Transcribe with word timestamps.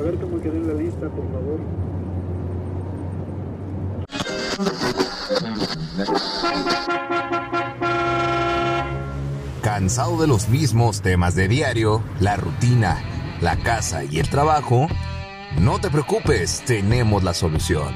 A 0.00 0.02
ver 0.02 0.16
cómo 0.16 0.40
quedó 0.40 0.54
en 0.54 0.66
la 0.66 0.72
lista, 0.72 1.10
por 1.10 1.30
favor. 1.30 1.60
¿Cansado 9.60 10.18
de 10.18 10.26
los 10.26 10.48
mismos 10.48 11.02
temas 11.02 11.34
de 11.34 11.48
diario, 11.48 12.02
la 12.18 12.36
rutina, 12.36 13.02
la 13.42 13.56
casa 13.56 14.02
y 14.02 14.20
el 14.20 14.30
trabajo? 14.30 14.88
No 15.58 15.78
te 15.80 15.90
preocupes, 15.90 16.62
tenemos 16.64 17.22
la 17.22 17.34
solución. 17.34 17.94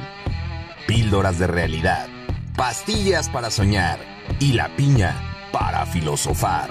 Píldoras 0.87 1.39
de 1.39 1.47
realidad, 1.47 2.09
pastillas 2.55 3.31
para 3.31 3.51
soñar 3.51 3.99
y 4.41 4.53
la 4.53 4.77
piña 4.77 5.15
para 5.53 5.87
filosofar. 5.87 6.69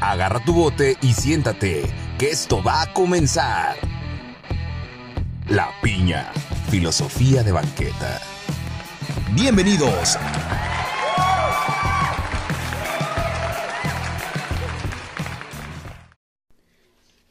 Agarra 0.00 0.40
tu 0.40 0.52
bote 0.52 0.96
y 1.00 1.12
siéntate, 1.12 1.84
que 2.18 2.30
esto 2.30 2.60
va 2.60 2.82
a 2.82 2.92
comenzar. 2.92 3.76
La 5.50 5.70
piña, 5.80 6.32
filosofía 6.70 7.44
de 7.44 7.52
banqueta. 7.52 8.20
Bienvenidos. 9.32 10.16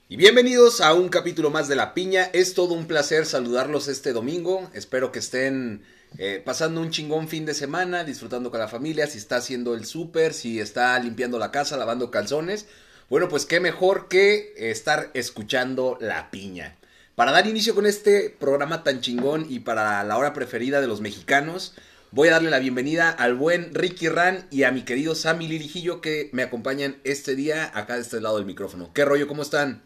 Y 0.07 0.15
bienvenidos 0.15 0.79
a 0.79 0.93
un 0.93 1.09
capítulo 1.09 1.49
más 1.49 1.67
de 1.67 1.75
La 1.75 1.93
Piña. 1.93 2.29
Es 2.31 2.53
todo 2.53 2.73
un 2.73 2.87
placer 2.87 3.25
saludarlos 3.25 3.89
este 3.89 4.13
domingo. 4.13 4.69
Espero 4.73 5.11
que 5.11 5.19
estén 5.19 5.83
eh, 6.17 6.41
pasando 6.43 6.79
un 6.79 6.91
chingón 6.91 7.27
fin 7.27 7.45
de 7.45 7.53
semana, 7.53 8.05
disfrutando 8.05 8.49
con 8.49 8.61
la 8.61 8.69
familia, 8.69 9.07
si 9.07 9.17
está 9.17 9.37
haciendo 9.37 9.75
el 9.75 9.85
súper, 9.85 10.33
si 10.33 10.61
está 10.61 10.97
limpiando 10.99 11.37
la 11.37 11.51
casa, 11.51 11.75
lavando 11.75 12.11
calzones. 12.11 12.65
Bueno, 13.09 13.27
pues 13.27 13.45
qué 13.45 13.59
mejor 13.59 14.07
que 14.07 14.53
estar 14.55 15.11
escuchando 15.13 15.97
La 15.99 16.31
Piña. 16.31 16.77
Para 17.15 17.31
dar 17.31 17.47
inicio 17.47 17.73
con 17.75 17.85
este 17.85 18.29
programa 18.29 18.83
tan 18.83 18.99
chingón 18.99 19.45
y 19.49 19.59
para 19.59 20.03
la 20.03 20.17
hora 20.17 20.33
preferida 20.33 20.81
de 20.81 20.87
los 20.87 20.99
mexicanos, 20.99 21.73
voy 22.11 22.27
a 22.27 22.31
darle 22.31 22.49
la 22.49 22.59
bienvenida 22.59 23.09
al 23.09 23.35
buen 23.35 23.73
Ricky 23.73 24.09
Ran 24.09 24.45
y 24.51 24.63
a 24.63 24.71
mi 24.71 24.81
querido 24.81 25.15
Sammy 25.15 25.47
Lirijillo 25.47 26.01
que 26.01 26.29
me 26.33 26.43
acompañan 26.43 26.97
este 27.05 27.37
día 27.37 27.71
acá 27.73 27.95
de 27.95 28.01
este 28.01 28.19
lado 28.19 28.35
del 28.35 28.45
micrófono. 28.45 28.91
¿Qué 28.93 29.05
rollo? 29.05 29.29
¿Cómo 29.29 29.43
están? 29.43 29.81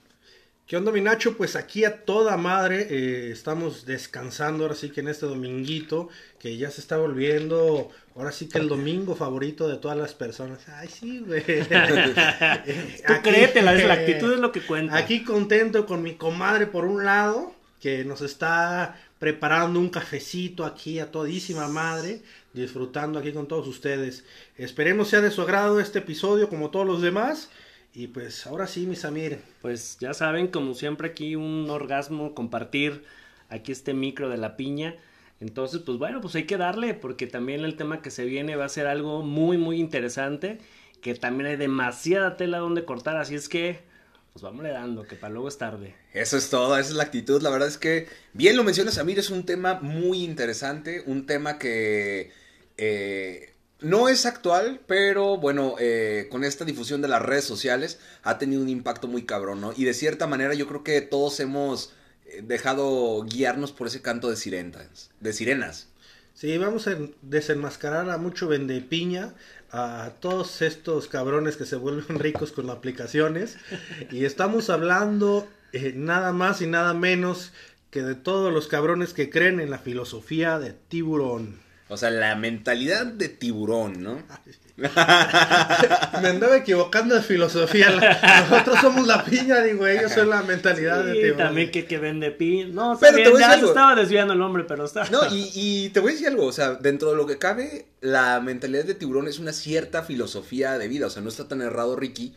¿Qué 0.66 0.76
onda, 0.76 0.92
mi 0.92 1.02
Nacho? 1.02 1.38
Pues 1.38 1.56
aquí 1.56 1.86
a 1.86 2.04
toda 2.04 2.36
madre 2.36 2.88
eh, 2.90 3.30
estamos 3.32 3.86
descansando 3.86 4.64
ahora 4.64 4.74
sí 4.74 4.90
que 4.90 5.02
en 5.02 5.10
este 5.10 5.28
dominguito, 5.28 6.10
que 6.40 6.58
ya 6.58 6.72
se 6.72 6.82
está 6.82 6.98
volviendo, 6.98 7.92
ahora 8.20 8.34
sí 8.34 8.50
que 8.50 8.58
el 8.58 8.68
domingo 8.68 9.16
favorito 9.16 9.70
de 9.70 9.78
todas 9.78 9.98
las 9.98 10.14
personas. 10.14 10.68
Ay, 10.68 10.90
sí, 10.90 11.20
güey. 11.20 11.42
Tú 13.08 13.14
créetela, 13.24 13.74
es 13.74 13.88
la 13.88 13.94
actitud 13.94 14.34
es 14.34 14.40
lo 14.40 14.52
que 14.52 14.62
cuenta. 14.62 14.98
Aquí 14.98 15.24
contento 15.24 15.86
con 15.86 16.04
mi 16.04 16.16
comadre 16.16 16.68
por 16.68 16.84
un 16.84 17.06
lado, 17.06 17.54
que 17.80 18.04
nos 18.04 18.22
está 18.22 19.00
preparando 19.20 19.80
un 19.80 19.90
cafecito 19.90 20.66
aquí 20.66 21.00
a 21.00 21.12
todísima 21.12 21.70
madre, 21.70 22.22
disfrutando 22.54 23.20
aquí 23.20 23.32
con 23.32 23.48
todos 23.48 23.68
ustedes. 23.68 24.26
Esperemos 24.58 25.08
sea 25.08 25.22
de 25.22 25.32
su 25.32 25.42
agrado 25.42 25.80
este 25.80 26.00
episodio 26.00 26.50
como 26.50 26.72
todos 26.72 26.86
los 26.86 27.02
demás. 27.02 27.50
Y 27.94 28.08
pues 28.08 28.46
ahora 28.46 28.68
sí, 28.68 28.86
mis 28.86 29.00
Samir. 29.00 29.40
Pues 29.62 29.98
ya 30.00 30.14
saben, 30.14 30.50
como 30.50 30.74
siempre 30.74 31.08
aquí 31.08 31.38
un 31.38 31.70
orgasmo, 31.70 32.36
compartir 32.36 33.06
aquí 33.48 33.72
este 33.72 33.94
micro 33.94 34.28
de 34.28 34.38
la 34.38 34.58
piña. 34.58 34.98
Entonces, 35.40 35.82
pues 35.86 35.98
bueno, 35.98 36.20
pues 36.22 36.36
hay 36.36 36.46
que 36.46 36.58
darle, 36.58 36.94
porque 36.94 37.28
también 37.28 37.64
el 37.64 37.78
tema 37.78 38.02
que 38.02 38.12
se 38.12 38.26
viene 38.26 38.56
va 38.56 38.66
a 38.66 38.70
ser 38.70 38.88
algo 38.88 39.24
muy, 39.24 39.58
muy 39.58 39.80
interesante, 39.80 40.60
que 41.02 41.16
también 41.16 41.50
hay 41.50 41.56
demasiada 41.56 42.36
tela 42.36 42.58
donde 42.58 42.84
cortar, 42.84 43.16
así 43.16 43.36
es 43.36 43.48
que, 43.48 43.80
pues 44.34 44.44
vámonos 44.44 44.74
dando, 44.74 45.04
que 45.04 45.16
para 45.16 45.34
luego 45.34 45.48
es 45.48 45.58
tarde. 45.58 45.96
Eso 46.14 46.36
es 46.36 46.50
todo, 46.50 46.78
esa 46.78 46.90
es 46.90 46.96
la 46.96 47.04
actitud. 47.04 47.42
La 47.42 47.50
verdad 47.50 47.70
es 47.70 47.78
que, 47.78 48.08
bien 48.34 48.58
lo 48.58 48.64
mencionas, 48.64 48.96
Samir, 48.96 49.18
es 49.20 49.30
un 49.30 49.46
tema 49.46 49.80
muy 49.82 50.24
interesante, 50.24 51.04
un 51.06 51.26
tema 51.26 51.58
que... 51.58 52.32
Eh, 52.78 53.54
no 53.82 54.10
es 54.10 54.26
actual, 54.26 54.82
pero 54.88 55.38
bueno, 55.38 55.76
eh, 55.80 56.28
con 56.30 56.44
esta 56.44 56.66
difusión 56.66 57.02
de 57.02 57.08
las 57.08 57.22
redes 57.22 57.46
sociales 57.46 58.00
ha 58.24 58.38
tenido 58.38 58.62
un 58.62 58.68
impacto 58.68 59.08
muy 59.08 59.26
cabrón, 59.26 59.62
¿no? 59.62 59.74
Y 59.76 59.86
de 59.86 59.94
cierta 59.94 60.28
manera 60.28 60.54
yo 60.54 60.68
creo 60.68 60.84
que 60.84 61.00
todos 61.00 61.40
hemos 61.40 61.94
dejado 62.44 63.24
guiarnos 63.24 63.72
por 63.72 63.88
ese 63.88 64.02
canto 64.02 64.30
de 64.30 64.36
sirenas, 64.36 65.12
de 65.20 65.34
sirenas. 65.34 65.88
Sí, 66.34 66.58
vamos 66.58 66.88
a 66.88 66.98
desenmascarar 67.22 68.10
a 68.10 68.18
mucho 68.18 68.48
vendepiña, 68.48 69.34
a 69.72 70.14
todos 70.20 70.62
estos 70.62 71.08
cabrones 71.08 71.58
que 71.58 71.66
se 71.66 71.76
vuelven 71.76 72.20
ricos 72.20 72.52
con 72.52 72.70
aplicaciones. 72.70 73.58
Y 74.12 74.26
estamos 74.26 74.70
hablando 74.70 75.48
eh, 75.74 75.94
nada 75.96 76.32
más 76.32 76.62
y 76.62 76.68
nada 76.68 76.94
menos 76.94 77.52
que 77.92 78.04
de 78.04 78.16
todos 78.16 78.54
los 78.54 78.68
cabrones 78.68 79.14
que 79.14 79.30
creen 79.30 79.60
en 79.60 79.70
la 79.70 79.80
filosofía 79.80 80.60
de 80.60 80.74
tiburón. 80.74 81.60
O 81.90 81.98
sea, 81.98 82.12
la 82.12 82.36
mentalidad 82.36 83.06
de 83.08 83.30
tiburón, 83.30 84.04
¿no? 84.04 84.22
Me 84.78 86.28
andaba 86.30 86.58
equivocando 86.58 87.16
de 87.16 87.22
filosofía. 87.22 87.90
Nosotros 88.50 88.80
somos 88.80 89.08
la 89.08 89.26
piña, 89.26 89.62
digo, 89.62 89.88
ellos 89.88 90.12
son 90.12 90.30
la 90.30 90.44
mentalidad 90.44 91.04
de 91.04 91.14
tiburón. 91.14 91.38
también 91.38 91.72
que, 91.72 91.86
que 91.86 91.98
vende 91.98 92.32
piña. 92.32 92.68
No, 92.68 92.98
pero 93.00 93.18
te 93.18 93.30
voy 93.30 93.42
ya 93.42 93.60
se 93.60 93.66
estaba 93.66 93.96
desviando 93.96 94.34
el 94.34 94.42
hombre, 94.42 94.66
pero 94.66 94.86
está. 94.86 95.10
No, 95.10 95.26
y, 95.32 95.50
y, 95.56 95.90
te 95.90 96.00
voy 96.00 96.12
a 96.12 96.14
decir 96.14 96.28
algo, 96.28 96.46
o 96.46 96.52
sea, 96.52 96.76
dentro 96.76 97.10
de 97.10 97.18
lo 97.18 97.26
que 97.26 97.40
cabe, 97.40 97.88
la 98.02 98.40
mentalidad 98.40 98.86
de 98.86 98.94
tiburón 98.94 99.28
es 99.28 99.40
una 99.40 99.52
cierta 99.52 100.04
filosofía 100.04 100.78
de 100.78 100.88
vida. 100.88 101.08
O 101.08 101.10
sea, 101.10 101.24
no 101.24 101.30
está 101.30 101.48
tan 101.48 101.62
errado, 101.62 101.96
Ricky, 101.96 102.36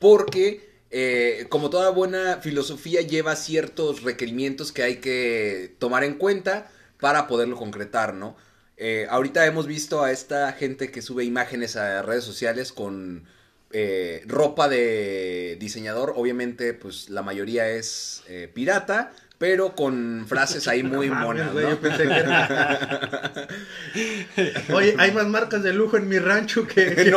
porque 0.00 0.68
eh, 0.90 1.46
como 1.48 1.70
toda 1.70 1.90
buena 1.90 2.38
filosofía 2.42 3.02
lleva 3.02 3.36
ciertos 3.36 4.02
requerimientos 4.02 4.72
que 4.72 4.82
hay 4.82 4.96
que 4.96 5.76
tomar 5.78 6.02
en 6.02 6.14
cuenta 6.14 6.68
para 6.98 7.28
poderlo 7.28 7.56
concretar, 7.56 8.14
¿no? 8.14 8.36
Eh, 8.82 9.06
ahorita 9.10 9.44
hemos 9.44 9.66
visto 9.66 10.02
a 10.02 10.10
esta 10.10 10.50
gente 10.54 10.90
que 10.90 11.02
sube 11.02 11.22
imágenes 11.24 11.76
a 11.76 12.00
redes 12.00 12.24
sociales 12.24 12.72
con 12.72 13.24
eh, 13.72 14.22
ropa 14.26 14.70
de 14.70 15.58
diseñador. 15.60 16.14
Obviamente, 16.16 16.72
pues 16.72 17.10
la 17.10 17.20
mayoría 17.20 17.68
es 17.68 18.22
eh, 18.26 18.50
pirata, 18.52 19.12
pero 19.36 19.76
con 19.76 20.24
frases 20.26 20.66
ahí 20.66 20.82
muy 20.82 21.10
monas, 21.10 21.52
¿no? 21.52 21.60
Oye, 24.74 24.94
hay 24.96 25.12
más 25.12 25.26
marcas 25.26 25.62
de 25.62 25.74
lujo 25.74 25.98
en 25.98 26.08
mi 26.08 26.18
rancho 26.18 26.66
que, 26.66 26.74
que 26.94 27.02
en 27.02 27.08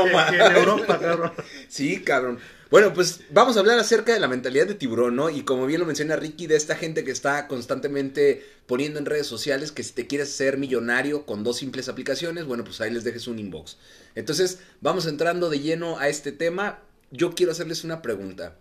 Europa, 0.57 0.99
cabrón. 0.99 1.31
Sí, 1.69 2.01
cabrón. 2.01 2.39
Bueno, 2.73 2.91
pues 2.91 3.19
vamos 3.29 3.55
a 3.55 3.59
hablar 3.59 3.77
acerca 3.77 4.15
de 4.15 4.19
la 4.19 4.27
mentalidad 4.27 4.65
de 4.65 4.73
tiburón, 4.73 5.15
¿no? 5.15 5.29
Y 5.29 5.43
como 5.43 5.67
bien 5.67 5.79
lo 5.79 5.85
menciona 5.85 6.15
Ricky, 6.15 6.47
de 6.47 6.55
esta 6.55 6.75
gente 6.75 7.03
que 7.03 7.11
está 7.11 7.47
constantemente 7.47 8.43
poniendo 8.65 8.97
en 8.97 9.05
redes 9.05 9.27
sociales 9.27 9.71
que 9.71 9.83
si 9.83 9.93
te 9.93 10.07
quieres 10.07 10.31
ser 10.31 10.57
millonario 10.57 11.27
con 11.27 11.43
dos 11.43 11.57
simples 11.57 11.87
aplicaciones, 11.87 12.45
bueno, 12.45 12.63
pues 12.63 12.81
ahí 12.81 12.89
les 12.89 13.03
dejes 13.03 13.27
un 13.27 13.37
inbox. 13.37 13.77
Entonces, 14.15 14.57
vamos 14.81 15.05
entrando 15.05 15.51
de 15.51 15.59
lleno 15.59 15.99
a 15.99 16.09
este 16.09 16.31
tema. 16.31 16.79
Yo 17.11 17.35
quiero 17.35 17.51
hacerles 17.51 17.83
una 17.83 18.01
pregunta. 18.01 18.57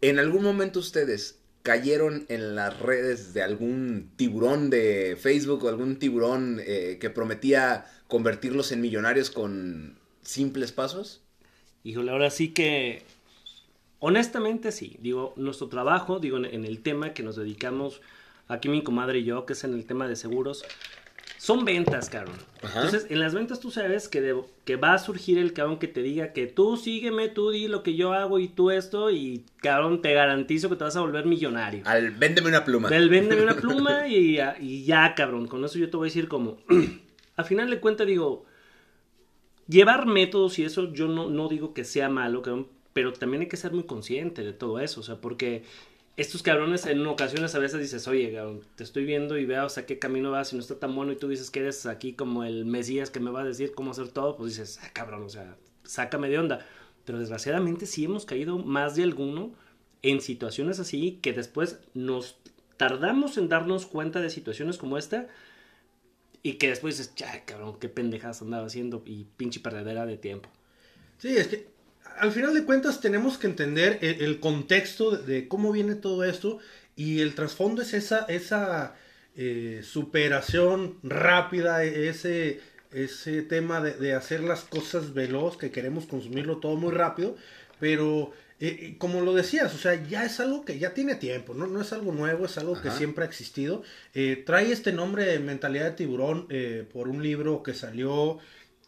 ¿En 0.00 0.18
algún 0.18 0.42
momento 0.42 0.78
ustedes 0.78 1.36
cayeron 1.62 2.24
en 2.30 2.54
las 2.54 2.80
redes 2.80 3.34
de 3.34 3.42
algún 3.42 4.10
tiburón 4.16 4.70
de 4.70 5.18
Facebook 5.20 5.64
o 5.64 5.68
algún 5.68 5.98
tiburón 5.98 6.62
eh, 6.64 6.96
que 6.98 7.10
prometía 7.10 7.92
convertirlos 8.08 8.72
en 8.72 8.80
millonarios 8.80 9.28
con 9.28 9.98
simples 10.22 10.72
pasos? 10.72 11.25
Híjole, 11.86 12.10
ahora 12.10 12.30
sí 12.30 12.48
que, 12.48 13.04
honestamente 14.00 14.72
sí, 14.72 14.96
digo, 15.00 15.34
nuestro 15.36 15.68
trabajo, 15.68 16.18
digo, 16.18 16.36
en 16.38 16.64
el 16.64 16.82
tema 16.82 17.14
que 17.14 17.22
nos 17.22 17.36
dedicamos, 17.36 18.00
aquí 18.48 18.68
mi 18.68 18.82
comadre 18.82 19.20
y 19.20 19.24
yo, 19.24 19.46
que 19.46 19.52
es 19.52 19.62
en 19.62 19.72
el 19.72 19.86
tema 19.86 20.08
de 20.08 20.16
seguros, 20.16 20.64
son 21.38 21.64
ventas, 21.64 22.10
cabrón. 22.10 22.34
Entonces, 22.60 23.06
en 23.08 23.20
las 23.20 23.34
ventas 23.34 23.60
tú 23.60 23.70
sabes 23.70 24.08
que, 24.08 24.36
que 24.64 24.74
va 24.74 24.94
a 24.94 24.98
surgir 24.98 25.38
el 25.38 25.52
cabrón 25.52 25.78
que 25.78 25.86
te 25.86 26.02
diga 26.02 26.32
que 26.32 26.48
tú 26.48 26.76
sígueme, 26.76 27.28
tú 27.28 27.50
di 27.50 27.68
lo 27.68 27.84
que 27.84 27.94
yo 27.94 28.14
hago 28.14 28.40
y 28.40 28.48
tú 28.48 28.72
esto, 28.72 29.12
y 29.12 29.44
cabrón, 29.58 30.02
te 30.02 30.12
garantizo 30.12 30.68
que 30.68 30.74
te 30.74 30.82
vas 30.82 30.96
a 30.96 31.02
volver 31.02 31.24
millonario. 31.24 31.84
Al 31.84 32.10
véndeme 32.10 32.48
una 32.48 32.64
pluma. 32.64 32.88
Del 32.88 33.08
véndeme 33.08 33.42
una 33.42 33.54
pluma 33.60 34.08
y, 34.08 34.40
y 34.58 34.84
ya, 34.84 35.14
cabrón. 35.14 35.46
Con 35.46 35.64
eso 35.64 35.78
yo 35.78 35.88
te 35.88 35.96
voy 35.96 36.06
a 36.06 36.10
decir 36.10 36.26
como, 36.26 36.58
al 37.36 37.44
final 37.44 37.70
de 37.70 37.78
cuentas 37.78 38.08
digo, 38.08 38.44
Llevar 39.68 40.06
métodos 40.06 40.58
y 40.58 40.64
eso 40.64 40.92
yo 40.92 41.08
no, 41.08 41.28
no 41.28 41.48
digo 41.48 41.74
que 41.74 41.84
sea 41.84 42.08
malo, 42.08 42.42
pero 42.92 43.12
también 43.12 43.42
hay 43.42 43.48
que 43.48 43.56
ser 43.56 43.72
muy 43.72 43.84
consciente 43.84 44.42
de 44.42 44.52
todo 44.52 44.78
eso, 44.80 45.00
o 45.00 45.02
sea, 45.02 45.20
porque 45.20 45.64
estos 46.16 46.42
cabrones 46.42 46.86
en 46.86 47.06
ocasiones 47.06 47.54
a 47.54 47.58
veces 47.58 47.80
dices, 47.80 48.08
oye, 48.08 48.32
cabrón, 48.32 48.62
te 48.74 48.84
estoy 48.84 49.04
viendo 49.04 49.36
y 49.36 49.44
veo, 49.44 49.66
o 49.66 49.68
sea, 49.68 49.84
qué 49.84 49.98
camino 49.98 50.30
vas 50.30 50.52
y 50.52 50.56
no 50.56 50.62
está 50.62 50.78
tan 50.78 50.94
bueno 50.94 51.12
y 51.12 51.16
tú 51.16 51.28
dices 51.28 51.50
que 51.50 51.60
eres 51.60 51.84
aquí 51.84 52.14
como 52.14 52.44
el 52.44 52.64
Mesías 52.64 53.10
que 53.10 53.20
me 53.20 53.30
va 53.30 53.42
a 53.42 53.44
decir 53.44 53.72
cómo 53.74 53.90
hacer 53.90 54.08
todo, 54.08 54.36
pues 54.36 54.56
dices, 54.56 54.80
ah, 54.82 54.90
cabrón, 54.94 55.24
o 55.24 55.28
sea, 55.28 55.56
sácame 55.84 56.28
de 56.28 56.38
onda. 56.38 56.66
Pero 57.04 57.18
desgraciadamente 57.18 57.86
sí 57.86 58.04
hemos 58.04 58.24
caído 58.24 58.58
más 58.58 58.96
de 58.96 59.02
alguno 59.02 59.52
en 60.02 60.20
situaciones 60.20 60.78
así 60.80 61.18
que 61.22 61.32
después 61.32 61.80
nos 61.94 62.36
tardamos 62.76 63.38
en 63.38 63.48
darnos 63.48 63.86
cuenta 63.86 64.20
de 64.20 64.30
situaciones 64.30 64.78
como 64.78 64.98
esta 64.98 65.28
y 66.46 66.58
que 66.58 66.68
después 66.68 66.96
dices, 66.96 67.12
ya, 67.16 67.44
cabrón, 67.44 67.76
qué 67.80 67.88
pendejadas 67.88 68.40
andaba 68.40 68.66
haciendo 68.66 69.02
y 69.04 69.26
pinche 69.36 69.58
perdedera 69.58 70.06
de 70.06 70.16
tiempo. 70.16 70.48
Sí, 71.18 71.36
es 71.36 71.48
que 71.48 71.66
al 72.18 72.30
final 72.30 72.54
de 72.54 72.62
cuentas 72.62 73.00
tenemos 73.00 73.36
que 73.36 73.48
entender 73.48 73.98
el, 74.00 74.38
contexto 74.38 75.10
de, 75.10 75.48
cómo 75.48 75.72
viene 75.72 75.96
todo 75.96 76.22
esto 76.22 76.60
y 76.94 77.20
el 77.20 77.34
trasfondo 77.34 77.82
es 77.82 77.94
esa, 77.94 78.26
esa 78.26 78.94
eh, 79.34 79.80
superación 79.82 81.00
rápida, 81.02 81.82
ese, 81.82 82.60
ese 82.92 83.42
tema 83.42 83.80
de, 83.80 84.14
hacer 84.14 84.44
las 84.44 84.60
cosas 84.60 85.14
veloz, 85.14 85.56
que 85.56 85.72
queremos 85.72 86.06
consumirlo 86.06 86.58
todo 86.58 86.76
muy 86.76 86.92
rápido, 86.92 87.34
pero 87.80 88.32
eh, 88.58 88.96
como 88.98 89.20
lo 89.20 89.34
decías, 89.34 89.74
o 89.74 89.78
sea, 89.78 90.02
ya 90.06 90.24
es 90.24 90.40
algo 90.40 90.64
que 90.64 90.78
ya 90.78 90.94
tiene 90.94 91.14
tiempo, 91.16 91.52
no, 91.52 91.66
no 91.66 91.80
es 91.80 91.92
algo 91.92 92.12
nuevo, 92.12 92.46
es 92.46 92.56
algo 92.56 92.74
Ajá. 92.74 92.82
que 92.82 92.90
siempre 92.90 93.24
ha 93.24 93.28
existido. 93.28 93.82
Eh, 94.14 94.42
trae 94.46 94.72
este 94.72 94.92
nombre 94.92 95.24
de 95.24 95.38
mentalidad 95.38 95.84
de 95.84 95.90
tiburón 95.92 96.46
eh, 96.48 96.86
por 96.90 97.08
un 97.08 97.22
libro 97.22 97.62
que 97.62 97.74
salió 97.74 98.38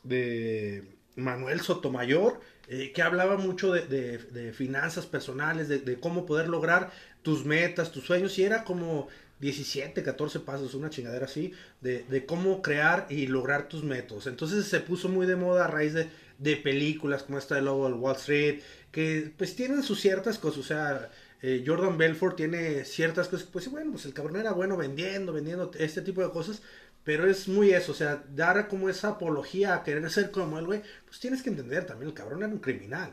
de 0.05 0.85
Manuel 1.17 1.61
Sotomayor, 1.61 2.41
eh, 2.69 2.93
que 2.95 3.03
hablaba 3.03 3.37
mucho 3.37 3.73
de, 3.73 3.87
de, 3.87 4.19
de 4.19 4.53
finanzas 4.53 5.07
personales, 5.07 5.69
de, 5.69 5.81
de, 5.81 6.01
cómo 6.01 6.25
poder 6.25 6.49
lograr 6.49 6.91
tus 7.23 7.45
metas, 7.45 7.93
tus 7.93 8.05
sueños, 8.05 8.39
y 8.39 8.45
era 8.45 8.65
como 8.65 9.09
17, 9.41 10.03
14 10.03 10.41
pasos, 10.41 10.75
una 10.75 10.91
chingadera 10.91 11.27
así, 11.27 11.53
de, 11.81 12.05
de 12.05 12.27
cómo 12.27 12.63
crear 12.63 13.07
y 13.11 13.27
lograr 13.27 13.69
tus 13.69 13.85
métodos. 13.85 14.27
Entonces 14.27 14.67
se 14.67 14.81
puso 14.81 15.09
muy 15.09 15.27
de 15.27 15.37
moda 15.37 15.65
a 15.65 15.69
raíz 15.69 15.95
de, 15.95 16.09
de 16.39 16.57
películas 16.57 17.25
como 17.25 17.39
esta 17.39 17.57
de 17.57 17.63
Lobo 17.63 17.85
del 17.85 17.95
Wall 17.95 18.17
Street, 18.17 18.61
que 18.91 19.33
pues 19.37 19.55
tienen 19.57 19.83
sus 19.83 20.01
ciertas 20.01 20.39
cosas, 20.39 20.59
o 20.59 20.63
sea, 20.63 21.11
eh, 21.43 21.63
Jordan 21.67 21.99
Belfort 21.99 22.37
tiene 22.37 22.85
ciertas 22.85 23.29
cosas, 23.29 23.47
pues 23.53 23.71
bueno, 23.71 23.93
pues 23.93 24.07
el 24.07 24.15
cabrón 24.15 24.37
era 24.37 24.53
bueno 24.53 24.77
vendiendo, 24.77 25.33
vendiendo 25.33 25.71
este 25.79 26.03
tipo 26.03 26.23
de 26.23 26.31
cosas, 26.31 26.63
pero 27.05 27.29
es 27.29 27.49
muy 27.49 27.71
eso, 27.71 27.93
o 27.93 27.95
sea, 27.95 28.25
dar 28.35 28.69
como 28.69 28.89
esa 28.89 29.11
apología 29.11 29.75
a 29.75 29.83
querer 29.83 30.11
ser 30.11 30.31
como 30.31 30.59
él, 30.59 30.67
güey, 30.67 30.83
pues 31.07 31.21
tienes 31.21 31.43
que 31.43 31.51
entender 31.51 31.85
también, 31.87 32.09
el 32.09 32.15
cabrón 32.15 32.43
era 32.43 32.53
un 32.53 32.59
criminal. 32.59 33.13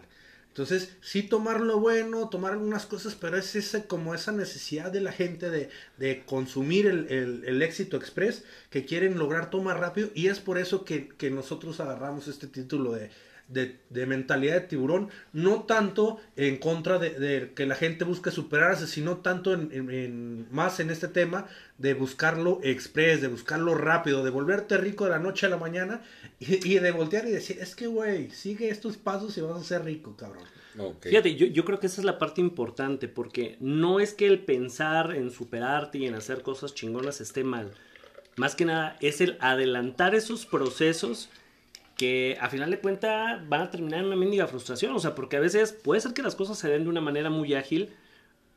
Entonces, 0.55 0.95
sí 1.01 1.21
tomar 1.21 1.59
lo 1.59 1.81
bueno, 1.81 2.29
tomar 2.29 2.53
algunas 2.53 2.85
cosas, 2.85 3.13
pero 3.13 3.37
es 3.37 3.57
ese, 3.57 3.87
como 3.87 4.15
esa 4.15 4.31
necesidad 4.31 4.89
de 4.89 5.01
la 5.01 5.11
gente 5.11 5.49
de, 5.49 5.69
de 5.97 6.23
consumir 6.23 6.85
el, 6.85 7.11
el, 7.11 7.43
el, 7.43 7.61
éxito 7.61 7.97
express, 7.97 8.45
que 8.69 8.85
quieren 8.85 9.17
lograr 9.17 9.49
tomar 9.49 9.81
rápido, 9.81 10.11
y 10.15 10.27
es 10.27 10.39
por 10.39 10.57
eso 10.57 10.85
que, 10.85 11.09
que 11.09 11.29
nosotros 11.29 11.81
agarramos 11.81 12.29
este 12.29 12.47
título 12.47 12.93
de 12.93 13.09
de, 13.47 13.79
de, 13.89 14.05
mentalidad 14.05 14.55
de 14.55 14.67
tiburón, 14.67 15.09
no 15.33 15.63
tanto 15.63 16.19
en 16.35 16.57
contra 16.57 16.97
de, 16.97 17.11
de, 17.11 17.53
que 17.53 17.65
la 17.65 17.75
gente 17.75 18.03
busque 18.03 18.31
superarse, 18.31 18.87
sino 18.87 19.17
tanto 19.17 19.53
en, 19.53 19.69
en, 19.71 19.91
en, 19.91 20.47
más 20.51 20.79
en 20.79 20.89
este 20.89 21.07
tema 21.07 21.47
de 21.77 21.93
buscarlo 21.93 22.59
express, 22.63 23.21
de 23.21 23.27
buscarlo 23.27 23.75
rápido, 23.75 24.23
de 24.23 24.31
volverte 24.31 24.77
rico 24.77 25.05
de 25.05 25.11
la 25.11 25.19
noche 25.19 25.45
a 25.45 25.49
la 25.49 25.57
mañana 25.57 26.01
y, 26.39 26.67
y 26.67 26.79
de 26.79 26.91
voltear 26.91 27.27
y 27.27 27.31
decir, 27.31 27.57
es 27.59 27.75
que 27.75 27.87
güey, 27.87 28.31
sigue 28.31 28.69
estos 28.69 28.97
pasos 28.97 29.37
y 29.37 29.41
vas 29.41 29.61
a 29.61 29.63
ser 29.63 29.83
rico, 29.83 30.15
cabrón. 30.15 30.43
Okay. 30.77 31.11
Fíjate, 31.11 31.35
yo, 31.35 31.45
yo, 31.47 31.63
creo 31.63 31.79
que 31.79 31.87
esa 31.87 32.01
es 32.01 32.05
la 32.05 32.19
parte 32.19 32.41
importante, 32.41 33.07
porque 33.07 33.55
no 33.61 34.01
es 34.01 34.13
que 34.13 34.27
el 34.27 34.43
pensar 34.43 35.15
en 35.15 35.31
superarte 35.31 35.99
y 35.99 36.05
en 36.05 36.15
hacer 36.15 36.41
cosas 36.41 36.73
chingonas 36.73 37.21
esté 37.21 37.45
mal. 37.45 37.71
Más 38.35 38.55
que 38.55 38.65
nada 38.65 38.97
es 38.99 39.21
el 39.21 39.37
adelantar 39.39 40.15
esos 40.15 40.45
procesos 40.45 41.29
que 41.95 42.37
a 42.41 42.49
final 42.49 42.71
de 42.71 42.79
cuentas 42.79 43.47
van 43.47 43.61
a 43.61 43.71
terminar 43.71 44.01
en 44.01 44.07
una 44.07 44.15
mendiga 44.15 44.47
frustración. 44.47 44.93
O 44.95 44.99
sea, 44.99 45.15
porque 45.15 45.37
a 45.37 45.39
veces 45.39 45.71
puede 45.71 46.01
ser 46.01 46.13
que 46.13 46.21
las 46.21 46.35
cosas 46.35 46.57
se 46.57 46.69
den 46.69 46.83
de 46.83 46.89
una 46.89 47.01
manera 47.01 47.29
muy 47.29 47.53
ágil, 47.53 47.93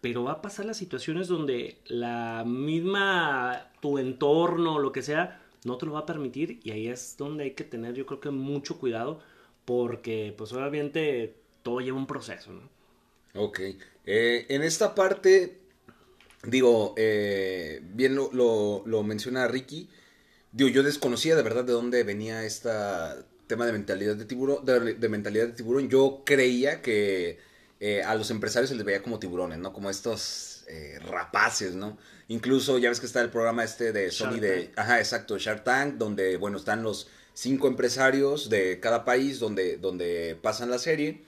pero 0.00 0.24
va 0.24 0.32
a 0.32 0.42
pasar 0.42 0.64
las 0.66 0.76
situaciones 0.76 1.28
donde 1.28 1.78
la 1.86 2.44
misma, 2.46 3.70
tu 3.80 3.98
entorno, 3.98 4.78
lo 4.78 4.92
que 4.92 5.02
sea, 5.02 5.40
no 5.64 5.76
te 5.78 5.86
lo 5.86 5.92
va 5.92 6.00
a 6.00 6.06
permitir. 6.06 6.60
Y 6.62 6.72
ahí 6.72 6.88
es 6.88 7.16
donde 7.16 7.44
hay 7.44 7.50
que 7.52 7.64
tener, 7.64 7.94
yo 7.94 8.06
creo 8.06 8.20
que 8.20 8.30
mucho 8.30 8.78
cuidado, 8.78 9.20
porque 9.64 10.34
pues 10.36 10.52
obviamente 10.52 11.36
todo 11.62 11.80
lleva 11.80 11.98
un 11.98 12.06
proceso, 12.06 12.52
¿no? 12.52 12.78
Ok. 13.34 13.60
Eh, 14.06 14.46
en 14.48 14.62
esta 14.62 14.94
parte, 14.94 15.58
digo, 16.44 16.94
eh, 16.96 17.80
bien 17.82 18.16
lo, 18.16 18.30
lo, 18.32 18.82
lo 18.86 19.02
menciona 19.02 19.46
Ricky. 19.46 19.88
Digo, 20.52 20.70
yo 20.70 20.82
desconocía 20.82 21.36
de 21.36 21.42
verdad 21.42 21.64
de 21.64 21.72
dónde 21.72 22.02
venía 22.04 22.44
este 22.44 22.70
tema 23.46 23.66
de 23.66 23.72
mentalidad 23.72 24.16
de 24.16 24.24
tiburón. 24.24 24.64
De, 24.64 24.94
de, 24.94 25.08
mentalidad 25.08 25.46
de 25.46 25.52
tiburón. 25.52 25.88
Yo 25.88 26.22
creía 26.24 26.82
que 26.82 27.38
eh, 27.80 28.02
a 28.02 28.14
los 28.14 28.30
empresarios 28.30 28.70
se 28.70 28.76
les 28.76 28.84
veía 28.84 29.02
como 29.02 29.18
tiburones, 29.18 29.58
¿no? 29.58 29.72
Como 29.72 29.90
estos 29.90 30.64
eh, 30.68 30.98
rapaces, 31.00 31.74
¿no? 31.74 31.98
Incluso 32.28 32.78
ya 32.78 32.88
ves 32.88 33.00
que 33.00 33.06
está 33.06 33.20
el 33.20 33.30
programa 33.30 33.64
este 33.64 33.92
de 33.92 34.10
Sony 34.10 34.38
de... 34.40 34.70
Ajá, 34.76 34.98
exacto, 34.98 35.38
Shark 35.38 35.64
Tank, 35.64 35.94
donde, 35.94 36.36
bueno, 36.36 36.58
están 36.58 36.82
los 36.82 37.08
cinco 37.32 37.68
empresarios 37.68 38.50
de 38.50 38.80
cada 38.80 39.04
país 39.04 39.38
donde, 39.38 39.76
donde 39.76 40.36
pasan 40.42 40.70
la 40.70 40.78
serie 40.78 41.22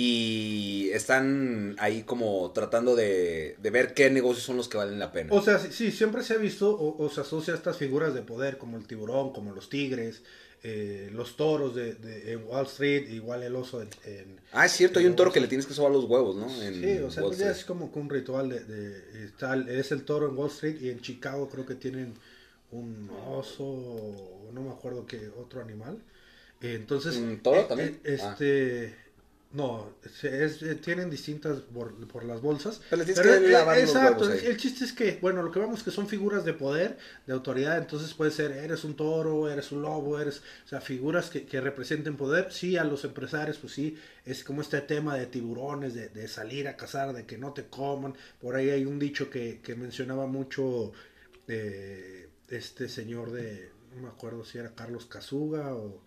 y 0.00 0.90
están 0.92 1.74
ahí 1.80 2.04
como 2.04 2.52
tratando 2.52 2.94
de, 2.94 3.56
de, 3.60 3.70
ver 3.70 3.94
qué 3.94 4.10
negocios 4.10 4.46
son 4.46 4.56
los 4.56 4.68
que 4.68 4.76
valen 4.76 5.00
la 5.00 5.10
pena. 5.10 5.34
O 5.34 5.42
sea, 5.42 5.58
sí, 5.58 5.72
sí 5.72 5.90
siempre 5.90 6.22
se 6.22 6.34
ha 6.34 6.36
visto 6.36 6.70
o, 6.70 7.04
o, 7.04 7.10
se 7.10 7.20
asocia 7.20 7.52
a 7.52 7.56
estas 7.56 7.78
figuras 7.78 8.14
de 8.14 8.22
poder 8.22 8.58
como 8.58 8.76
el 8.76 8.86
tiburón, 8.86 9.32
como 9.32 9.52
los 9.52 9.68
tigres, 9.68 10.22
eh, 10.62 11.10
los 11.12 11.36
toros 11.36 11.74
de, 11.74 11.94
de, 11.94 12.32
en 12.32 12.44
Wall 12.46 12.66
Street, 12.66 13.08
igual 13.10 13.42
el 13.42 13.56
oso 13.56 13.82
en... 13.82 13.88
en 14.04 14.40
ah, 14.52 14.66
es 14.66 14.72
cierto, 14.72 15.00
hay 15.00 15.06
un 15.06 15.16
toro 15.16 15.32
que 15.32 15.40
le 15.40 15.48
tienes 15.48 15.66
que 15.66 15.74
sobar 15.74 15.90
los 15.90 16.04
huevos, 16.04 16.36
¿no? 16.36 16.46
En 16.62 16.74
sí, 16.80 16.98
o 16.98 17.10
sea, 17.10 17.24
pues 17.24 17.38
ya 17.38 17.50
es 17.50 17.64
como 17.64 17.90
un 17.92 18.08
ritual 18.08 18.50
de... 18.50 18.60
de 18.60 19.24
está, 19.24 19.56
es 19.56 19.90
el 19.90 20.04
toro 20.04 20.28
en 20.28 20.38
Wall 20.38 20.50
Street 20.50 20.76
y 20.80 20.90
en 20.90 21.00
Chicago 21.00 21.48
creo 21.48 21.66
que 21.66 21.74
tienen 21.74 22.14
un 22.70 23.10
oso, 23.28 24.48
no 24.52 24.62
me 24.62 24.70
acuerdo 24.70 25.06
qué 25.06 25.28
otro 25.36 25.60
animal. 25.60 25.98
Entonces, 26.60 27.16
¿Un 27.16 27.40
toro 27.40 27.64
también? 27.64 27.98
Eh, 28.04 28.14
este... 28.14 28.94
Ah 28.96 29.07
no, 29.50 29.94
es, 30.04 30.24
es, 30.62 30.80
tienen 30.82 31.08
distintas 31.08 31.60
por, 31.60 31.94
por, 32.06 32.24
las 32.24 32.42
bolsas. 32.42 32.82
Pero, 32.90 33.04
pero 33.06 33.40
que 33.40 33.48
lavar 33.48 33.78
exacto, 33.78 34.26
los 34.26 34.42
el 34.42 34.56
chiste 34.58 34.84
es 34.84 34.92
que, 34.92 35.18
bueno, 35.22 35.42
lo 35.42 35.50
que 35.50 35.58
vemos 35.58 35.82
que 35.82 35.90
son 35.90 36.06
figuras 36.06 36.44
de 36.44 36.52
poder, 36.52 36.98
de 37.26 37.32
autoridad, 37.32 37.78
entonces 37.78 38.12
puede 38.12 38.30
ser, 38.30 38.52
eres 38.52 38.84
un 38.84 38.94
toro, 38.94 39.50
eres 39.50 39.72
un 39.72 39.80
lobo, 39.80 40.20
eres, 40.20 40.42
o 40.66 40.68
sea, 40.68 40.82
figuras 40.82 41.30
que, 41.30 41.46
que 41.46 41.62
representen 41.62 42.16
poder. 42.16 42.52
Sí, 42.52 42.76
a 42.76 42.84
los 42.84 43.04
empresarios, 43.04 43.56
pues 43.56 43.72
sí, 43.72 43.96
es 44.26 44.44
como 44.44 44.60
este 44.60 44.82
tema 44.82 45.16
de 45.16 45.26
tiburones, 45.26 45.94
de, 45.94 46.10
de 46.10 46.28
salir 46.28 46.68
a 46.68 46.76
cazar, 46.76 47.14
de 47.14 47.24
que 47.24 47.38
no 47.38 47.54
te 47.54 47.68
coman. 47.68 48.14
Por 48.40 48.54
ahí 48.54 48.68
hay 48.68 48.84
un 48.84 48.98
dicho 48.98 49.30
que, 49.30 49.60
que 49.62 49.74
mencionaba 49.74 50.26
mucho 50.26 50.92
eh, 51.46 52.28
este 52.48 52.88
señor 52.88 53.32
de, 53.32 53.70
no 53.94 54.02
me 54.02 54.08
acuerdo 54.08 54.44
si 54.44 54.58
era 54.58 54.74
Carlos 54.74 55.06
Casuga 55.06 55.74
o 55.74 56.02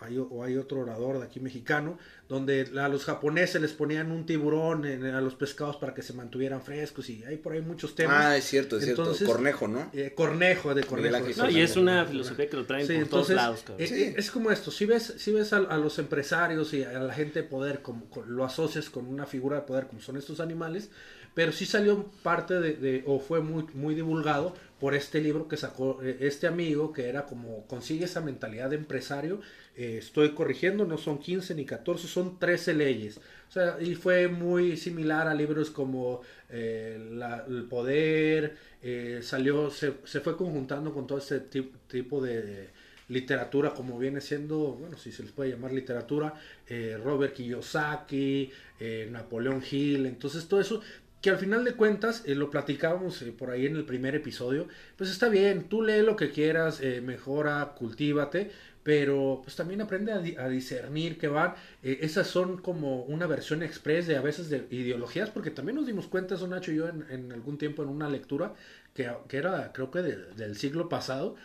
hay, 0.00 0.18
o 0.18 0.42
hay 0.42 0.56
otro 0.56 0.80
orador 0.80 1.18
de 1.18 1.26
aquí 1.26 1.40
mexicano, 1.40 1.98
donde 2.28 2.70
a 2.80 2.88
los 2.88 3.04
japoneses 3.04 3.60
les 3.60 3.72
ponían 3.72 4.10
un 4.10 4.24
tiburón 4.24 4.84
en, 4.84 5.04
a 5.04 5.20
los 5.20 5.34
pescados 5.34 5.76
para 5.76 5.94
que 5.94 6.02
se 6.02 6.12
mantuvieran 6.12 6.62
frescos 6.62 7.10
y 7.10 7.24
hay 7.24 7.36
por 7.36 7.52
ahí 7.52 7.60
muchos 7.60 7.94
temas. 7.94 8.24
Ah, 8.24 8.36
es 8.36 8.44
cierto, 8.44 8.78
es 8.78 8.88
entonces, 8.88 9.18
cierto. 9.18 9.34
Cornejo, 9.34 9.68
¿no? 9.68 9.90
Eh, 9.92 10.12
cornejo, 10.14 10.74
de 10.74 10.84
Cornejo. 10.84 11.26
No, 11.36 11.50
y 11.50 11.60
es 11.60 11.76
una 11.76 12.04
filosofía 12.06 12.48
que 12.48 12.56
lo 12.56 12.66
traen 12.66 12.86
sí, 12.86 12.94
por 12.94 13.02
entonces, 13.02 13.36
todos 13.36 13.36
lados. 13.36 13.64
Eh, 13.78 13.86
sí. 13.86 14.14
Es 14.16 14.30
como 14.30 14.50
esto, 14.50 14.70
si 14.70 14.86
ves, 14.86 15.14
si 15.18 15.32
ves 15.32 15.52
a, 15.52 15.58
a, 15.58 15.76
los 15.76 15.98
empresarios 15.98 16.72
y 16.72 16.84
a 16.84 16.98
la 17.00 17.12
gente 17.12 17.42
de 17.42 17.48
poder, 17.48 17.82
como, 17.82 18.06
lo 18.26 18.44
asocias 18.44 18.90
con 18.90 19.06
una 19.06 19.26
figura 19.26 19.56
de 19.56 19.62
poder 19.62 19.86
como 19.86 20.00
son 20.00 20.16
estos 20.16 20.40
animales, 20.40 20.90
pero 21.34 21.52
sí 21.52 21.66
salió 21.66 22.10
parte 22.22 22.58
de, 22.58 22.74
de 22.74 23.04
o 23.06 23.20
fue 23.20 23.40
muy, 23.40 23.64
muy 23.74 23.94
divulgado 23.94 24.54
por 24.80 24.94
este 24.94 25.20
libro 25.20 25.46
que 25.46 25.56
sacó 25.56 26.02
eh, 26.02 26.16
este 26.20 26.46
amigo, 26.46 26.92
que 26.92 27.08
era 27.08 27.26
como 27.26 27.66
consigue 27.66 28.06
esa 28.06 28.20
mentalidad 28.20 28.70
de 28.70 28.76
empresario 28.76 29.40
eh, 29.76 29.98
estoy 29.98 30.34
corrigiendo, 30.34 30.84
no 30.84 30.98
son 30.98 31.18
15 31.18 31.54
ni 31.54 31.64
14, 31.64 32.06
son 32.08 32.38
13 32.38 32.74
leyes. 32.74 33.18
O 33.48 33.52
sea, 33.52 33.78
y 33.80 33.94
fue 33.94 34.28
muy 34.28 34.76
similar 34.76 35.28
a 35.28 35.34
libros 35.34 35.70
como 35.70 36.22
eh, 36.48 36.98
la, 37.12 37.44
El 37.48 37.64
Poder, 37.64 38.56
eh, 38.82 39.20
salió, 39.22 39.70
se, 39.70 39.94
se, 40.04 40.20
fue 40.20 40.36
conjuntando 40.36 40.92
con 40.92 41.06
todo 41.06 41.18
este 41.18 41.40
tipo 41.40 42.20
de 42.20 42.68
literatura, 43.10 43.74
como 43.74 43.98
viene 43.98 44.20
siendo, 44.20 44.74
bueno, 44.74 44.96
si 44.96 45.10
se 45.10 45.24
les 45.24 45.32
puede 45.32 45.50
llamar 45.50 45.72
literatura, 45.72 46.34
eh, 46.68 46.96
Robert 47.02 47.34
Kiyosaki, 47.34 48.50
eh, 48.78 49.08
Napoleón 49.10 49.62
Hill, 49.68 50.06
entonces 50.06 50.46
todo 50.46 50.60
eso 50.60 50.80
que 51.20 51.30
al 51.30 51.38
final 51.38 51.64
de 51.64 51.74
cuentas, 51.74 52.22
eh, 52.26 52.34
lo 52.34 52.50
platicábamos 52.50 53.20
eh, 53.22 53.32
por 53.32 53.50
ahí 53.50 53.66
en 53.66 53.76
el 53.76 53.84
primer 53.84 54.14
episodio, 54.14 54.68
pues 54.96 55.10
está 55.10 55.28
bien, 55.28 55.64
tú 55.64 55.82
lee 55.82 56.02
lo 56.02 56.16
que 56.16 56.30
quieras, 56.30 56.80
eh, 56.80 57.00
mejora, 57.00 57.74
cultívate, 57.76 58.50
pero 58.82 59.40
pues 59.44 59.56
también 59.56 59.82
aprende 59.82 60.12
a, 60.12 60.48
discernir 60.48 61.18
que 61.18 61.28
van, 61.28 61.54
esas 61.82 62.26
son 62.28 62.56
como 62.56 63.02
una 63.02 63.26
versión 63.26 63.62
express 63.62 64.06
de 64.06 64.16
a 64.16 64.22
veces 64.22 64.48
de 64.48 64.66
ideologías, 64.70 65.28
porque 65.28 65.50
también 65.50 65.76
nos 65.76 65.86
dimos 65.86 66.06
cuenta, 66.06 66.36
eso 66.36 66.48
Nacho 66.48 66.72
y 66.72 66.76
yo 66.76 66.88
en, 66.88 67.04
en 67.10 67.30
algún 67.30 67.58
tiempo 67.58 67.82
en 67.82 67.90
una 67.90 68.08
lectura, 68.08 68.54
que, 68.94 69.10
que 69.28 69.36
era 69.36 69.72
creo 69.74 69.90
que 69.90 70.00
de, 70.00 70.16
del 70.34 70.56
siglo 70.56 70.88
pasado, 70.88 71.36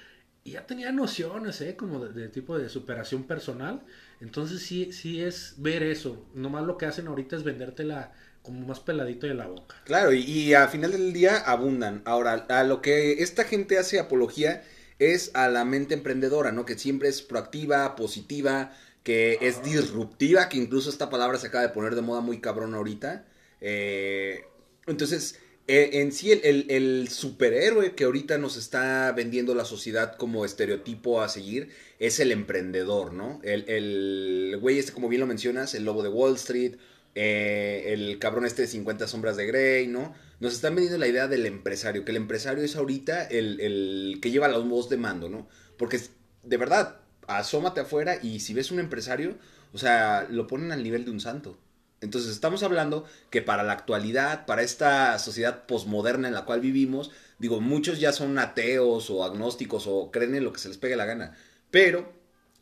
y 0.46 0.51
ya 0.51 0.65
tenía 0.65 0.91
nociones, 0.91 1.60
¿eh? 1.62 1.75
Como 1.75 2.05
de, 2.05 2.13
de, 2.13 2.29
tipo 2.29 2.58
de 2.58 2.70
superación 2.70 3.24
personal. 3.24 3.82
Entonces 4.22 4.62
sí, 4.62 4.91
sí 4.94 5.20
es 5.22 5.55
ver 5.58 5.82
eso. 5.82 6.24
Nomás 6.36 6.65
lo 6.65 6.77
que 6.77 6.86
hacen 6.86 7.08
ahorita 7.08 7.36
es 7.36 7.44
vendértela 7.44 8.13
como 8.45 8.65
más 8.67 8.79
peladito 8.79 9.27
de 9.27 9.33
la 9.33 9.47
boca. 9.47 9.75
Claro, 9.83 10.13
y, 10.13 10.21
y 10.21 10.53
a 10.53 10.67
final 10.67 10.91
del 10.91 11.11
día 11.11 11.37
abundan. 11.37 12.01
Ahora, 12.05 12.45
a 12.49 12.63
lo 12.63 12.81
que 12.81 13.23
esta 13.23 13.43
gente 13.43 13.77
hace 13.77 13.99
apología 13.99 14.63
es 14.99 15.31
a 15.33 15.49
la 15.49 15.65
mente 15.65 15.93
emprendedora, 15.93 16.51
¿no? 16.51 16.65
Que 16.65 16.77
siempre 16.77 17.09
es 17.09 17.21
proactiva, 17.21 17.95
positiva, 17.95 18.71
que 19.03 19.37
es 19.41 19.63
disruptiva, 19.63 20.49
que 20.49 20.57
incluso 20.57 20.89
esta 20.89 21.09
palabra 21.09 21.37
se 21.37 21.47
acaba 21.47 21.63
de 21.63 21.73
poner 21.73 21.95
de 21.95 22.01
moda 22.01 22.21
muy 22.21 22.39
cabrón 22.39 22.73
ahorita. 22.73 23.25
Eh, 23.61 24.45
entonces, 24.87 25.39
eh, 25.67 26.01
en 26.01 26.11
sí, 26.11 26.31
el, 26.31 27.07
superhéroe 27.09 27.95
que 27.95 28.05
ahorita 28.05 28.37
nos 28.37 28.57
está 28.57 29.11
vendiendo 29.11 29.53
la 29.55 29.65
sociedad 29.65 30.15
como 30.15 30.45
estereotipo 30.45 31.21
a 31.21 31.29
seguir 31.29 31.69
es 31.99 32.19
el 32.19 32.31
emprendedor, 32.31 33.13
¿no? 33.13 33.41
El 33.43 34.57
güey 34.61 34.79
este, 34.79 34.91
como 34.91 35.09
bien 35.09 35.21
lo 35.21 35.27
mencionas, 35.27 35.75
el 35.75 35.85
lobo 35.85 36.03
de 36.03 36.09
Wall 36.09 36.35
Street, 36.35 36.75
eh, 37.15 37.93
el 37.93 38.19
cabrón 38.19 38.45
este 38.45 38.63
de 38.63 38.67
50 38.67 39.07
sombras 39.07 39.38
de 39.38 39.48
Grey, 39.48 39.88
¿no? 39.88 40.13
Nos 40.39 40.53
están 40.53 40.75
vendiendo 40.75 41.00
la 41.00 41.07
idea 41.07 41.27
del 41.27 41.45
empresario, 41.45 42.05
que 42.05 42.12
el 42.12 42.17
empresario 42.17 42.63
es 42.63 42.75
ahorita 42.75 43.24
el, 43.24 43.60
el 43.62 44.19
que 44.22 44.31
lleva 44.31 44.48
la 44.48 44.57
voz 44.57 44.89
de 44.89 44.98
mando, 44.98 45.29
¿no? 45.29 45.48
Porque 45.77 46.00
de 46.43 46.57
verdad, 46.57 46.98
asómate 47.27 47.81
afuera 47.81 48.17
y 48.22 48.39
si 48.39 48.53
ves 48.53 48.72
un 48.72 48.79
empresario, 48.79 49.38
o 49.74 49.77
sea, 49.77 50.27
lo 50.29 50.48
ponen 50.48 50.72
al 50.72 50.84
nivel 50.84 51.05
de 51.05 51.12
un 51.12 51.19
santo. 51.19 51.57
Entonces 52.01 52.31
estamos 52.31 52.62
hablando 52.63 53.05
que 53.29 53.41
para 53.41 53.63
la 53.63 53.74
actualidad, 53.74 54.45
para 54.45 54.62
esta 54.62 55.17
sociedad 55.17 55.65
posmoderna 55.65 56.27
en 56.27 56.34
la 56.34 56.45
cual 56.45 56.62
vivimos, 56.62 57.12
digo, 57.39 57.62
muchos 57.62 58.00
ya 58.00 58.12
son 58.12 58.38
ateos 58.38 59.10
o 59.10 59.24
agnósticos 59.24 59.88
o 59.88 60.12
creen 60.12 60.36
en 60.36 60.43
lo 60.43 60.53
que 60.53 60.60
se 60.60 60.67
les 60.67 60.77
pegue 60.77 60.95
la 60.95 61.05
gana. 61.05 61.36
Pero 61.72 62.13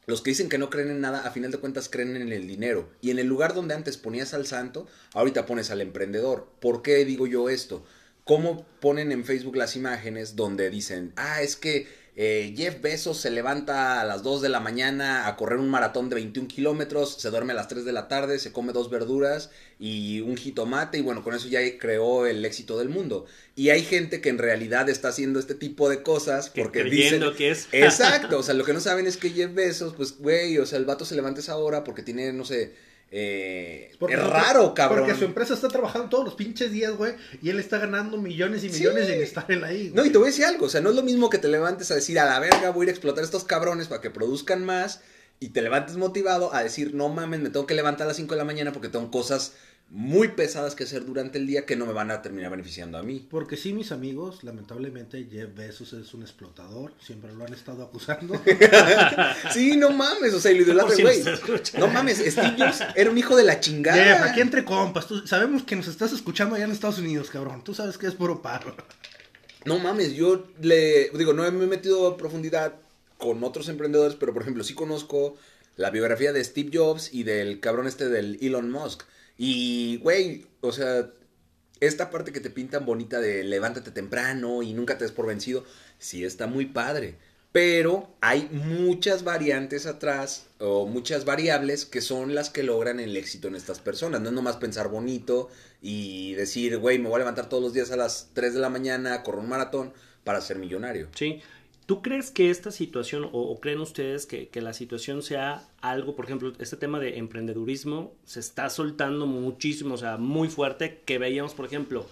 los 0.05 0.21
que 0.21 0.31
dicen 0.31 0.49
que 0.49 0.57
no 0.57 0.69
creen 0.69 0.91
en 0.91 1.01
nada, 1.01 1.25
a 1.25 1.31
final 1.31 1.51
de 1.51 1.59
cuentas 1.59 1.89
creen 1.89 2.15
en 2.15 2.31
el 2.31 2.47
dinero. 2.47 2.89
Y 3.01 3.11
en 3.11 3.19
el 3.19 3.27
lugar 3.27 3.53
donde 3.53 3.73
antes 3.73 3.97
ponías 3.97 4.33
al 4.33 4.45
santo, 4.45 4.87
ahorita 5.13 5.45
pones 5.45 5.71
al 5.71 5.81
emprendedor. 5.81 6.47
¿Por 6.59 6.81
qué 6.81 7.05
digo 7.05 7.27
yo 7.27 7.49
esto? 7.49 7.85
¿Cómo 8.25 8.65
ponen 8.79 9.11
en 9.11 9.25
Facebook 9.25 9.55
las 9.55 9.75
imágenes 9.75 10.35
donde 10.35 10.69
dicen, 10.69 11.13
ah, 11.15 11.41
es 11.41 11.55
que 11.55 11.87
eh, 12.15 12.53
Jeff 12.55 12.79
Bezos 12.79 13.17
se 13.17 13.31
levanta 13.31 13.99
a 13.99 14.05
las 14.05 14.21
2 14.21 14.43
de 14.43 14.49
la 14.49 14.59
mañana 14.59 15.27
a 15.27 15.35
correr 15.35 15.57
un 15.57 15.69
maratón 15.69 16.09
de 16.09 16.15
21 16.15 16.47
kilómetros, 16.47 17.15
se 17.19 17.31
duerme 17.31 17.53
a 17.53 17.55
las 17.55 17.67
3 17.67 17.85
de 17.85 17.91
la 17.91 18.07
tarde, 18.07 18.37
se 18.37 18.51
come 18.51 18.71
dos 18.71 18.91
verduras 18.91 19.49
y 19.79 20.21
un 20.21 20.37
jitomate 20.37 20.99
y 20.99 21.01
bueno, 21.01 21.23
con 21.23 21.33
eso 21.33 21.47
ya 21.47 21.59
creó 21.79 22.27
el 22.27 22.45
éxito 22.45 22.77
del 22.77 22.89
mundo. 22.89 23.25
Y 23.55 23.69
hay 23.69 23.81
gente 23.81 24.21
que 24.21 24.29
en 24.29 24.37
realidad 24.37 24.89
está 24.89 25.07
haciendo 25.07 25.39
este 25.39 25.55
tipo 25.55 25.89
de 25.89 26.03
cosas 26.03 26.51
Que 26.51 26.61
porque 26.61 26.83
dicen... 26.83 27.23
que 27.35 27.49
es. 27.49 27.67
Exacto, 27.71 28.37
o 28.39 28.43
sea, 28.43 28.53
lo 28.53 28.63
que 28.63 28.73
no 28.73 28.79
saben 28.79 29.07
es 29.07 29.17
que 29.17 29.31
Jeff 29.31 29.51
Bezos, 29.51 29.93
pues, 29.95 30.19
güey, 30.19 30.59
o 30.59 30.67
sea, 30.67 30.77
el 30.77 30.85
vato 30.85 31.05
se 31.05 31.15
levanta 31.15 31.39
a 31.39 31.43
esa 31.43 31.57
hora 31.57 31.83
porque 31.83 32.03
tiene, 32.03 32.31
no 32.31 32.45
sé, 32.45 32.73
eh, 33.15 33.91
Porque 33.99 34.15
es 34.15 34.23
raro, 34.23 34.73
cabrón. 34.73 35.05
Porque 35.05 35.15
su 35.19 35.25
empresa 35.25 35.53
está 35.53 35.67
trabajando 35.67 36.09
todos 36.09 36.25
los 36.25 36.33
pinches 36.33 36.71
días, 36.71 36.93
güey, 36.97 37.13
y 37.43 37.49
él 37.49 37.59
está 37.59 37.77
ganando 37.77 38.17
millones 38.17 38.63
y 38.63 38.69
millones 38.69 39.05
Sí. 39.05 39.13
sin 39.13 39.21
estar 39.21 39.45
él 39.49 39.63
ahí. 39.63 39.89
No, 39.89 40.01
güey. 40.01 40.07
y 40.09 40.11
te 40.11 40.17
voy 40.17 40.27
a 40.27 40.31
decir 40.31 40.45
algo, 40.45 40.65
o 40.65 40.69
sea, 40.69 40.81
no 40.81 40.89
es 40.89 40.95
lo 40.95 41.03
mismo 41.03 41.29
que 41.29 41.37
te 41.37 41.47
levantes 41.47 41.91
a 41.91 41.95
decir, 41.95 42.19
a 42.19 42.25
la 42.25 42.39
verga, 42.39 42.71
voy 42.71 42.81
a 42.81 42.83
ir 42.85 42.89
a 42.89 42.91
explotar 42.93 43.21
a 43.21 43.25
estos 43.25 43.43
cabrones 43.43 43.87
para 43.87 44.01
que 44.01 44.09
produzcan 44.09 44.65
más, 44.65 45.01
y 45.39 45.49
te 45.49 45.61
levantes 45.61 45.95
motivado 45.97 46.53
a 46.55 46.63
decir, 46.63 46.93
no 46.95 47.09
mames, 47.09 47.39
me 47.41 47.49
tengo 47.49 47.67
que 47.67 47.75
levantar 47.75 48.05
a 48.05 48.07
las 48.09 48.17
5 48.17 48.33
de 48.33 48.37
la 48.39 48.45
mañana 48.45 48.71
porque 48.71 48.89
tengo 48.89 49.11
cosas 49.11 49.53
muy 49.95 50.29
pesadas 50.29 50.73
que 50.73 50.85
hacer 50.85 51.05
durante 51.05 51.37
el 51.37 51.45
día 51.45 51.67
que 51.67 51.75
no 51.75 51.85
me 51.85 51.93
van 51.93 52.09
a 52.09 52.23
terminar 52.23 52.49
beneficiando 52.49 52.97
a 52.97 53.03
mí. 53.03 53.27
Porque 53.29 53.55
sí, 53.57 53.73
mis 53.73 53.91
amigos, 53.91 54.43
lamentablemente 54.43 55.27
Jeff 55.31 55.53
Bezos 55.55 55.93
es 55.93 56.15
un 56.15 56.23
explotador, 56.23 56.93
siempre 56.99 57.31
lo 57.31 57.45
han 57.45 57.53
estado 57.53 57.83
acusando. 57.83 58.41
Sí, 59.53 59.77
no 59.77 59.91
mames, 59.91 60.33
o 60.33 60.39
sea, 60.39 60.51
lo 60.51 60.63
idolatra, 60.63 60.95
si 60.95 61.01
güey. 61.03 61.19
escucha. 61.27 61.77
No 61.77 61.87
mames, 61.87 62.17
Steve 62.17 62.55
Jobs 62.57 62.79
era 62.95 63.09
un 63.11 63.17
hijo 63.17 63.35
de 63.35 63.43
la 63.43 63.59
chingada. 63.59 64.03
Jeff, 64.03 64.21
aquí 64.23 64.41
entre 64.41 64.65
compas, 64.65 65.07
tú- 65.07 65.27
sabemos 65.27 65.63
que 65.63 65.75
nos 65.75 65.87
estás 65.87 66.11
escuchando 66.11 66.55
allá 66.55 66.65
en 66.65 66.71
Estados 66.71 66.97
Unidos, 66.99 67.29
cabrón. 67.29 67.63
Tú 67.63 67.73
sabes 67.75 67.97
que 67.97 68.07
es 68.07 68.13
puro 68.15 68.41
paro. 68.41 68.75
No 69.65 69.77
mames, 69.79 70.13
yo 70.13 70.47
le 70.61 71.09
digo, 71.13 71.33
no 71.33 71.43
me 71.51 71.63
he 71.65 71.67
metido 71.67 72.07
a 72.07 72.17
profundidad 72.17 72.73
con 73.17 73.43
otros 73.43 73.69
emprendedores, 73.69 74.15
pero 74.19 74.33
por 74.33 74.41
ejemplo, 74.41 74.63
sí 74.63 74.73
conozco 74.73 75.37
la 75.77 75.89
biografía 75.91 76.33
de 76.33 76.43
Steve 76.43 76.71
Jobs 76.73 77.13
y 77.13 77.23
del 77.23 77.59
cabrón 77.59 77.87
este 77.87 78.09
del 78.09 78.37
Elon 78.41 78.71
Musk. 78.71 79.03
Y, 79.37 79.97
güey, 79.97 80.45
o 80.61 80.71
sea, 80.71 81.09
esta 81.79 82.09
parte 82.09 82.31
que 82.31 82.39
te 82.39 82.49
pintan 82.49 82.85
bonita 82.85 83.19
de 83.19 83.43
levántate 83.43 83.91
temprano 83.91 84.63
y 84.63 84.73
nunca 84.73 84.97
te 84.97 85.03
des 85.03 85.11
por 85.11 85.27
vencido, 85.27 85.65
sí 85.99 86.23
está 86.23 86.47
muy 86.47 86.65
padre. 86.65 87.15
Pero 87.51 88.15
hay 88.19 88.49
muchas 88.51 89.23
variantes 89.23 89.85
atrás 89.85 90.47
o 90.59 90.87
muchas 90.87 91.23
variables 91.23 91.85
que 91.85 92.01
son 92.01 92.33
las 92.33 92.49
que 92.49 92.63
logran 92.63 92.99
el 92.99 93.15
éxito 93.15 93.47
en 93.47 93.55
estas 93.55 93.79
personas. 93.79 94.21
No 94.21 94.29
es 94.29 94.33
nomás 94.33 94.57
pensar 94.57 94.89
bonito 94.89 95.49
y 95.79 96.33
decir, 96.33 96.77
güey, 96.79 96.97
me 96.97 97.09
voy 97.09 97.17
a 97.17 97.19
levantar 97.19 97.49
todos 97.49 97.61
los 97.61 97.73
días 97.73 97.91
a 97.91 97.95
las 97.95 98.29
3 98.33 98.55
de 98.55 98.59
la 98.59 98.69
mañana, 98.69 99.21
correr 99.21 99.41
un 99.41 99.49
maratón 99.49 99.93
para 100.23 100.41
ser 100.41 100.57
millonario. 100.57 101.09
Sí. 101.13 101.43
¿Tú 101.85 102.01
crees 102.01 102.31
que 102.31 102.49
esta 102.49 102.71
situación, 102.71 103.27
o, 103.33 103.59
creen 103.59 103.81
ustedes 103.81 104.25
que, 104.25 104.49
la 104.61 104.73
situación 104.73 105.21
sea 105.21 105.67
algo, 105.81 106.15
por 106.15 106.25
ejemplo, 106.25 106.53
este 106.59 106.77
tema 106.77 106.99
de 106.99 107.17
emprendedurismo 107.17 108.13
se 108.23 108.39
está 108.39 108.69
soltando 108.69 109.25
muchísimo, 109.25 109.95
o 109.95 109.97
sea, 109.97 110.15
muy 110.17 110.47
fuerte, 110.47 111.01
que 111.05 111.17
veíamos, 111.17 111.53
por 111.53 111.65
ejemplo, 111.65 112.05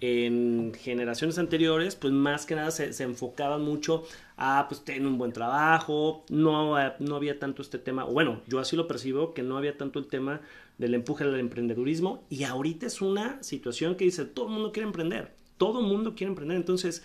en 0.00 0.74
generaciones 0.78 1.38
anteriores, 1.38 1.96
pues 1.96 2.12
más 2.12 2.44
que 2.44 2.54
nada 2.54 2.70
se, 2.70 2.92
se 2.92 3.04
enfocaban 3.04 3.62
mucho 3.62 4.04
a, 4.36 4.66
pues, 4.68 4.84
tener 4.84 5.06
un 5.06 5.16
buen 5.16 5.32
trabajo, 5.32 6.24
no, 6.28 6.78
eh, 6.78 6.92
no 6.98 7.16
había 7.16 7.38
tanto 7.38 7.62
este 7.62 7.78
tema, 7.78 8.04
bueno, 8.04 8.42
yo 8.46 8.58
así 8.58 8.76
lo 8.76 8.86
percibo, 8.86 9.32
que 9.32 9.42
no 9.42 9.56
había 9.56 9.78
tanto 9.78 9.98
el 9.98 10.06
tema 10.06 10.42
del 10.76 10.92
empuje 10.92 11.24
al 11.24 11.40
emprendedurismo, 11.40 12.24
y 12.28 12.44
ahorita 12.44 12.86
es 12.86 13.00
una 13.00 13.42
situación 13.42 13.94
que 13.94 14.04
dice, 14.04 14.26
todo 14.26 14.48
el 14.48 14.52
mundo 14.52 14.70
quiere 14.70 14.86
emprender, 14.86 15.32
todo 15.56 15.80
el 15.80 15.86
mundo 15.86 16.14
quiere 16.14 16.28
emprender, 16.28 16.58
entonces... 16.58 17.02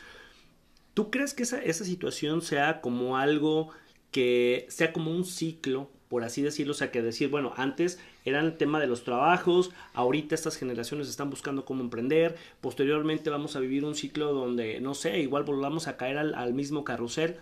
¿Tú 1.00 1.12
crees 1.12 1.34
que 1.34 1.44
esa, 1.44 1.62
esa 1.62 1.86
situación 1.86 2.42
sea 2.42 2.82
como 2.82 3.16
algo 3.16 3.70
que 4.12 4.66
sea 4.68 4.92
como 4.92 5.12
un 5.12 5.24
ciclo, 5.24 5.90
por 6.10 6.26
así 6.26 6.42
decirlo? 6.42 6.72
O 6.72 6.76
sea, 6.76 6.92
que 6.92 7.02
decir, 7.02 7.30
bueno, 7.30 7.54
antes 7.56 8.00
era 8.26 8.42
el 8.42 8.58
tema 8.58 8.82
de 8.82 8.88
los 8.88 9.06
trabajos, 9.06 9.72
ahorita 9.94 10.36
estas 10.36 10.58
generaciones 10.58 11.08
están 11.08 11.30
buscando 11.30 11.64
cómo 11.64 11.82
emprender, 11.82 12.36
posteriormente 12.60 13.30
vamos 13.30 13.56
a 13.56 13.62
vivir 13.62 13.86
un 13.86 13.96
ciclo 13.96 14.34
donde, 14.34 14.82
no 14.82 14.94
sé, 14.94 15.22
igual 15.22 15.46
volvamos 15.46 15.88
a 15.88 15.96
caer 15.96 16.18
al, 16.18 16.36
al 16.36 16.54
mismo 16.54 16.84
carrusel. 16.84 17.38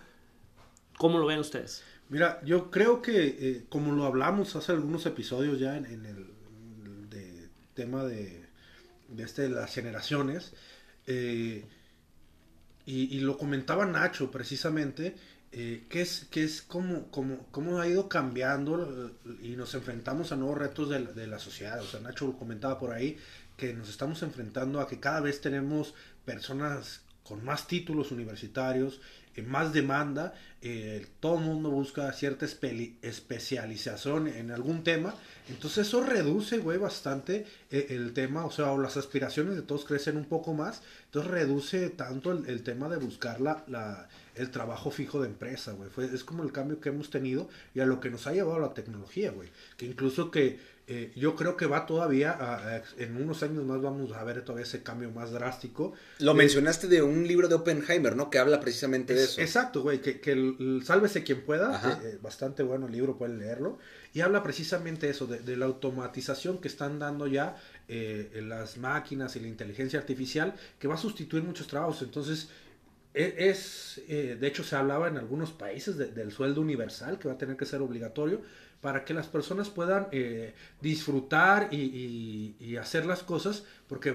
¿Cómo 0.96 1.18
lo 1.18 1.26
ven 1.26 1.40
ustedes? 1.40 1.82
Mira, 2.10 2.40
yo 2.44 2.70
creo 2.70 3.02
que 3.02 3.26
eh, 3.26 3.64
como 3.68 3.90
lo 3.90 4.04
hablamos 4.04 4.54
hace 4.54 4.70
algunos 4.70 5.04
episodios 5.04 5.58
ya 5.58 5.76
en, 5.76 5.84
en 5.86 6.06
el 6.06 7.10
de 7.10 7.48
tema 7.74 8.04
de, 8.04 8.46
de 9.08 9.22
este 9.24 9.48
las 9.48 9.74
generaciones, 9.74 10.54
eh, 11.08 11.64
y, 12.94 13.20
lo 13.20 13.36
comentaba 13.38 13.86
Nacho 13.86 14.30
precisamente, 14.30 15.14
eh, 15.52 15.84
que 15.88 16.00
es, 16.02 16.26
que 16.30 16.44
es 16.44 16.62
como, 16.62 17.10
como, 17.10 17.46
como 17.50 17.80
ha 17.80 17.88
ido 17.88 18.08
cambiando 18.08 19.12
eh, 19.26 19.36
y 19.42 19.56
nos 19.56 19.74
enfrentamos 19.74 20.32
a 20.32 20.36
nuevos 20.36 20.58
retos 20.58 20.88
de, 20.90 21.00
la- 21.00 21.12
de 21.12 21.26
la 21.26 21.38
sociedad. 21.38 21.80
O 21.80 21.86
sea, 21.86 22.00
Nacho 22.00 22.26
lo 22.26 22.38
comentaba 22.38 22.78
por 22.78 22.92
ahí, 22.92 23.16
que 23.56 23.74
nos 23.74 23.88
estamos 23.88 24.22
enfrentando 24.22 24.80
a 24.80 24.88
que 24.88 25.00
cada 25.00 25.20
vez 25.20 25.40
tenemos 25.40 25.94
personas 26.24 27.02
con 27.22 27.44
más 27.44 27.66
títulos 27.66 28.10
universitarios, 28.12 29.00
más 29.42 29.72
demanda, 29.72 30.34
eh, 30.62 31.06
todo 31.20 31.38
el 31.38 31.44
mundo 31.44 31.70
busca 31.70 32.12
cierta 32.12 32.46
especialización 33.02 34.28
en 34.28 34.50
algún 34.50 34.82
tema, 34.84 35.14
entonces 35.48 35.86
eso 35.86 36.02
reduce, 36.02 36.58
güey, 36.58 36.78
bastante 36.78 37.46
eh, 37.70 37.86
el 37.90 38.12
tema, 38.12 38.44
o 38.44 38.50
sea, 38.50 38.72
o 38.72 38.78
las 38.80 38.96
aspiraciones 38.96 39.54
de 39.56 39.62
todos 39.62 39.84
crecen 39.84 40.16
un 40.16 40.24
poco 40.24 40.54
más, 40.54 40.82
entonces 41.06 41.30
reduce 41.30 41.90
tanto 41.90 42.32
el, 42.32 42.46
el 42.48 42.62
tema 42.62 42.88
de 42.88 42.96
buscar 42.96 43.40
la, 43.40 43.64
la- 43.68 44.08
el 44.34 44.50
trabajo 44.52 44.92
fijo 44.92 45.20
de 45.20 45.26
empresa, 45.28 45.72
güey, 45.72 45.90
Fue- 45.90 46.04
es 46.14 46.22
como 46.22 46.44
el 46.44 46.52
cambio 46.52 46.80
que 46.80 46.90
hemos 46.90 47.10
tenido 47.10 47.48
y 47.74 47.80
a 47.80 47.86
lo 47.86 47.98
que 48.00 48.08
nos 48.10 48.26
ha 48.28 48.32
llevado 48.32 48.60
la 48.60 48.72
tecnología, 48.74 49.32
güey, 49.32 49.48
que 49.76 49.86
incluso 49.86 50.30
que 50.30 50.60
eh, 50.90 51.12
yo 51.14 51.36
creo 51.36 51.56
que 51.56 51.66
va 51.66 51.84
todavía, 51.86 52.32
a- 52.32 52.76
a- 52.76 52.82
en 52.96 53.16
unos 53.16 53.42
años 53.42 53.62
más 53.64 53.80
vamos 53.82 54.10
a 54.12 54.24
ver 54.24 54.42
todavía 54.42 54.64
ese 54.64 54.82
cambio 54.82 55.10
más 55.10 55.30
drástico, 55.30 55.92
Lo 56.20 56.32
Eh, 56.32 56.34
mencionaste 56.34 56.88
de 56.88 57.02
un 57.02 57.26
libro 57.28 57.46
de 57.46 57.54
Oppenheimer, 57.56 58.16
¿no? 58.16 58.30
Que 58.30 58.38
habla 58.38 58.58
precisamente 58.60 59.14
de 59.14 59.24
es- 59.24 59.30
eso. 59.32 59.40
Exacto, 59.42 59.82
güey, 59.82 60.00
que, 60.00 60.20
que 60.20 60.32
el, 60.32 60.56
el 60.58 60.82
Sálvese 60.84 61.22
quien 61.22 61.42
pueda, 61.42 62.00
eh, 62.02 62.18
bastante 62.22 62.62
bueno 62.62 62.86
el 62.86 62.92
libro, 62.92 63.16
pueden 63.18 63.38
leerlo, 63.38 63.78
y 64.14 64.22
habla 64.22 64.42
precisamente 64.42 65.08
eso, 65.10 65.26
de, 65.26 65.40
de 65.40 65.56
la 65.56 65.66
automatización 65.66 66.58
que 66.58 66.68
están 66.68 66.98
dando 66.98 67.26
ya 67.26 67.56
eh, 67.88 68.40
las 68.46 68.78
máquinas 68.78 69.36
y 69.36 69.40
la 69.40 69.48
inteligencia 69.48 69.98
artificial, 69.98 70.54
que 70.78 70.88
va 70.88 70.94
a 70.94 70.98
sustituir 70.98 71.42
muchos 71.44 71.66
trabajos, 71.66 72.02
entonces 72.02 72.48
e- 73.14 73.34
es, 73.50 74.00
eh, 74.08 74.36
de 74.40 74.46
hecho 74.46 74.62
se 74.62 74.76
hablaba 74.76 75.08
en 75.08 75.16
algunos 75.18 75.50
países 75.52 75.96
de- 75.96 76.12
del 76.12 76.30
sueldo 76.32 76.60
universal, 76.60 77.18
que 77.18 77.28
va 77.28 77.34
a 77.34 77.38
tener 77.38 77.56
que 77.56 77.64
ser 77.66 77.80
obligatorio, 77.82 78.40
para 78.80 79.04
que 79.04 79.14
las 79.14 79.26
personas 79.26 79.70
puedan 79.70 80.08
eh, 80.12 80.54
disfrutar 80.80 81.72
y, 81.72 82.76
hacer 82.80 83.06
las 83.06 83.22
cosas, 83.22 83.64
porque 83.88 84.12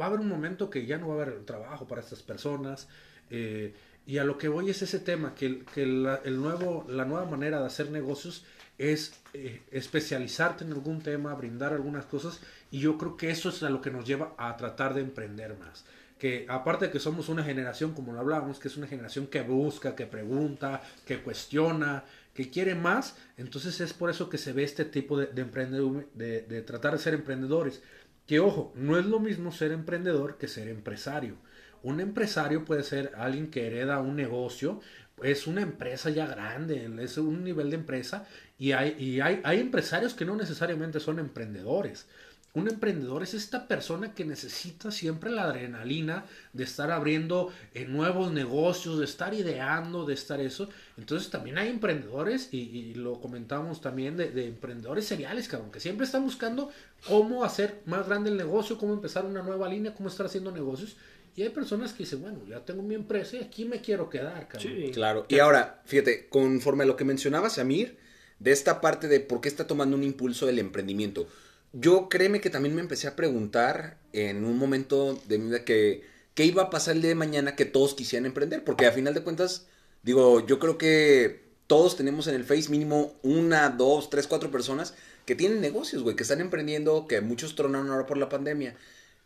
va 0.00 0.06
a 0.06 0.08
haber 0.08 0.20
un 0.20 0.28
momento 0.28 0.70
que 0.70 0.86
ya 0.86 0.98
no 0.98 1.08
va 1.08 1.14
a 1.14 1.22
haber 1.22 1.44
trabajo 1.44 1.86
para 1.86 2.00
estas 2.00 2.22
personas. 2.22 2.88
eh, 3.30 3.74
y 4.04 4.18
a 4.18 4.24
lo 4.24 4.36
que 4.36 4.48
voy 4.48 4.68
es 4.68 4.82
ese 4.82 4.98
tema, 4.98 5.32
que 5.34 5.86
la, 5.86 6.16
el 6.24 6.40
nuevo, 6.40 6.84
la 6.88 7.04
nueva 7.04 7.24
manera 7.24 7.60
de 7.60 7.66
hacer 7.66 7.90
negocios 7.90 8.44
es 8.78 9.14
eh, 9.32 9.62
especializarte 9.70 10.64
en 10.64 10.72
algún 10.72 11.02
tema, 11.02 11.34
brindar 11.34 11.72
algunas 11.72 12.04
cosas, 12.06 12.40
y 12.70 12.80
yo 12.80 12.98
creo 12.98 13.16
que 13.16 13.30
eso 13.30 13.50
es 13.50 13.62
a 13.62 13.70
lo 13.70 13.80
que 13.80 13.90
nos 13.90 14.04
lleva 14.04 14.34
a 14.38 14.56
tratar 14.56 14.94
de 14.94 15.02
emprender 15.02 15.56
más. 15.56 15.84
que 16.18 16.46
aparte 16.48 16.86
de 16.86 16.92
que 16.92 17.00
somos 17.00 17.28
una 17.28 17.42
generación, 17.42 17.94
como 17.94 18.12
lo 18.12 18.20
hablábamos, 18.20 18.60
que 18.60 18.68
es 18.68 18.76
una 18.76 18.86
generación 18.86 19.26
que 19.26 19.42
busca, 19.42 19.96
que 19.96 20.06
pregunta, 20.06 20.80
que 21.04 21.20
cuestiona, 21.20 22.04
que 22.34 22.50
quiere 22.50 22.74
más, 22.74 23.16
entonces 23.36 23.80
es 23.80 23.92
por 23.92 24.10
eso 24.10 24.28
que 24.30 24.38
se 24.38 24.52
ve 24.52 24.64
este 24.64 24.84
tipo 24.84 25.18
de, 25.18 25.26
de, 25.26 25.42
emprendedor, 25.42 26.08
de, 26.14 26.62
tratar 26.62 26.92
de 26.92 26.98
ser 26.98 27.14
emprendedores. 27.14 27.82
Que 28.26 28.40
ojo, 28.40 28.72
no 28.76 28.98
es 28.98 29.06
lo 29.06 29.20
mismo 29.20 29.52
ser 29.52 29.72
emprendedor 29.72 30.38
que 30.38 30.48
ser 30.48 30.68
empresario. 30.68 31.36
Un 31.82 32.00
empresario 32.00 32.64
puede 32.64 32.84
ser 32.84 33.12
alguien 33.16 33.50
que 33.50 33.66
hereda 33.66 34.00
un 34.00 34.16
negocio, 34.16 34.80
es 35.22 35.46
una 35.46 35.62
empresa 35.62 36.10
ya 36.10 36.26
grande, 36.26 36.90
es 37.00 37.18
un 37.18 37.44
nivel 37.44 37.70
de 37.70 37.76
empresa 37.76 38.26
y 38.58 38.72
hay, 38.72 38.96
y 38.98 39.20
hay, 39.20 39.40
hay 39.44 39.60
empresarios 39.60 40.14
que 40.14 40.24
no 40.24 40.36
necesariamente 40.36 41.00
son 41.00 41.18
emprendedores. 41.18 42.06
Un 42.54 42.68
emprendedor 42.68 43.22
es 43.22 43.32
esta 43.32 43.66
persona 43.66 44.14
que 44.14 44.26
necesita 44.26 44.90
siempre 44.90 45.30
la 45.30 45.44
adrenalina 45.44 46.26
de 46.52 46.64
estar 46.64 46.90
abriendo 46.90 47.50
eh, 47.72 47.86
nuevos 47.86 48.30
negocios, 48.30 48.98
de 48.98 49.06
estar 49.06 49.32
ideando, 49.32 50.04
de 50.04 50.12
estar 50.12 50.38
eso. 50.38 50.68
Entonces 50.98 51.30
también 51.30 51.56
hay 51.56 51.70
emprendedores, 51.70 52.50
y, 52.52 52.58
y 52.58 52.94
lo 52.94 53.22
comentamos 53.22 53.80
también, 53.80 54.18
de, 54.18 54.30
de, 54.32 54.48
emprendedores 54.48 55.06
seriales, 55.06 55.48
cabrón, 55.48 55.72
que 55.72 55.80
siempre 55.80 56.04
están 56.04 56.24
buscando 56.24 56.70
cómo 57.08 57.42
hacer 57.42 57.80
más 57.86 58.06
grande 58.06 58.28
el 58.28 58.36
negocio, 58.36 58.76
cómo 58.76 58.92
empezar 58.92 59.24
una 59.24 59.42
nueva 59.42 59.66
línea, 59.66 59.94
cómo 59.94 60.10
estar 60.10 60.26
haciendo 60.26 60.52
negocios. 60.52 60.98
Y 61.34 61.42
hay 61.44 61.48
personas 61.48 61.94
que 61.94 62.02
dicen, 62.02 62.20
bueno, 62.20 62.40
ya 62.46 62.60
tengo 62.60 62.82
mi 62.82 62.94
empresa 62.94 63.36
y 63.36 63.40
aquí 63.40 63.64
me 63.64 63.80
quiero 63.80 64.10
quedar, 64.10 64.46
cabrón. 64.48 64.72
Sí. 64.76 64.90
Claro. 64.92 65.24
Y 65.30 65.38
ahora, 65.38 65.80
fíjate, 65.86 66.28
conforme 66.28 66.84
a 66.84 66.86
lo 66.86 66.96
que 66.96 67.06
mencionaba 67.06 67.48
Samir, 67.48 67.96
de 68.38 68.52
esta 68.52 68.82
parte 68.82 69.08
de 69.08 69.20
por 69.20 69.40
qué 69.40 69.48
está 69.48 69.66
tomando 69.66 69.96
un 69.96 70.02
impulso 70.02 70.44
del 70.44 70.58
emprendimiento 70.58 71.26
yo 71.72 72.08
créeme 72.08 72.40
que 72.40 72.50
también 72.50 72.74
me 72.74 72.80
empecé 72.80 73.08
a 73.08 73.16
preguntar 73.16 73.98
en 74.12 74.44
un 74.44 74.58
momento 74.58 75.18
de 75.26 75.38
mi 75.38 75.46
vida 75.46 75.64
que 75.64 76.02
qué 76.34 76.44
iba 76.44 76.64
a 76.64 76.70
pasar 76.70 76.96
el 76.96 77.02
día 77.02 77.10
de 77.10 77.14
mañana 77.14 77.56
que 77.56 77.64
todos 77.64 77.94
quisieran 77.94 78.26
emprender, 78.26 78.64
porque 78.64 78.86
a 78.86 78.92
final 78.92 79.14
de 79.14 79.22
cuentas, 79.22 79.66
digo, 80.02 80.46
yo 80.46 80.58
creo 80.58 80.78
que 80.78 81.42
todos 81.66 81.96
tenemos 81.96 82.26
en 82.26 82.34
el 82.34 82.44
Face 82.44 82.68
mínimo 82.70 83.14
una, 83.22 83.70
dos, 83.70 84.10
tres, 84.10 84.26
cuatro 84.26 84.50
personas 84.50 84.94
que 85.26 85.34
tienen 85.34 85.60
negocios, 85.60 86.02
güey, 86.02 86.16
que 86.16 86.22
están 86.24 86.40
emprendiendo, 86.40 87.06
que 87.06 87.20
muchos 87.20 87.54
tronaron 87.54 87.90
ahora 87.90 88.06
por 88.06 88.18
la 88.18 88.28
pandemia. 88.28 88.76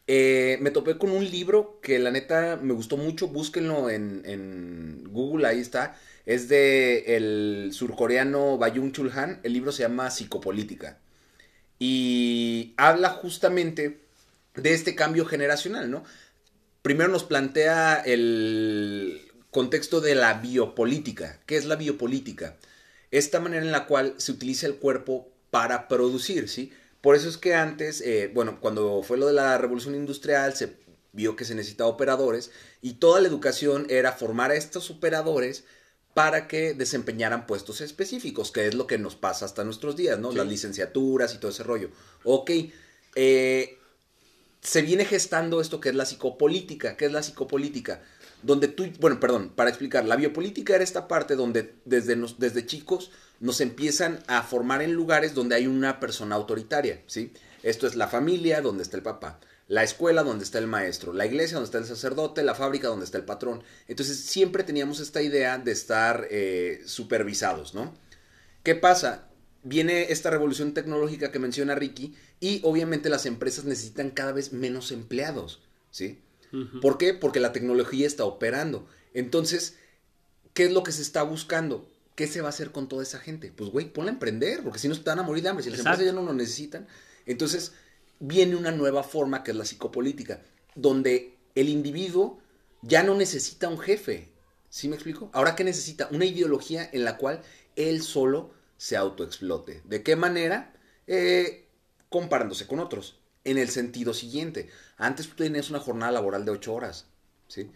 Eh, 0.09 0.59
me 0.61 0.71
topé 0.71 0.99
con 0.99 1.11
un 1.11 1.29
libro 1.29 1.81
que 1.83 1.99
la 1.99 2.11
neta 2.13 2.59
me 2.63 2.75
gustó 2.75 2.97
mucho, 2.97 3.29
búsquenlo 3.29 3.91
en, 3.91 4.23
en 4.25 5.05
Google, 5.13 5.47
ahí 5.49 5.61
está. 5.61 5.99
Es 6.27 6.49
de 6.49 7.17
el 7.17 7.71
surcoreano 7.73 8.59
Bayung 8.59 8.93
Chul 8.93 9.11
Han, 9.13 9.41
el 9.43 9.53
libro 9.53 9.73
se 9.73 9.83
llama 9.83 10.11
Psicopolítica 10.11 10.99
y 11.79 12.75
habla 12.77 13.11
justamente 13.11 14.01
de 14.55 14.75
este 14.75 14.95
cambio 14.95 15.27
generacional, 15.27 15.91
¿no? 15.91 16.05
Primero 16.83 17.11
nos 17.11 17.25
plantea 17.25 18.03
el 18.05 19.21
contexto 19.51 20.01
de 20.01 20.15
la 20.15 20.35
biopolítica. 20.35 21.41
¿Qué 21.47 21.57
es 21.57 21.65
la 21.65 21.77
biopolítica? 21.77 22.57
Esta 23.11 23.41
manera 23.41 23.65
en 23.65 23.73
la 23.73 23.87
cual 23.87 24.15
se 24.19 24.33
utiliza 24.33 24.67
el 24.67 24.77
cuerpo 24.77 25.29
para 25.51 25.89
producir, 25.89 26.49
¿sí? 26.49 26.73
Por 27.01 27.15
eso 27.15 27.29
es 27.29 27.37
que 27.37 27.55
antes, 27.55 28.01
eh, 28.01 28.31
bueno, 28.33 28.59
cuando 28.61 29.03
fue 29.03 29.19
lo 29.19 29.27
de 29.27 29.33
la 29.33 29.59
revolución 29.59 29.95
industrial, 29.95 30.55
se 30.55 30.75
vio 31.13 31.37
que 31.37 31.45
se 31.45 31.55
necesitaba 31.55 31.89
operadores 31.89 32.51
y 32.83 32.95
toda 32.95 33.21
la 33.21 33.29
educación 33.29 33.87
era 33.89 34.13
formar 34.13 34.51
a 34.51 34.57
estos 34.57 34.91
operadores 34.91 35.65
para 36.17 36.49
que 36.49 36.73
desempeñaran 36.73 37.47
puestos 37.47 37.83
específicos, 37.83 38.51
que 38.51 38.67
es 38.67 38.75
lo 38.75 38.87
que 38.87 38.97
nos 38.97 39.17
pasa 39.17 39.45
hasta 39.45 39.65
nuestros 39.65 39.97
días, 39.97 40.19
¿no? 40.19 40.31
Sí. 40.31 40.39
Las 40.39 40.47
licenciaturas 40.47 41.35
y 41.35 41.37
todo 41.37 41.51
ese 41.51 41.63
rollo. 41.63 41.91
Ok, 42.25 42.53
eh, 43.17 43.79
se 44.63 44.81
viene 44.81 45.05
gestando 45.05 45.61
esto 45.61 45.79
que 45.79 45.91
es 45.91 45.95
la 45.95 46.07
psicopolítica. 46.07 46.97
¿Qué 46.97 47.05
es 47.05 47.13
la 47.13 47.23
psicopolítica? 47.23 48.01
Donde 48.43 48.69
tú, 48.69 48.91
bueno, 48.99 49.21
perdón, 49.21 49.53
para 49.55 49.69
explicar, 49.69 50.07
la 50.07 50.17
biopolítica 50.17 50.75
era 50.75 50.85
esta 50.85 51.07
parte 51.07 51.37
donde 51.37 51.75
desde, 51.85 52.17
nos, 52.17 52.39
desde 52.39 52.65
chicos 52.65 53.11
nos 53.41 53.61
empiezan 53.61 54.21
a 54.27 54.43
formar 54.43 54.81
en 54.81 54.95
lugares 54.95 55.35
donde 55.35 55.57
hay 55.57 55.67
una 55.67 56.01
persona 56.01 56.35
autoritaria, 56.35 57.03
¿sí? 57.07 57.31
Esto 57.63 57.87
es 57.87 57.95
la 57.95 58.09
familia, 58.09 58.63
donde 58.63 58.85
está 58.85 58.97
el 58.97 59.03
papá 59.03 59.39
la 59.69 59.83
escuela 59.83 60.23
donde 60.23 60.45
está 60.45 60.59
el 60.59 60.67
maestro, 60.69 61.13
la 61.13 61.27
iglesia 61.27 61.57
donde 61.57 61.67
está 61.67 61.79
el 61.79 61.87
sacerdote, 61.87 62.45
la 62.45 62.55
fábrica 62.55 62.89
donde 62.89 63.05
está 63.05 63.19
el 63.19 63.25
patrón. 63.25 63.63
Entonces 63.89 64.19
siempre 64.21 64.63
teníamos 64.63 65.01
esta 65.01 65.23
idea 65.23 65.59
de 65.59 65.73
estar 65.73 66.29
eh, 66.31 66.83
supervisados, 66.87 67.75
¿no? 67.75 67.93
¿Qué 68.63 68.75
pasa? 68.77 69.29
Viene 69.65 70.13
esta 70.13 70.31
revolución 70.31 70.73
tecnológica 70.73 71.33
que 71.33 71.41
menciona 71.41 71.75
Ricky 71.75 72.15
y 72.39 72.61
obviamente 72.63 73.09
las 73.09 73.27
empresas 73.27 73.65
necesitan 73.65 74.11
cada 74.11 74.33
vez 74.33 74.53
menos 74.53 74.93
empleados, 74.93 75.63
¿sí? 75.91 76.21
Uh 76.53 76.59
-huh. 76.59 76.81
¿Por 76.81 76.99
qué? 76.99 77.15
Porque 77.15 77.41
la 77.41 77.53
tecnología 77.53 78.07
está 78.07 78.25
operando. 78.25 78.87
Entonces, 79.15 79.75
¿qué 80.55 80.67
es 80.67 80.73
lo 80.73 80.85
que 80.85 80.93
se 80.93 81.03
está 81.03 81.25
buscando? 81.25 81.91
¿Qué 82.15 82.29
se 82.29 82.41
va 82.41 82.47
a 82.47 82.51
hacer 82.51 82.71
con 82.71 82.89
toda 82.89 83.03
esa 83.03 83.19
gente? 83.19 83.53
Pues, 83.55 83.71
güey, 83.71 83.93
ponla 83.93 84.11
a 84.13 84.15
emprender, 84.15 84.63
porque 84.63 84.79
si 84.79 84.87
no 84.87 84.95
están 84.95 85.19
a 85.19 85.23
morir 85.23 85.43
de 85.43 85.49
hambre, 85.49 85.65
si 85.65 85.71
las 85.71 85.81
Exacto. 85.81 86.01
empresas 86.03 86.15
ya 86.15 86.21
no 86.21 86.27
lo 86.27 86.33
necesitan. 86.33 86.87
Entonces, 87.27 87.73
viene 88.19 88.57
una 88.57 88.71
nueva 88.71 89.03
forma 89.03 89.43
que 89.43 89.51
es 89.51 89.57
la 89.57 89.65
psicopolítica, 89.65 90.43
donde 90.75 91.37
el 91.55 91.69
individuo 91.69 92.39
ya 92.83 93.03
no 93.03 93.15
necesita 93.15 93.69
un 93.69 93.79
jefe. 93.79 94.33
¿Sí 94.69 94.89
me 94.89 94.97
explico? 94.97 95.31
Ahora 95.33 95.57
que 95.57 95.65
necesita 95.65 96.09
una 96.11 96.25
ideología 96.25 96.89
en 96.93 97.05
la 97.05 97.17
cual 97.17 97.43
él 97.77 98.03
solo 98.03 98.53
se 98.77 98.97
autoexplote. 98.97 99.83
¿De 99.85 100.03
qué 100.03 100.17
manera? 100.17 100.75
Eh, 101.07 101.69
comparándose 102.09 102.67
con 102.67 102.81
otros. 102.81 103.19
En 103.45 103.59
el 103.59 103.69
sentido 103.69 104.13
siguiente. 104.13 104.69
Antes 104.97 105.29
tú 105.29 105.37
tenías 105.37 105.71
una 105.71 105.79
jornada 105.79 106.13
laboral 106.13 106.45
de 106.45 106.51
8 106.51 106.75
horas. 106.75 107.07
¿Sí? 107.49 107.71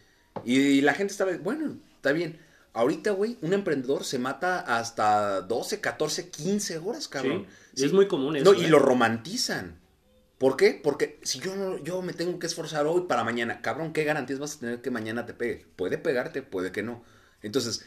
Y, 0.45 0.81
la 0.81 0.95
gente 0.95 1.13
estaba, 1.13 1.37
bueno, 1.39 1.79
está 1.97 2.13
bien. 2.13 2.39
Ahorita, 2.73 3.13
güey, 3.13 3.37
un 3.41 3.53
emprendedor 3.53 4.05
se 4.05 4.19
mata 4.19 4.61
hasta 4.61 5.43
12, 5.43 5.81
14, 5.81 6.31
15 6.31 6.79
horas, 6.79 7.09
cabrón. 7.09 7.47
Sí, 7.75 7.81
¿Sí? 7.81 7.85
es 7.87 7.93
muy 7.93 8.09
común 8.09 8.37
eso. 8.37 8.53
No, 8.53 8.59
y 8.59 8.65
¿eh? 8.65 8.69
lo 8.69 8.79
romantizan. 8.79 9.80
¿Por 10.41 10.57
qué? 10.57 10.81
Porque 10.83 11.19
si 11.23 11.39
yo 11.39 11.55
no, 11.55 11.77
yo 11.85 12.01
me 12.01 12.15
tengo 12.15 12.39
que 12.39 12.47
esforzar 12.47 12.87
hoy 12.87 13.03
para 13.03 13.25
mañana, 13.25 13.61
cabrón, 13.61 13.93
¿qué 13.93 14.05
garantías 14.05 14.39
vas 14.39 14.57
a 14.57 14.61
tener 14.61 14.81
que 14.81 14.91
mañana 14.91 15.27
te 15.27 15.35
pegue? 15.35 15.67
Puede 15.77 15.99
pegarte, 15.99 16.41
puede 16.41 16.73
que 16.73 16.83
no. 16.83 17.05
Entonces, 17.43 17.85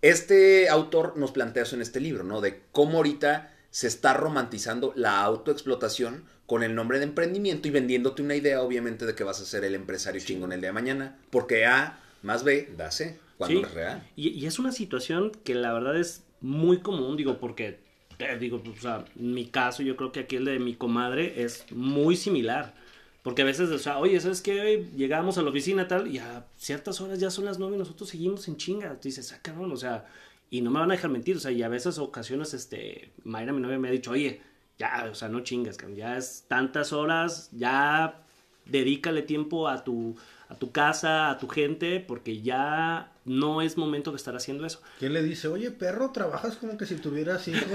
este 0.00 0.68
autor 0.68 1.16
nos 1.16 1.32
plantea 1.32 1.64
eso 1.64 1.74
en 1.74 1.82
este 1.82 1.98
libro, 1.98 2.22
¿no? 2.22 2.40
De 2.40 2.62
cómo 2.70 2.98
ahorita 2.98 3.52
se 3.72 3.88
está 3.88 4.14
romantizando 4.14 4.92
la 4.94 5.20
autoexplotación 5.22 6.22
con 6.46 6.62
el 6.62 6.76
nombre 6.76 6.98
de 6.98 7.06
emprendimiento 7.06 7.66
y 7.66 7.72
vendiéndote 7.72 8.22
una 8.22 8.36
idea, 8.36 8.62
obviamente, 8.62 9.04
de 9.04 9.16
que 9.16 9.24
vas 9.24 9.40
a 9.40 9.44
ser 9.44 9.64
el 9.64 9.74
empresario 9.74 10.20
sí. 10.20 10.28
chingón 10.28 10.52
el 10.52 10.60
día 10.60 10.68
de 10.68 10.74
mañana. 10.74 11.18
Porque 11.30 11.66
A 11.66 11.98
más 12.22 12.44
B 12.44 12.72
da 12.76 12.92
C, 12.92 13.18
cuando 13.36 13.58
sí. 13.58 13.66
es 13.66 13.74
real. 13.74 14.08
Y, 14.14 14.28
y 14.28 14.46
es 14.46 14.60
una 14.60 14.70
situación 14.70 15.32
que 15.42 15.56
la 15.56 15.72
verdad 15.72 15.98
es 15.98 16.22
muy 16.40 16.78
común, 16.82 17.16
digo, 17.16 17.40
porque 17.40 17.80
eh, 18.18 18.36
digo, 18.38 18.62
pues, 18.62 18.78
o 18.78 18.82
sea, 18.82 19.04
mi 19.14 19.46
caso, 19.46 19.82
yo 19.82 19.96
creo 19.96 20.12
que 20.12 20.20
aquí 20.20 20.36
el 20.36 20.44
de 20.44 20.58
mi 20.58 20.74
comadre 20.74 21.42
es 21.42 21.70
muy 21.72 22.16
similar. 22.16 22.74
Porque 23.22 23.40
a 23.40 23.46
veces, 23.46 23.70
o 23.70 23.78
sea, 23.78 23.98
oye, 23.98 24.20
¿sabes 24.20 24.42
qué? 24.42 24.86
Llegamos 24.96 25.38
a 25.38 25.42
la 25.42 25.48
oficina 25.48 25.88
tal 25.88 26.08
y 26.08 26.18
a 26.18 26.46
ciertas 26.58 27.00
horas 27.00 27.18
ya 27.18 27.30
son 27.30 27.46
las 27.46 27.58
nueve 27.58 27.76
y 27.76 27.78
nosotros 27.78 28.10
seguimos 28.10 28.46
en 28.48 28.58
chinga. 28.58 28.98
Dices, 29.02 29.32
ah, 29.32 29.38
cabrón, 29.42 29.72
o 29.72 29.76
sea, 29.76 30.04
y 30.50 30.60
no 30.60 30.70
me 30.70 30.78
van 30.80 30.90
a 30.90 30.94
dejar 30.94 31.10
mentir, 31.10 31.36
o 31.38 31.40
sea, 31.40 31.50
y 31.50 31.62
a 31.62 31.68
veces 31.68 31.98
ocasiones, 31.98 32.52
este, 32.52 33.12
Mayra, 33.24 33.52
mi 33.54 33.60
novia, 33.60 33.78
me 33.78 33.88
ha 33.88 33.92
dicho, 33.92 34.10
oye, 34.10 34.42
ya, 34.78 35.08
o 35.10 35.14
sea, 35.14 35.28
no 35.28 35.40
chingas, 35.40 35.76
cabrón, 35.78 35.96
ya 35.96 36.18
es 36.18 36.44
tantas 36.48 36.92
horas, 36.92 37.48
ya 37.52 38.22
dedícale 38.66 39.22
tiempo 39.22 39.68
a 39.68 39.84
tu, 39.84 40.16
a 40.48 40.54
tu 40.56 40.72
casa, 40.72 41.30
a 41.30 41.38
tu 41.38 41.48
gente, 41.48 42.00
porque 42.00 42.42
ya 42.42 43.12
no 43.24 43.62
es 43.62 43.76
momento 43.76 44.10
de 44.10 44.16
estar 44.16 44.36
haciendo 44.36 44.66
eso. 44.66 44.80
¿Quién 44.98 45.12
le 45.12 45.22
dice, 45.22 45.48
oye, 45.48 45.70
perro, 45.70 46.10
trabajas 46.10 46.56
como 46.56 46.76
que 46.76 46.86
si 46.86 46.96
tuvieras 46.96 47.48
hijos? 47.48 47.64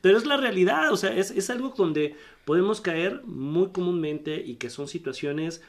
Pero 0.00 0.18
es 0.18 0.26
la 0.26 0.36
realidad, 0.36 0.92
o 0.92 0.96
sea, 0.96 1.14
es, 1.14 1.30
es, 1.30 1.50
algo 1.50 1.74
donde 1.76 2.16
podemos 2.44 2.80
caer 2.80 3.22
muy 3.24 3.70
comúnmente 3.70 4.40
y 4.40 4.56
que 4.56 4.70
son 4.70 4.88
situaciones 4.88 5.62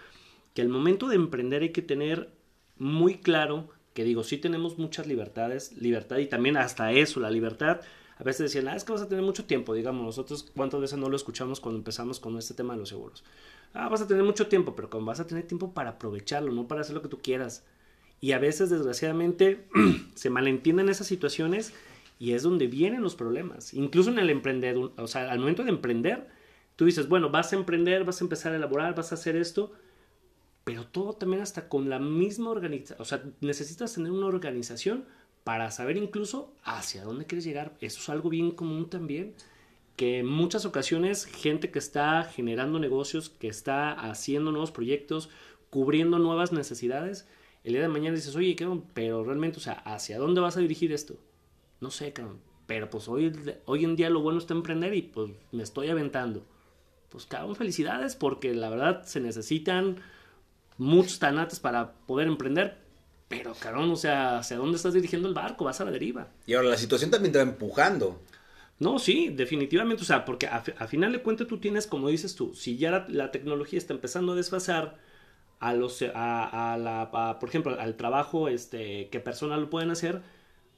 que 0.54 0.62
al 0.62 0.70
momento 0.70 1.08
de 1.08 1.16
emprender 1.16 1.64
hay 1.64 1.72
que 1.72 1.82
tener 1.82 2.30
muy 2.78 3.20
claro 3.20 3.70
que 3.94 4.04
digo, 4.04 4.24
sí 4.24 4.38
tenemos 4.38 4.78
muchas 4.78 5.08
libertades, 5.08 5.74
libertad 5.78 6.18
y 6.18 6.28
también 6.28 6.58
hasta 6.58 6.92
eso, 6.92 7.20
la 7.20 7.30
libertad. 7.30 7.82
A 8.22 8.24
veces 8.24 8.54
decían, 8.54 8.68
ah, 8.68 8.76
es 8.76 8.84
que 8.84 8.92
vas 8.92 9.02
a 9.02 9.08
tener 9.08 9.24
mucho 9.24 9.46
tiempo, 9.46 9.74
digamos, 9.74 10.06
nosotros 10.06 10.52
cuántas 10.56 10.80
veces 10.80 11.00
no 11.00 11.10
lo 11.10 11.16
escuchamos 11.16 11.60
cuando 11.60 11.80
empezamos 11.80 12.20
con 12.20 12.38
este 12.38 12.54
tema 12.54 12.74
de 12.74 12.80
los 12.82 12.90
seguros. 12.90 13.24
Ah, 13.74 13.90
vas 13.90 14.04
a 14.04 14.08
tener 14.08 14.24
mucho 14.24 14.46
tiempo, 14.46 14.76
pero 14.76 14.92
como 14.92 15.08
vas 15.08 15.20
a 15.20 15.26
tener 15.26 15.48
tiempo 15.48 15.74
para 15.74 15.92
aprovecharlo, 15.92 16.52
no 16.52 16.68
para 16.68 16.82
hacer 16.82 16.94
lo 16.94 17.02
que 17.02 17.08
tú 17.08 17.20
quieras. 17.20 17.66
Y 18.20 18.34
a 18.34 18.38
veces, 18.38 18.70
desgraciadamente, 18.70 19.66
se 20.14 20.30
malentienden 20.30 20.88
esas 20.88 21.08
situaciones 21.08 21.74
y 22.20 22.34
es 22.34 22.44
donde 22.44 22.68
vienen 22.68 23.02
los 23.02 23.16
problemas. 23.16 23.74
Incluso 23.74 24.12
en 24.12 24.20
el 24.20 24.30
emprender, 24.30 24.78
o 24.78 25.08
sea, 25.08 25.32
al 25.32 25.40
momento 25.40 25.64
de 25.64 25.72
emprender, 25.72 26.28
tú 26.76 26.86
dices, 26.86 27.10
bueno, 27.10 27.32
vas 27.32 27.54
a 27.54 27.56
emprender, 27.56 28.04
vas 28.04 28.22
a 28.22 28.24
empezar 28.24 28.54
a 28.54 28.58
elaborar, 28.58 28.94
vas 28.94 29.12
a 29.12 29.16
hacer 29.16 29.36
esto, 29.36 29.72
pero 30.64 30.86
todo 30.86 31.14
también 31.14 31.42
hasta 31.42 31.68
con 31.68 31.90
la 31.90 31.98
misma 31.98 32.52
organización, 32.52 33.02
o 33.02 33.06
sea, 33.06 33.24
necesitas 33.42 33.96
tener 33.96 34.12
una 34.12 34.28
organización 34.28 35.06
para 35.44 35.72
saber 35.72 35.98
incluso 35.98 36.54
hacia 36.64 37.04
dónde 37.04 37.26
quieres 37.26 37.46
llegar. 37.46 37.76
Eso 37.82 38.00
es 38.00 38.10
algo 38.10 38.30
bien 38.30 38.52
común 38.52 38.90
también 38.90 39.36
que 39.96 40.18
en 40.20 40.26
muchas 40.26 40.66
ocasiones 40.66 41.26
gente 41.26 41.70
que 41.70 41.78
está 41.78 42.24
generando 42.24 42.80
negocios, 42.80 43.30
que 43.30 43.48
está 43.48 43.92
haciendo 43.92 44.52
nuevos 44.52 44.72
proyectos, 44.72 45.30
cubriendo 45.70 46.18
nuevas 46.18 46.52
necesidades, 46.52 47.28
el 47.64 47.74
día 47.74 47.84
de 47.84 47.88
mañana 47.88 48.16
dices, 48.16 48.36
oye, 48.36 48.56
pero 48.96 49.24
realmente, 49.24 49.60
o 49.60 49.62
sea, 49.62 49.74
¿hacia 49.74 50.18
dónde 50.18 50.42
vas 50.42 50.58
a 50.58 50.62
dirigir 50.62 50.92
esto? 50.92 51.18
No 51.80 51.92
sé, 51.92 52.14
cabrón. 52.14 52.40
Pero 52.66 52.90
pues 52.90 53.08
hoy, 53.08 53.32
hoy 53.66 53.84
en 53.84 53.96
día 53.96 54.10
lo 54.10 54.22
bueno 54.22 54.40
está 54.40 54.56
emprender 54.56 54.94
y 54.96 55.04
pues 55.04 55.32
me 55.52 55.62
estoy 55.62 55.90
aventando. 55.90 56.48
Pues 57.10 57.28
cabrón, 57.28 57.56
felicidades 57.56 58.16
porque 58.16 58.56
la 58.56 58.70
verdad 58.70 59.04
se 59.04 59.20
necesitan 59.20 59.98
muchos 60.80 61.20
tanates 61.20 61.60
para 61.60 61.94
poder 62.08 62.28
emprender. 62.28 62.81
Pero 63.32 63.56
cabrón, 63.56 63.90
o 63.90 63.96
sea, 63.96 64.38
¿hacia 64.38 64.58
dónde 64.58 64.76
estás 64.76 64.94
dirigiendo 64.94 65.28
el 65.28 65.34
barco? 65.34 65.66
Vas 65.66 65.82
a 65.82 65.86
la 65.86 65.92
deriva. 65.92 66.28
Y 66.46 66.54
ahora 66.54 66.70
la 66.70 66.78
situación 66.78 67.10
también 67.10 67.32
te 67.32 67.40
va 67.40 67.44
empujando. 67.44 68.22
No, 68.78 69.00
sí, 69.00 69.30
definitivamente, 69.30 70.04
o 70.04 70.06
sea, 70.06 70.26
porque 70.26 70.48
a, 70.48 70.64
a 70.78 70.88
final 70.88 71.12
de 71.12 71.22
cuentas 71.22 71.48
tú 71.48 71.60
tienes, 71.60 71.88
como 71.88 72.10
dices 72.10 72.36
tú, 72.36 72.54
si 72.54 72.78
ya 72.78 72.92
la, 72.92 73.06
la 73.10 73.32
tecnología 73.32 73.78
está 73.80 73.94
empezando 73.94 74.34
a 74.34 74.36
desfasar 74.36 74.98
a 75.60 75.74
los, 75.74 76.02
a, 76.02 76.74
a 76.74 76.78
la, 76.78 77.04
a, 77.14 77.40
por 77.40 77.48
ejemplo, 77.48 77.80
al 77.80 77.96
trabajo 77.96 78.48
este, 78.48 79.10
que 79.10 79.20
personas 79.20 79.60
lo 79.60 79.70
pueden 79.70 79.92
hacer, 79.92 80.24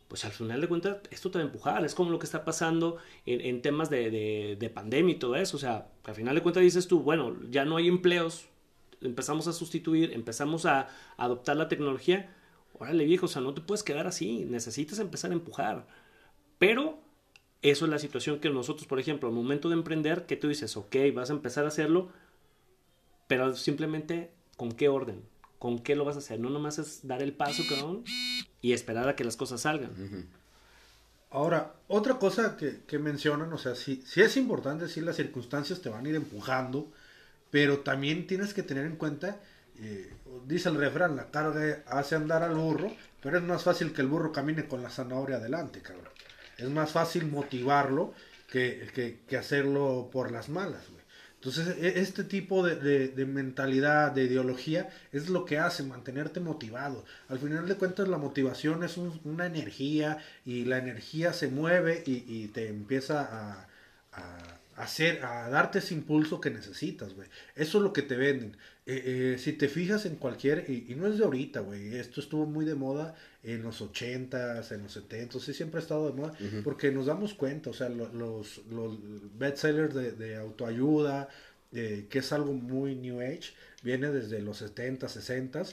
pues 0.09 0.25
al 0.25 0.31
final 0.31 0.59
de 0.59 0.67
cuentas 0.67 0.97
esto 1.09 1.31
te 1.31 1.37
va 1.39 1.45
a 1.45 1.47
empujar, 1.47 1.85
es 1.85 1.95
como 1.95 2.11
lo 2.11 2.19
que 2.19 2.25
está 2.25 2.43
pasando 2.43 2.97
en, 3.25 3.39
en 3.41 3.61
temas 3.61 3.89
de, 3.89 4.11
de, 4.11 4.57
de, 4.59 4.69
pandemia 4.69 5.15
y 5.15 5.19
todo 5.19 5.37
eso, 5.37 5.55
o 5.55 5.59
sea, 5.59 5.87
al 6.03 6.15
final 6.15 6.35
de 6.35 6.41
cuentas 6.41 6.61
dices 6.61 6.87
tú, 6.89 6.99
bueno, 6.99 7.35
ya 7.49 7.63
no 7.63 7.77
hay 7.77 7.87
empleos, 7.87 8.47
empezamos 9.01 9.47
a 9.47 9.53
sustituir, 9.53 10.11
empezamos 10.11 10.65
a, 10.65 10.81
a 10.81 11.23
adoptar 11.23 11.55
la 11.55 11.69
tecnología, 11.69 12.35
órale 12.73 13.05
viejo, 13.05 13.25
o 13.27 13.29
sea, 13.29 13.41
no 13.41 13.53
te 13.53 13.61
puedes 13.61 13.83
quedar 13.83 14.07
así, 14.07 14.45
necesitas 14.45 14.99
empezar 14.99 15.31
a 15.31 15.35
empujar, 15.35 15.87
pero 16.57 16.99
eso 17.61 17.85
es 17.85 17.91
la 17.91 17.99
situación 17.99 18.39
que 18.39 18.49
nosotros, 18.49 18.87
por 18.87 18.99
ejemplo, 18.99 19.29
al 19.29 19.35
momento 19.35 19.69
de 19.69 19.75
emprender, 19.75 20.25
que 20.25 20.35
tú 20.35 20.49
dices, 20.49 20.75
ok, 20.75 20.95
vas 21.13 21.29
a 21.29 21.33
empezar 21.33 21.65
a 21.65 21.69
hacerlo, 21.69 22.09
pero 23.27 23.55
simplemente, 23.55 24.33
¿con 24.57 24.73
qué 24.73 24.89
orden? 24.89 25.23
¿Con 25.59 25.79
qué 25.79 25.95
lo 25.95 26.03
vas 26.03 26.17
a 26.17 26.19
hacer? 26.19 26.41
No 26.41 26.49
nomás 26.49 26.77
es 26.77 27.07
dar 27.07 27.23
el 27.23 27.33
paso, 27.33 27.63
cabrón, 27.69 28.03
y 28.61 28.73
esperar 28.73 29.07
a 29.07 29.15
que 29.15 29.23
las 29.23 29.37
cosas 29.37 29.61
salgan. 29.61 30.29
Ahora, 31.29 31.75
otra 31.87 32.19
cosa 32.19 32.57
que, 32.57 32.81
que 32.85 32.99
mencionan, 32.99 33.51
o 33.53 33.57
sea, 33.57 33.75
sí, 33.75 34.03
sí, 34.05 34.21
es 34.21 34.35
importante, 34.35 34.89
sí 34.89 34.99
las 34.99 35.15
circunstancias 35.15 35.81
te 35.81 35.89
van 35.89 36.05
a 36.05 36.09
ir 36.09 36.15
empujando, 36.15 36.91
pero 37.49 37.79
también 37.79 38.27
tienes 38.27 38.53
que 38.53 38.61
tener 38.61 38.85
en 38.85 38.97
cuenta, 38.97 39.41
dice 40.45 40.69
el 40.69 40.75
refrán, 40.75 41.15
la 41.15 41.31
carga 41.31 41.83
hace 41.87 42.15
andar 42.15 42.43
al 42.43 42.55
burro, 42.55 42.91
pero 43.21 43.37
es 43.37 43.43
más 43.43 43.63
fácil 43.63 43.93
que 43.93 44.01
el 44.01 44.07
burro 44.07 44.31
camine 44.31 44.67
con 44.67 44.83
la 44.83 44.89
zanahoria 44.89 45.37
adelante, 45.37 45.81
cabrón. 45.81 46.13
Es 46.57 46.69
más 46.69 46.91
fácil 46.91 47.25
motivarlo 47.27 48.13
que, 48.49 49.17
que, 49.27 49.37
hacerlo 49.37 50.09
por 50.11 50.31
las 50.31 50.49
malas, 50.49 50.87
güey. 50.89 51.03
Entonces, 51.35 51.75
este 51.81 52.23
tipo 52.23 52.65
de, 52.65 53.09
de, 53.09 53.25
mentalidad, 53.25 54.13
de 54.13 54.23
ideología, 54.23 54.89
es 55.11 55.27
lo 55.27 55.43
que 55.43 55.57
hace 55.57 55.83
mantenerte 55.83 56.39
motivado. 56.39 57.03
Al 57.27 57.37
final 57.37 57.67
de 57.67 57.75
cuentas, 57.75 58.07
la 58.07 58.17
motivación 58.17 58.81
es 58.83 58.95
un, 58.95 59.19
una 59.25 59.47
energía 59.47 60.19
y 60.45 60.63
la 60.63 60.77
energía 60.77 61.33
se 61.33 61.49
mueve 61.49 62.01
y, 62.05 62.47
te 62.49 62.69
empieza 62.69 63.67
a, 64.13 64.59
hacer, 64.75 65.23
a 65.23 65.49
darte 65.49 65.79
ese 65.79 65.93
impulso 65.93 66.41
que 66.41 66.49
necesitas, 66.49 67.13
güey. 67.13 67.27
Eso 67.55 67.77
es 67.77 67.83
lo 67.83 67.93
que 67.93 68.01
te 68.01 68.15
venden. 68.15 68.57
Eh, 68.85 69.33
eh, 69.35 69.39
si 69.39 69.53
te 69.53 69.69
fijas 69.69 70.05
en 70.05 70.15
cualquier, 70.17 70.65
y, 70.67 70.85
y 70.91 70.95
no 70.95 71.07
es 71.07 71.17
de 71.17 71.23
ahorita, 71.23 71.61
güey, 71.61 71.95
esto 71.95 72.19
estuvo 72.19 72.45
muy 72.45 72.65
de 72.65 72.75
moda 72.75 73.15
en 73.43 73.63
los 73.63 73.81
80s, 73.81 74.71
en 74.71 74.83
los 74.83 74.97
70s, 74.97 75.39
sí, 75.39 75.53
siempre 75.53 75.79
ha 75.79 75.83
estado 75.83 76.07
de 76.09 76.13
moda, 76.13 76.33
uh 76.39 76.43
-huh. 76.43 76.63
porque 76.63 76.91
nos 76.91 77.05
damos 77.05 77.33
cuenta, 77.33 77.69
o 77.69 77.73
sea, 77.73 77.89
lo, 77.89 78.11
los, 78.13 78.61
los 78.69 78.97
bestsellers 79.37 79.93
de, 79.93 80.11
de 80.11 80.35
autoayuda, 80.35 81.29
eh, 81.75 82.05
que 82.07 82.19
es 82.19 82.31
algo 82.31 82.53
muy 82.53 82.95
New 82.95 83.19
Age, 83.19 83.53
viene 83.81 84.11
desde 84.11 84.41
los 84.41 84.57
70, 84.57 85.09
60, 85.09 85.63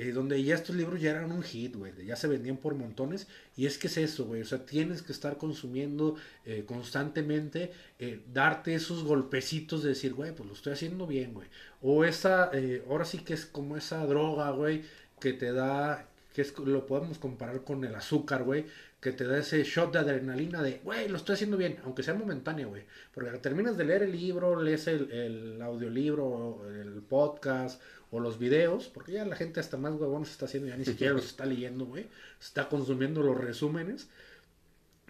eh, 0.00 0.12
donde 0.12 0.42
ya 0.42 0.54
estos 0.54 0.74
libros 0.76 0.98
ya 0.98 1.10
eran 1.10 1.30
un 1.30 1.42
hit, 1.42 1.76
güey, 1.76 1.92
ya 2.06 2.16
se 2.16 2.26
vendían 2.26 2.56
por 2.56 2.74
montones, 2.74 3.26
y 3.54 3.66
es 3.66 3.76
que 3.76 3.88
es 3.88 3.98
eso, 3.98 4.24
güey, 4.24 4.40
o 4.40 4.46
sea, 4.46 4.64
tienes 4.64 5.02
que 5.02 5.12
estar 5.12 5.36
consumiendo 5.36 6.16
eh, 6.46 6.64
constantemente, 6.66 7.70
eh, 7.98 8.22
darte 8.32 8.74
esos 8.74 9.04
golpecitos 9.04 9.82
de 9.82 9.90
decir, 9.90 10.14
güey, 10.14 10.34
pues 10.34 10.48
lo 10.48 10.54
estoy 10.54 10.72
haciendo 10.72 11.06
bien, 11.06 11.34
güey, 11.34 11.48
o 11.82 12.06
esa, 12.06 12.50
ahora 12.88 13.04
sí 13.04 13.18
que 13.18 13.34
es 13.34 13.44
como 13.44 13.76
esa 13.76 14.06
droga, 14.06 14.50
güey, 14.52 14.84
que 15.20 15.34
te 15.34 15.52
da, 15.52 16.08
que 16.32 16.40
es, 16.40 16.58
lo 16.58 16.86
podemos 16.86 17.18
comparar 17.18 17.62
con 17.62 17.84
el 17.84 17.94
azúcar, 17.94 18.44
güey, 18.44 18.64
que 19.02 19.12
te 19.12 19.24
da 19.24 19.36
ese 19.36 19.64
shot 19.64 19.92
de 19.92 19.98
adrenalina 19.98 20.62
de, 20.62 20.80
güey, 20.82 21.08
lo 21.08 21.18
estoy 21.18 21.34
haciendo 21.34 21.58
bien, 21.58 21.76
aunque 21.84 22.02
sea 22.02 22.14
momentáneo, 22.14 22.68
güey. 22.68 22.84
Porque 23.14 23.30
terminas 23.38 23.76
de 23.78 23.84
leer 23.84 24.02
el 24.02 24.12
libro, 24.12 24.62
lees 24.62 24.86
el, 24.88 25.10
el 25.10 25.62
audiolibro, 25.62 26.66
el 26.70 27.02
podcast 27.02 27.80
o 28.10 28.20
los 28.20 28.38
videos, 28.38 28.88
porque 28.88 29.12
ya 29.12 29.24
la 29.24 29.36
gente 29.36 29.60
hasta 29.60 29.76
más 29.76 29.94
huevón 29.94 30.26
se 30.26 30.32
está 30.32 30.46
haciendo, 30.46 30.68
ya 30.68 30.76
ni 30.76 30.84
siquiera 30.84 31.14
los 31.14 31.26
está 31.26 31.46
leyendo, 31.46 31.86
güey. 31.86 32.08
Está 32.40 32.68
consumiendo 32.68 33.22
los 33.22 33.38
resúmenes. 33.38 34.08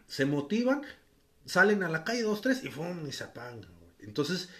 Se 0.06 0.26
motivan, 0.26 0.82
salen 1.46 1.82
a 1.82 1.88
la 1.88 2.04
calle 2.04 2.22
dos, 2.22 2.40
tres 2.42 2.62
y 2.64 2.68
¡fum! 2.68 3.06
y 3.06 3.12
se 3.12 3.24
apagan, 3.24 3.60
güey. 3.60 3.90
Entonces, 4.00 4.50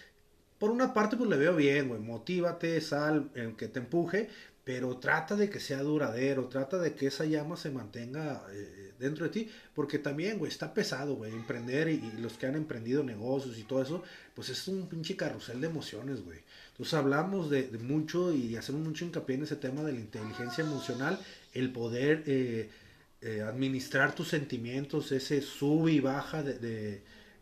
por 0.57 0.71
una 0.71 0.93
parte, 0.93 1.17
pues 1.17 1.29
le 1.29 1.37
veo 1.37 1.55
bien, 1.55 1.89
güey. 1.89 1.99
Motívate, 1.99 2.81
sal, 2.81 3.29
en 3.35 3.55
que 3.55 3.67
te 3.67 3.79
empuje, 3.79 4.29
pero 4.63 4.97
trata 4.97 5.35
de 5.35 5.49
que 5.49 5.59
sea 5.59 5.81
duradero, 5.81 6.47
trata 6.47 6.77
de 6.77 6.93
que 6.93 7.07
esa 7.07 7.25
llama 7.25 7.57
se 7.57 7.71
mantenga 7.71 8.43
eh, 8.51 8.93
dentro 8.99 9.25
de 9.25 9.31
ti, 9.31 9.51
porque 9.73 9.99
también, 9.99 10.37
güey, 10.37 10.51
está 10.51 10.73
pesado, 10.73 11.15
güey, 11.15 11.31
emprender 11.31 11.89
y, 11.89 11.93
y, 11.93 12.21
los 12.21 12.37
que 12.37 12.45
han 12.45 12.55
emprendido 12.55 13.03
negocios 13.03 13.57
y 13.57 13.63
todo 13.63 13.81
eso, 13.81 14.03
pues 14.35 14.49
es 14.49 14.67
un 14.67 14.87
pinche 14.87 15.15
carrusel 15.15 15.61
de 15.61 15.67
emociones, 15.67 16.23
güey. 16.23 16.39
Entonces 16.71 16.93
hablamos 16.93 17.49
de, 17.49 17.63
de, 17.63 17.77
mucho 17.77 18.33
y 18.33 18.55
hacemos 18.55 18.81
mucho 18.81 19.05
hincapié 19.05 19.35
en 19.35 19.43
ese 19.43 19.55
tema 19.55 19.83
de 19.83 19.93
la 19.93 19.99
inteligencia 19.99 20.63
emocional, 20.63 21.19
el 21.53 21.71
poder 21.71 22.23
eh, 22.25 22.69
eh, 23.21 23.41
administrar 23.41 24.15
tus 24.15 24.29
sentimientos, 24.29 25.11
ese 25.11 25.41
sube 25.41 25.91
y 25.91 25.99
baja 25.99 26.43
de, 26.43 26.57
de 26.57 27.01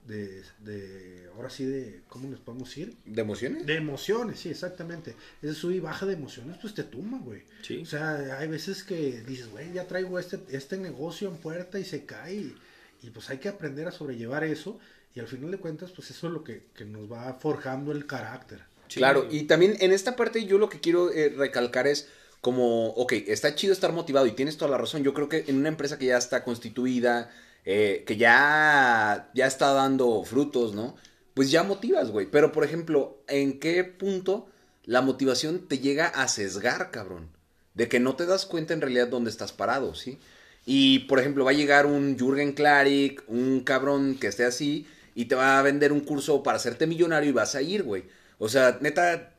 de, 0.09 0.43
de, 0.59 1.29
ahora 1.35 1.49
sí 1.49 1.65
de, 1.65 2.01
¿cómo 2.07 2.29
les 2.29 2.39
podemos 2.39 2.67
decir? 2.67 2.95
¿De 3.05 3.21
emociones? 3.21 3.65
De 3.65 3.75
emociones, 3.75 4.39
sí, 4.39 4.49
exactamente. 4.49 5.15
Ese 5.41 5.53
sub 5.53 5.71
y 5.71 5.79
baja 5.79 6.05
de 6.05 6.13
emociones, 6.13 6.57
pues 6.59 6.73
te 6.73 6.83
tumba, 6.83 7.19
güey. 7.19 7.43
Sí. 7.61 7.77
O 7.77 7.85
sea, 7.85 8.39
hay 8.39 8.47
veces 8.47 8.83
que 8.83 9.21
dices, 9.21 9.49
güey, 9.49 9.71
ya 9.71 9.87
traigo 9.87 10.17
este, 10.17 10.39
este 10.49 10.77
negocio 10.77 11.29
en 11.29 11.37
puerta 11.37 11.79
y 11.79 11.85
se 11.85 12.05
cae 12.05 12.35
y, 12.35 12.55
y, 13.03 13.09
pues 13.11 13.29
hay 13.29 13.37
que 13.37 13.49
aprender 13.49 13.87
a 13.87 13.91
sobrellevar 13.91 14.43
eso 14.43 14.79
y 15.13 15.19
al 15.19 15.27
final 15.27 15.51
de 15.51 15.57
cuentas, 15.57 15.91
pues 15.91 16.09
eso 16.09 16.27
es 16.27 16.33
lo 16.33 16.43
que, 16.43 16.63
que 16.73 16.85
nos 16.85 17.11
va 17.11 17.31
forjando 17.33 17.91
el 17.91 18.05
carácter. 18.07 18.61
Claro, 18.97 19.27
y 19.29 19.43
también 19.43 19.77
en 19.79 19.91
esta 19.91 20.15
parte 20.15 20.45
yo 20.45 20.57
lo 20.57 20.69
que 20.69 20.79
quiero 20.79 21.11
eh, 21.11 21.29
recalcar 21.29 21.87
es 21.87 22.07
como, 22.41 22.87
ok, 22.91 23.13
está 23.27 23.55
chido 23.55 23.73
estar 23.73 23.91
motivado 23.91 24.25
y 24.25 24.31
tienes 24.31 24.57
toda 24.57 24.71
la 24.71 24.77
razón. 24.77 25.03
Yo 25.03 25.13
creo 25.13 25.29
que 25.29 25.45
en 25.47 25.57
una 25.57 25.69
empresa 25.69 25.99
que 25.99 26.05
ya 26.05 26.17
está 26.17 26.43
constituida, 26.43 27.29
eh, 27.65 28.03
que 28.07 28.17
ya, 28.17 29.29
ya 29.33 29.45
está 29.45 29.73
dando 29.73 30.23
frutos, 30.23 30.73
¿no? 30.73 30.95
Pues 31.33 31.51
ya 31.51 31.63
motivas, 31.63 32.11
güey. 32.11 32.27
Pero, 32.31 32.51
por 32.51 32.63
ejemplo, 32.63 33.21
¿en 33.27 33.59
qué 33.59 33.83
punto 33.83 34.49
la 34.85 35.01
motivación 35.01 35.67
te 35.67 35.79
llega 35.79 36.07
a 36.07 36.27
sesgar, 36.27 36.91
cabrón? 36.91 37.29
De 37.73 37.87
que 37.87 37.99
no 37.99 38.15
te 38.15 38.25
das 38.25 38.45
cuenta 38.45 38.73
en 38.73 38.81
realidad 38.81 39.07
dónde 39.07 39.29
estás 39.29 39.51
parado, 39.51 39.93
¿sí? 39.95 40.17
Y, 40.65 40.99
por 40.99 41.19
ejemplo, 41.19 41.45
va 41.45 41.51
a 41.51 41.53
llegar 41.53 41.85
un 41.85 42.17
Jürgen 42.17 42.53
Klarik, 42.53 43.23
un 43.27 43.61
cabrón 43.61 44.17
que 44.19 44.27
esté 44.27 44.45
así, 44.45 44.87
y 45.15 45.25
te 45.25 45.35
va 45.35 45.59
a 45.59 45.61
vender 45.61 45.91
un 45.91 46.01
curso 46.01 46.43
para 46.43 46.57
hacerte 46.57 46.87
millonario 46.87 47.29
y 47.29 47.33
vas 47.33 47.55
a 47.55 47.61
ir, 47.61 47.83
güey. 47.83 48.03
O 48.39 48.49
sea, 48.49 48.79
neta, 48.81 49.35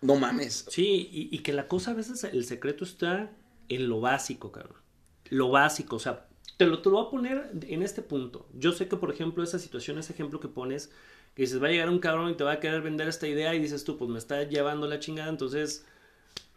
no 0.00 0.16
mames. 0.16 0.64
Sí, 0.70 1.08
y, 1.12 1.38
que 1.40 1.52
la 1.52 1.68
cosa 1.68 1.90
a 1.90 1.94
veces, 1.94 2.24
el 2.24 2.44
secreto 2.44 2.84
está 2.84 3.32
en 3.68 3.88
lo 3.88 4.00
básico, 4.00 4.52
cabrón. 4.52 4.78
Lo 5.28 5.50
básico, 5.50 5.96
o 5.96 5.98
sea, 5.98 6.28
te 6.56 6.66
lo, 6.66 6.80
te 6.80 6.88
lo 6.88 6.96
voy 6.96 7.06
a 7.06 7.10
poner 7.10 7.50
en 7.62 7.82
este 7.82 8.00
punto. 8.00 8.48
Yo 8.54 8.72
sé 8.72 8.88
que, 8.88 8.96
por 8.96 9.12
ejemplo, 9.12 9.42
esa 9.42 9.58
situación, 9.58 9.98
ese 9.98 10.12
ejemplo 10.12 10.40
que 10.40 10.48
pones, 10.48 10.92
que 11.34 11.42
dices, 11.42 11.62
va 11.62 11.66
a 11.66 11.70
llegar 11.70 11.90
un 11.90 11.98
cabrón 11.98 12.30
y 12.30 12.36
te 12.36 12.44
va 12.44 12.52
a 12.52 12.60
querer 12.60 12.80
vender 12.80 13.08
esta 13.08 13.26
idea 13.26 13.54
y 13.54 13.58
dices 13.58 13.84
tú, 13.84 13.98
pues 13.98 14.08
me 14.08 14.18
está 14.18 14.44
llevando 14.44 14.86
la 14.86 15.00
chingada, 15.00 15.28
entonces 15.28 15.84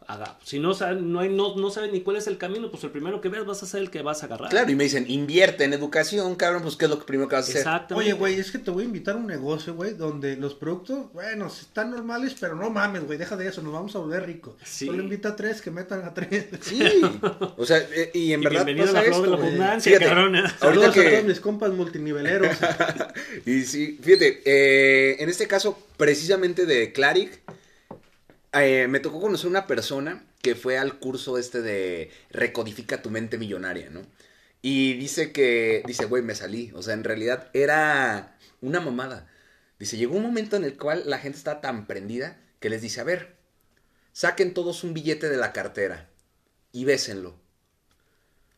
haga. 0.08 0.38
Si 0.44 0.60
no, 0.60 0.74
no, 0.96 1.20
hay, 1.20 1.30
no, 1.30 1.56
no 1.56 1.70
sabes 1.70 1.92
ni 1.92 2.02
cuál 2.02 2.18
es 2.18 2.28
el 2.28 2.38
camino, 2.38 2.72
pues 2.72 2.84
el 2.84 2.92
primero 2.92 3.22
que 3.22 3.30
veas 3.30 3.46
vas 3.46 3.62
a 3.64 3.66
ser 3.66 3.82
el 3.82 3.92
que 3.92 4.02
vas 4.02 4.24
a 4.24 4.28
agarrar. 4.28 4.50
Claro, 4.50 4.72
y 4.72 4.76
me 4.76 4.86
dicen, 4.86 5.06
invierte 5.10 5.66
en 5.66 5.74
educación, 5.74 6.36
cabrón, 6.36 6.64
pues 6.64 6.76
¿qué 6.76 6.86
es 6.86 6.92
lo 6.92 7.06
primero 7.06 7.28
que 7.28 7.36
vas 7.36 7.54
a 7.56 7.76
hacer? 7.76 7.98
Oye, 7.98 8.14
güey, 8.14 8.40
es 8.40 8.52
que 8.52 8.60
te 8.60 8.72
voy 8.72 8.84
a 8.84 8.86
invitar 8.86 9.16
a 9.16 9.18
un 9.18 9.28
negocio, 9.28 9.76
güey, 9.76 9.94
donde 9.94 10.38
los 10.38 10.54
productos, 10.54 11.12
bueno, 11.14 11.48
están 11.48 11.92
normales, 11.92 12.36
pero 12.40 12.56
no 12.56 12.70
mames, 12.70 13.06
güey, 13.06 13.18
deja 13.18 13.36
de 13.36 13.48
eso, 13.48 13.62
nos 13.62 13.74
vamos 13.74 13.96
a 13.96 14.00
volver 14.00 14.26
ricos. 14.26 14.56
Sí. 14.64 14.86
Solo 14.86 15.04
invita 15.04 15.30
a 15.30 15.36
tres, 15.36 15.62
que 15.62 15.72
metan 15.72 16.04
a 16.04 16.14
tres. 16.14 16.48
Sí, 16.62 16.82
o 17.58 17.66
sea, 17.66 17.78
eh, 17.78 18.12
y 18.14 18.34
en 18.34 18.42
y 18.42 18.44
verdad 18.44 18.66
bienvenido 18.66 18.94
pasa 18.94 19.00
a 19.00 19.04
la 19.04 19.08
flor 19.08 19.16
esto, 19.16 19.24
de 19.24 19.30
la 19.30 19.46
abundancia, 19.46 19.92
Fíjate, 19.92 20.06
cabrón. 20.06 20.36
ahorita 20.36 20.58
Saludos 20.60 20.94
que... 20.94 21.00
a 21.00 21.12
todos 21.12 21.24
mis 21.26 21.40
compas 21.40 21.72
multiniveleros. 21.72 22.58
y 23.46 23.64
sí, 23.64 24.00
fíjate, 24.02 24.42
eh, 24.46 25.18
en 25.20 25.30
este 25.30 25.48
caso, 25.48 25.78
precisamente 25.98 26.66
de 26.66 26.92
Claric, 26.94 27.42
eh, 28.54 28.88
me 28.88 29.00
tocó 29.00 29.22
conocer 29.22 29.50
una 29.50 29.68
persona 29.68 30.26
que 30.42 30.56
fue 30.56 30.78
al 30.78 31.00
curso 31.00 31.38
este 31.38 31.62
de 31.62 32.12
Recodifica 32.30 33.02
tu 33.02 33.10
mente 33.10 33.38
millonaria, 33.38 33.90
¿no? 33.90 34.02
Y 34.62 34.94
dice 34.96 35.32
que, 35.32 35.84
dice, 35.86 36.06
güey, 36.06 36.24
me 36.24 36.36
salí. 36.36 36.72
O 36.76 36.82
sea, 36.82 36.94
en 36.94 37.04
realidad 37.04 37.50
era 37.54 38.38
una 38.62 38.80
mamada. 38.80 39.28
Dice, 39.80 39.98
llegó 39.98 40.16
un 40.18 40.24
momento 40.24 40.56
en 40.56 40.64
el 40.64 40.78
cual 40.78 41.04
la 41.06 41.20
gente 41.20 41.38
está 41.38 41.62
tan 41.62 41.88
prendida 41.88 42.42
que 42.60 42.70
les 42.70 42.82
dice, 42.82 43.02
a 43.02 43.04
ver, 43.04 43.38
saquen 44.14 44.54
todos 44.54 44.84
un 44.84 44.94
billete 44.94 45.30
de 45.30 45.38
la 45.38 45.54
cartera 45.54 46.10
y 46.72 46.86
bésenlo. 46.86 47.40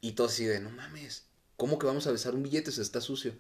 Y 0.02 0.14
todos 0.14 0.32
así 0.32 0.46
de, 0.46 0.60
no 0.62 0.70
mames, 0.70 1.26
¿cómo 1.58 1.78
que 1.78 1.88
vamos 1.88 2.08
a 2.08 2.12
besar 2.12 2.34
un 2.36 2.44
billete 2.44 2.72
si 2.72 2.82
está 2.82 3.02
sucio? 3.02 3.34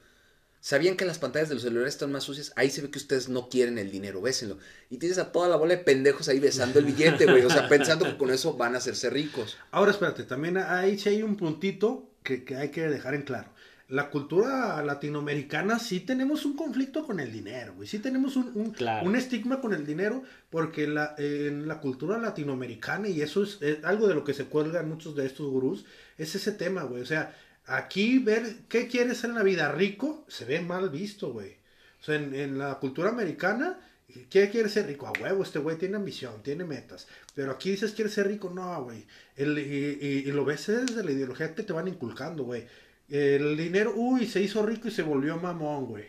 ¿Sabían 0.61 0.97
que 0.97 1.05
las 1.05 1.19
pantallas 1.19 1.47
de 1.49 1.55
los 1.55 1.63
celulares 1.63 1.93
están 1.93 2.11
más 2.11 2.23
sucias? 2.23 2.51
Ahí 2.55 2.69
se 2.69 2.81
ve 2.81 2.89
que 2.89 2.99
ustedes 2.99 3.29
no 3.29 3.47
quieren 3.47 3.77
el 3.77 3.91
dinero, 3.91 4.21
bésenlo. 4.21 4.57
Y 4.89 4.97
tienes 4.97 5.17
a 5.17 5.31
toda 5.31 5.47
la 5.47 5.55
bola 5.55 5.75
de 5.75 5.83
pendejos 5.83 6.27
ahí 6.27 6.39
besando 6.39 6.79
el 6.79 6.85
billete, 6.85 7.25
güey. 7.25 7.43
O 7.45 7.49
sea, 7.49 7.69
pensando 7.69 8.05
que 8.05 8.17
con 8.17 8.29
eso 8.29 8.55
van 8.57 8.75
a 8.75 8.79
hacerse 8.79 9.09
ricos. 9.09 9.57
Ahora 9.71 9.91
espérate, 9.91 10.23
también 10.23 10.57
ahí 10.57 10.99
sí 10.99 11.09
hay 11.09 11.23
un 11.23 11.37
puntito 11.37 12.09
que, 12.23 12.43
que 12.43 12.57
hay 12.57 12.69
que 12.69 12.81
dejar 12.89 13.13
en 13.15 13.21
claro. 13.21 13.49
La 13.87 14.11
cultura 14.11 14.83
latinoamericana 14.83 15.79
sí 15.79 16.01
tenemos 16.01 16.45
un 16.45 16.55
conflicto 16.55 17.05
con 17.07 17.19
el 17.19 17.31
dinero, 17.31 17.73
güey. 17.75 17.87
Sí 17.87 17.97
tenemos 17.97 18.35
un, 18.35 18.51
un, 18.53 18.71
Claro. 18.71 19.07
un 19.07 19.15
estigma 19.15 19.61
con 19.61 19.73
el 19.73 19.85
dinero 19.85 20.21
porque 20.51 20.87
la, 20.87 21.15
en 21.17 21.67
la 21.67 21.79
cultura 21.79 22.19
latinoamericana, 22.19 23.07
y 23.07 23.21
eso 23.21 23.41
es, 23.43 23.57
es 23.61 23.83
algo 23.83 24.07
de 24.07 24.13
lo 24.13 24.23
que 24.23 24.33
se 24.35 24.45
cuelgan 24.45 24.87
muchos 24.89 25.15
de 25.15 25.25
estos 25.25 25.49
gurús, 25.49 25.85
es 26.19 26.35
ese 26.35 26.51
tema, 26.51 26.83
güey. 26.83 27.01
O 27.01 27.05
sea, 27.05 27.33
aquí 27.69 28.19
ver 28.19 28.43
qué 28.67 28.87
quieres 28.87 29.19
ser 29.19 29.31
en 29.31 29.35
la 29.37 29.43
vida 29.43 29.71
rico 29.71 30.25
se 30.27 30.45
ve 30.45 30.61
mal 30.61 30.89
visto, 30.89 31.31
güey. 31.31 31.55
O 32.01 32.03
sea, 32.03 32.15
en, 32.15 32.57
la 32.57 32.75
cultura 32.79 33.09
americana, 33.09 33.79
¿qué 34.29 34.49
quiere 34.49 34.69
ser 34.69 34.87
rico? 34.87 35.07
A 35.07 35.13
huevo, 35.19 35.43
este 35.43 35.59
güey 35.59 35.77
tiene 35.77 35.97
ambición, 35.97 36.41
tiene 36.43 36.63
metas. 36.63 37.07
Pero 37.35 37.51
aquí 37.51 37.71
dices, 37.71 37.91
¿quieres 37.93 38.13
ser 38.13 38.27
rico? 38.27 38.49
No, 38.49 38.83
güey. 38.83 39.05
Y- 39.37 39.43
y 40.29 40.31
lo 40.31 40.45
ves 40.45 40.67
desde 40.67 41.03
la 41.03 41.11
ideología 41.11 41.53
que 41.55 41.63
te 41.63 41.73
van 41.73 41.87
inculcando, 41.87 42.43
güey. 42.43 42.65
El 43.09 43.57
dinero, 43.57 43.93
uy, 43.95 44.27
se 44.27 44.41
hizo 44.41 44.63
rico 44.65 44.87
y 44.87 44.91
se 44.91 45.01
volvió 45.01 45.37
mamón, 45.37 45.85
güey. 45.87 46.05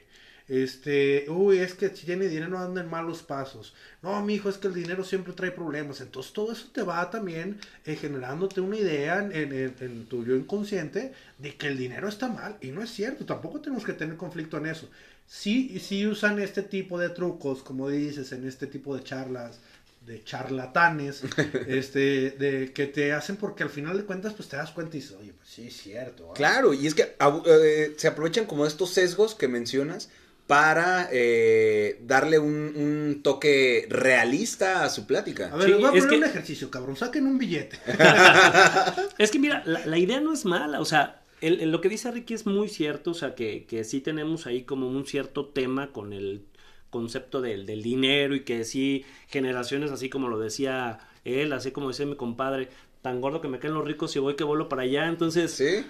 Este, 0.51 1.27
uy, 1.29 1.59
es 1.59 1.75
que 1.75 1.91
si 1.91 2.07
tiene 2.07 2.27
dinero 2.27 2.59
anda 2.59 2.81
en 2.81 2.91
malos 2.91 3.23
pasos. 3.23 3.73
No, 4.03 4.21
mi 4.25 4.35
hijo, 4.35 4.49
es 4.49 4.59
que 4.59 4.67
el 4.67 4.75
dinero 4.75 5.05
siempre 5.05 5.33
trae 5.33 5.53
problemas. 5.53 6.01
Entonces 6.01 6.33
todo 6.33 6.51
eso 6.53 6.67
te 6.75 6.83
va 6.83 7.09
también 7.09 7.61
eh, 7.87 7.95
generándote 7.95 8.61
una 8.61 8.77
idea 8.77 9.21
en, 9.21 9.31
en- 9.33 9.75
en 9.81 10.07
tu 10.07 10.25
yo 10.25 10.35
inconsciente 10.35 11.13
de 11.39 11.55
que 11.55 11.69
el 11.69 11.79
dinero 11.79 12.09
está 12.09 12.27
mal. 12.29 12.57
Y 12.61 12.73
no 12.73 12.83
es 12.83 12.91
cierto, 12.91 13.25
tampoco 13.25 13.61
tenemos 13.61 13.85
que 13.85 13.93
tener 13.93 14.17
conflicto 14.17 14.57
en 14.59 14.67
eso. 14.67 14.91
Sí, 15.25 15.79
sí 15.79 16.05
usan 16.05 16.41
este 16.41 16.63
tipo 16.65 16.99
de 16.99 17.11
trucos, 17.11 17.63
como 17.63 17.89
dices, 17.89 18.33
en 18.33 18.45
este 18.49 18.67
tipo 18.67 18.97
de 18.97 19.05
charlas, 19.05 19.61
de 20.05 20.25
charlatanes, 20.25 21.23
este, 21.69 22.33
de 22.33 22.73
que 22.75 22.87
te 22.87 23.13
hacen 23.13 23.37
porque 23.37 23.63
al 23.63 23.71
final 23.71 23.97
de 23.97 24.05
cuentas 24.05 24.35
pues 24.35 24.49
te 24.49 24.57
das 24.57 24.73
cuenta 24.73 24.97
y 24.97 25.01
dices, 25.01 25.17
oye, 25.17 25.33
pues 25.33 25.49
sí, 25.49 25.69
es 25.69 25.77
cierto. 25.77 26.31
¿ah?". 26.33 26.35
Claro, 26.35 26.75
y 26.75 26.89
es 26.89 26.95
que 26.97 27.15
eh, 27.47 27.95
se 27.97 28.09
aprovechan 28.09 28.47
como 28.47 28.67
estos 28.67 28.91
sesgos 28.91 29.37
que 29.37 29.47
mencionas 29.47 30.09
para 30.51 31.09
eh, 31.13 32.01
darle 32.03 32.41
un, 32.41 32.73
un 32.75 33.21
toque 33.23 33.87
realista 33.89 34.83
a 34.85 34.89
su 34.91 35.07
plática. 35.07 35.49
A 35.53 35.57
ver, 35.57 35.67
Sí, 35.67 35.71
les 35.71 35.81
voy 35.81 35.87
a 35.87 35.93
es 35.97 36.05
poner 36.05 36.09
que- 36.11 36.17
un 36.17 36.25
ejercicio, 36.29 36.71
cabrón. 36.73 36.97
Saquen 36.97 37.25
un 37.29 37.39
billete. 37.39 37.79
Es 39.19 39.31
que 39.31 39.39
mira, 39.39 39.63
la, 39.65 39.87
la 39.87 39.97
idea 39.97 40.21
no 40.21 40.33
es 40.33 40.45
mala, 40.45 40.81
o 40.81 40.85
sea, 40.85 41.23
el- 41.41 41.61
el- 41.61 41.71
lo 41.71 41.81
que 41.81 41.89
dice 41.89 42.11
Ricky 42.11 42.35
es 42.35 42.47
muy 42.47 42.69
cierto, 42.69 43.13
o 43.13 43.15
sea, 43.15 43.37
que, 43.37 43.65
que 43.67 43.85
sí 43.85 44.01
tenemos 44.01 44.47
ahí 44.49 44.63
como 44.65 44.89
un 44.89 45.07
cierto 45.07 45.47
tema 45.47 45.93
con 45.93 46.13
el 46.13 46.43
concepto 46.91 47.41
del, 47.41 47.65
del 47.65 47.83
dinero 47.85 48.35
y 48.35 48.41
que 48.41 48.65
sí, 48.65 49.05
generaciones 49.29 49.93
así 49.93 50.09
como 50.09 50.29
lo 50.29 50.41
decía 50.41 50.99
él, 51.25 51.53
así 51.53 51.71
como 51.71 51.89
decía 51.91 52.07
mi 52.07 52.17
compadre, 52.17 52.71
tan 53.03 53.21
gordo 53.21 53.41
que 53.41 53.47
me 53.47 53.61
caen 53.61 53.75
los 53.75 53.85
ricos 53.87 54.17
y 54.17 54.19
voy 54.19 54.35
que 54.35 54.43
vuelo 54.43 54.69
para 54.69 54.83
allá, 54.83 55.07
entonces, 55.07 55.53
¿Sí? 55.53 55.87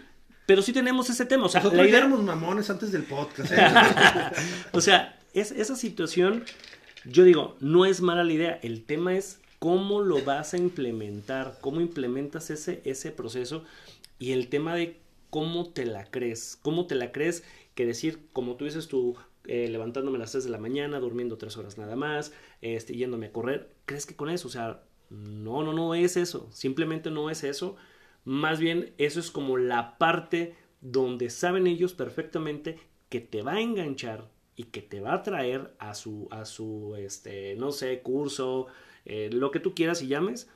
Pero 0.51 0.63
sí 0.63 0.73
tenemos 0.73 1.09
ese 1.09 1.27
tema, 1.27 1.47
o 1.47 1.49
sea, 1.49 1.61
Nosotros 1.63 1.87
idea, 1.87 1.99
éramos 1.99 2.25
mamones 2.25 2.69
antes 2.71 2.91
del 2.91 3.05
podcast. 3.05 3.53
¿eh? 3.53 3.57
o 4.73 4.81
sea, 4.81 5.17
es, 5.33 5.53
esa 5.53 5.77
situación, 5.77 6.45
yo 7.05 7.23
digo, 7.23 7.57
no 7.61 7.87
es 7.87 8.01
mala 8.01 8.25
la 8.25 8.33
idea. 8.33 8.59
El 8.61 8.83
tema 8.83 9.15
es 9.15 9.39
cómo 9.61 10.01
lo 10.01 10.25
vas 10.25 10.53
a 10.53 10.59
implementar, 10.59 11.57
cómo 11.61 11.81
implementas 11.81 12.51
ese, 12.51 12.83
ese 12.85 13.13
proceso 13.13 13.63
y 14.19 14.33
el 14.33 14.49
tema 14.49 14.75
de 14.75 14.99
cómo 15.31 15.71
te 15.71 15.87
la 15.87 16.07
crees. 16.07 16.59
Cómo 16.61 16.89
te 16.89 16.97
la 16.97 17.13
crees 17.13 17.45
que 17.77 17.87
decir, 17.87 18.19
como 18.33 18.57
tú 18.57 18.65
dices 18.65 18.89
tú, 18.89 19.15
eh, 19.45 19.69
levantándome 19.69 20.17
a 20.17 20.23
las 20.23 20.33
3 20.33 20.43
de 20.43 20.51
la 20.51 20.59
mañana, 20.59 20.99
durmiendo 20.99 21.39
3 21.39 21.57
horas 21.59 21.79
nada 21.79 21.95
más, 21.95 22.33
este, 22.61 22.97
yéndome 22.97 23.27
a 23.27 23.33
correr, 23.33 23.71
¿crees 23.85 24.05
que 24.05 24.17
con 24.17 24.29
eso? 24.29 24.49
O 24.49 24.51
sea, 24.51 24.83
no, 25.11 25.63
no, 25.63 25.73
no 25.73 25.95
es 25.95 26.17
eso. 26.17 26.49
Simplemente 26.51 27.09
no 27.13 27.31
es 27.31 27.45
eso. 27.45 27.77
Más 28.25 28.61
bien, 28.61 28.93
eso 28.99 29.21
es 29.21 29.31
como 29.31 29.57
la 29.57 29.99
parte 29.99 30.55
donde 30.81 31.31
saben 31.31 31.67
ellos 31.67 31.95
perfectamente 31.95 32.79
que 33.09 33.21
te 33.21 33.43
va 33.43 33.55
a 33.55 33.61
enganchar 33.61 34.31
y 34.57 34.65
que 34.65 34.83
te 34.83 35.01
va 35.01 35.15
a 35.15 35.23
traer 35.23 35.75
a 35.79 35.95
su, 35.95 36.29
a 36.31 36.45
su, 36.45 36.95
este, 36.99 37.57
no 37.57 37.73
sé, 37.73 38.01
curso, 38.01 38.67
eh, 39.05 39.31
lo 39.33 39.51
que 39.51 39.61
tú 39.61 39.75
quieras 39.75 40.03
y 40.03 40.09
llames. 40.09 40.49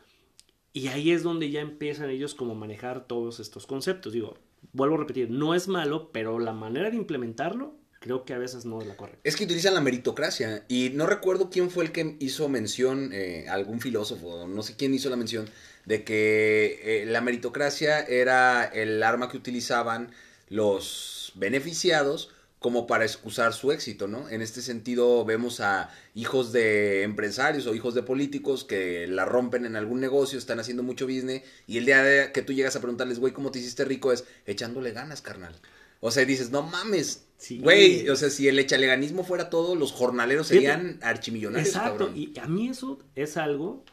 Y 0.72 0.88
ahí 0.88 1.11
es 1.11 1.22
donde 1.22 1.50
ya 1.50 1.61
empiezan 1.61 2.11
ellos 2.11 2.35
como 2.35 2.55
manejar 2.55 3.07
todos 3.07 3.40
estos 3.40 3.66
conceptos. 3.66 4.12
Digo, 4.12 4.37
vuelvo 4.72 4.96
a 4.96 4.98
repetir, 4.98 5.31
no 5.31 5.55
es 5.55 5.68
malo, 5.68 6.11
pero 6.12 6.38
la 6.38 6.53
manera 6.53 6.90
de 6.90 6.96
implementarlo 6.96 7.77
creo 8.00 8.27
que 8.27 8.35
a 8.35 8.38
veces 8.38 8.66
no 8.66 8.83
es 8.83 8.87
la 8.87 8.98
correcta. 8.98 9.20
Es 9.24 9.35
que 9.35 9.44
utilizan 9.44 9.72
la 9.72 9.81
meritocracia. 9.81 10.66
Y 10.68 10.90
no 10.90 11.07
recuerdo 11.07 11.48
quién 11.48 11.70
fue 11.70 11.85
el 11.85 11.92
que 11.92 12.16
hizo 12.20 12.50
mención, 12.50 13.11
eh, 13.14 13.46
algún 13.48 13.81
filósofo, 13.81 14.46
no 14.46 14.62
sé 14.62 14.77
quién 14.77 14.92
hizo 14.92 15.09
la 15.09 15.16
mención, 15.16 15.48
de 15.86 16.04
que 16.04 16.80
eh, 17.02 17.06
la 17.06 17.20
meritocracia 17.20 18.00
era 18.00 18.64
el 18.64 19.02
arma 19.02 19.28
que 19.30 19.36
utilizaban 19.36 20.10
los 20.48 21.32
beneficiados 21.34 22.30
como 22.58 22.86
para 22.86 23.04
excusar 23.04 23.52
su 23.52 23.72
éxito, 23.72 24.08
¿no? 24.08 24.26
En 24.30 24.40
este 24.40 24.62
sentido 24.62 25.22
vemos 25.26 25.60
a 25.60 25.90
hijos 26.14 26.50
de 26.50 27.02
empresarios 27.02 27.66
o 27.66 27.74
hijos 27.74 27.94
de 27.94 28.02
políticos 28.02 28.64
que 28.64 29.06
la 29.06 29.26
rompen 29.26 29.66
en 29.66 29.76
algún 29.76 30.00
negocio, 30.00 30.38
están 30.38 30.60
haciendo 30.60 30.82
mucho 30.82 31.04
business 31.04 31.42
y 31.66 31.76
el 31.76 31.84
día 31.84 32.02
de 32.02 32.32
que 32.32 32.40
tú 32.40 32.54
llegas 32.54 32.74
a 32.76 32.80
preguntarles, 32.80 33.18
güey, 33.18 33.34
¿cómo 33.34 33.50
te 33.50 33.58
hiciste 33.58 33.84
rico? 33.84 34.12
Es 34.12 34.24
echándole 34.46 34.92
ganas, 34.92 35.20
carnal. 35.20 35.54
O 36.00 36.10
sea, 36.10 36.24
dices, 36.24 36.50
no 36.50 36.62
mames, 36.62 37.24
Sí. 37.36 37.58
güey, 37.58 38.08
o 38.08 38.16
sea, 38.16 38.30
si 38.30 38.48
el 38.48 38.58
echaleganismo 38.58 39.24
fuera 39.24 39.50
todo, 39.50 39.74
los 39.74 39.92
jornaleros 39.92 40.46
serían 40.46 40.98
archimillonarios, 41.02 41.68
Exacto, 41.68 42.06
cabrón. 42.06 42.16
y 42.16 42.38
a 42.38 42.46
mí 42.46 42.68
eso 42.68 42.98
es 43.14 43.36
algo 43.36 43.84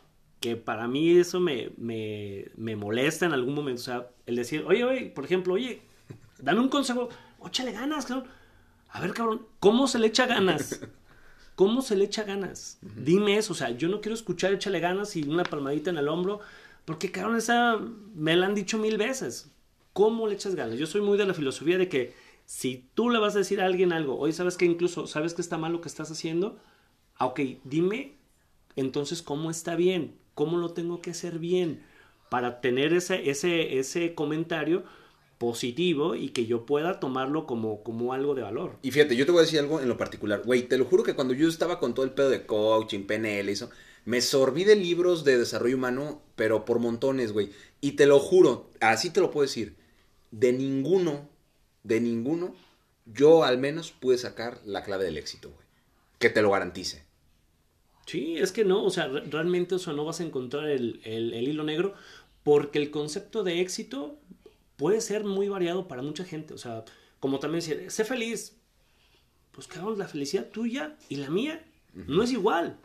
que 0.42 0.58
para 0.58 0.88
mí 0.88 1.18
eso 1.18 1.40
me, 1.40 1.72
me, 1.78 2.48
me 2.58 2.76
molesta 2.76 3.26
en 3.28 3.32
algún 3.32 3.54
momento. 3.54 3.80
O 3.80 3.86
sea, 3.86 4.10
el 4.26 4.36
decir, 4.36 4.66
oye, 4.68 4.84
oye, 4.84 5.06
por 5.06 5.24
ejemplo, 5.24 5.54
oye, 5.54 5.84
dame 6.40 6.60
un 6.60 6.68
consejo, 6.68 7.08
óchale 7.40 7.72
ganas, 7.72 8.06
cabrón. 8.06 8.28
A 8.90 9.00
ver, 9.00 9.14
cabrón, 9.14 9.46
¿cómo 9.60 9.88
se 9.88 10.00
le 10.00 10.08
echa 10.08 10.26
ganas? 10.26 10.82
¿Cómo 11.56 11.82
se 11.84 11.96
le 11.96 12.06
echa 12.06 12.24
ganas? 12.24 12.80
Dime 12.82 13.38
eso, 13.38 13.54
o 13.54 13.56
sea, 13.56 13.70
yo 13.70 13.88
no 13.88 14.02
quiero 14.02 14.16
escuchar 14.16 14.52
échale 14.52 14.80
ganas 14.80 15.16
y 15.16 15.24
una 15.24 15.44
palmadita 15.44 15.92
en 15.92 15.98
el 15.98 16.08
hombro, 16.08 16.40
porque 16.86 17.12
cabrón, 17.12 17.38
esa 17.38 17.80
me 18.16 18.36
la 18.36 18.48
han 18.48 18.56
dicho 18.56 18.80
mil 18.80 18.98
veces. 18.98 19.52
¿Cómo 19.94 20.28
le 20.28 20.36
echas 20.36 20.56
ganas? 20.56 20.80
Yo 20.80 20.88
soy 20.88 21.02
muy 21.02 21.20
de 21.20 21.26
la 21.26 21.36
filosofía 21.36 21.78
de 21.78 21.88
que 21.88 22.16
si 22.46 22.90
tú 22.96 23.12
le 23.12 23.20
vas 23.20 23.36
a 23.36 23.40
decir 23.40 23.62
a 23.62 23.66
alguien 23.66 23.94
algo, 23.94 24.18
oye, 24.18 24.34
¿sabes 24.34 24.58
que 24.58 24.66
incluso 24.66 25.06
sabes 25.06 25.36
que 25.36 25.42
está 25.42 25.60
mal 25.60 25.72
lo 25.72 25.82
que 25.82 25.90
estás 25.90 26.10
haciendo? 26.10 26.58
Ah, 27.16 27.28
ok, 27.28 27.42
dime 27.64 28.16
entonces 28.76 29.22
cómo 29.22 29.52
está 29.52 29.76
bien, 29.76 30.16
cómo 30.34 30.58
lo 30.58 30.74
tengo 30.74 31.02
que 31.02 31.12
hacer 31.12 31.40
bien 31.40 31.84
para 32.30 32.62
tener 32.62 32.94
ese, 32.94 33.30
ese, 33.30 33.78
ese 33.80 34.16
comentario 34.16 34.84
positivo 35.38 36.16
y 36.16 36.30
que 36.30 36.46
yo 36.46 36.68
pueda 36.68 37.00
tomarlo 37.00 37.48
como, 37.48 37.84
como 37.84 38.14
algo 38.14 38.36
de 38.36 38.44
valor. 38.44 38.78
Y 38.84 38.92
fíjate, 38.92 39.16
yo 39.16 39.26
te 39.26 39.32
voy 39.32 39.40
a 39.40 39.46
decir 39.46 39.60
algo 39.60 39.80
en 39.80 39.90
lo 39.90 39.98
particular. 39.98 40.44
Güey, 40.46 40.68
te 40.68 40.78
lo 40.78 40.86
juro 40.86 41.04
que 41.04 41.16
cuando 41.16 41.34
yo 41.34 41.50
estaba 41.50 41.80
con 41.80 41.96
todo 41.96 42.06
el 42.06 42.12
pedo 42.12 42.30
de 42.30 42.46
coaching, 42.46 43.08
PNL 43.08 43.50
y 43.50 43.54
eso, 43.54 43.72
me 44.06 44.22
sorbí 44.22 44.64
de 44.64 44.76
libros 44.76 45.24
de 45.24 45.40
desarrollo 45.40 45.78
humano, 45.78 46.22
pero 46.36 46.64
por 46.64 46.78
montones, 46.78 47.32
güey. 47.32 47.52
Y 47.82 47.94
te 47.94 48.06
lo 48.06 48.20
juro, 48.20 48.70
así 48.80 49.10
te 49.10 49.20
lo 49.20 49.32
puedo 49.32 49.48
decir, 49.48 49.76
de 50.30 50.54
ninguno, 50.54 51.28
de 51.84 52.02
ninguno, 52.02 52.54
yo 53.06 53.44
al 53.44 53.58
menos 53.58 53.92
pude 53.92 54.20
sacar 54.20 54.62
la 54.64 54.84
clave 54.84 55.06
del 55.06 55.18
éxito, 55.18 55.50
güey. 55.50 55.66
Que 56.20 56.30
te 56.30 56.44
lo 56.44 56.52
garantice. 56.52 57.04
Sí, 58.06 58.38
es 58.38 58.52
que 58.52 58.66
no, 58.66 58.84
o 58.84 58.90
sea, 58.90 59.08
re- 59.08 59.22
realmente 59.22 59.76
o 59.76 59.80
sea, 59.80 59.94
no 59.94 60.04
vas 60.06 60.20
a 60.20 60.24
encontrar 60.24 60.68
el, 60.70 61.00
el- 61.04 61.34
el 61.34 61.48
hilo 61.48 61.64
negro 61.64 61.94
porque 62.44 62.80
el 62.80 62.92
concepto 62.92 63.44
de 63.44 63.62
éxito 63.62 64.18
puede 64.78 65.00
ser 65.02 65.24
muy 65.24 65.48
variado 65.48 65.88
para 65.88 66.02
mucha 66.02 66.24
gente. 66.26 66.54
O 66.54 66.58
sea, 66.58 66.84
como 67.20 67.40
también 67.40 67.60
decir, 67.64 67.92
sé 67.92 68.04
feliz. 68.04 68.58
Pues 69.52 69.68
cabrón, 69.68 70.00
la 70.00 70.08
felicidad 70.08 70.50
tuya 70.50 70.96
y 71.10 71.18
la 71.18 71.30
mía 71.30 71.64
no 71.94 72.24
es 72.24 72.32
igual. 72.32 72.78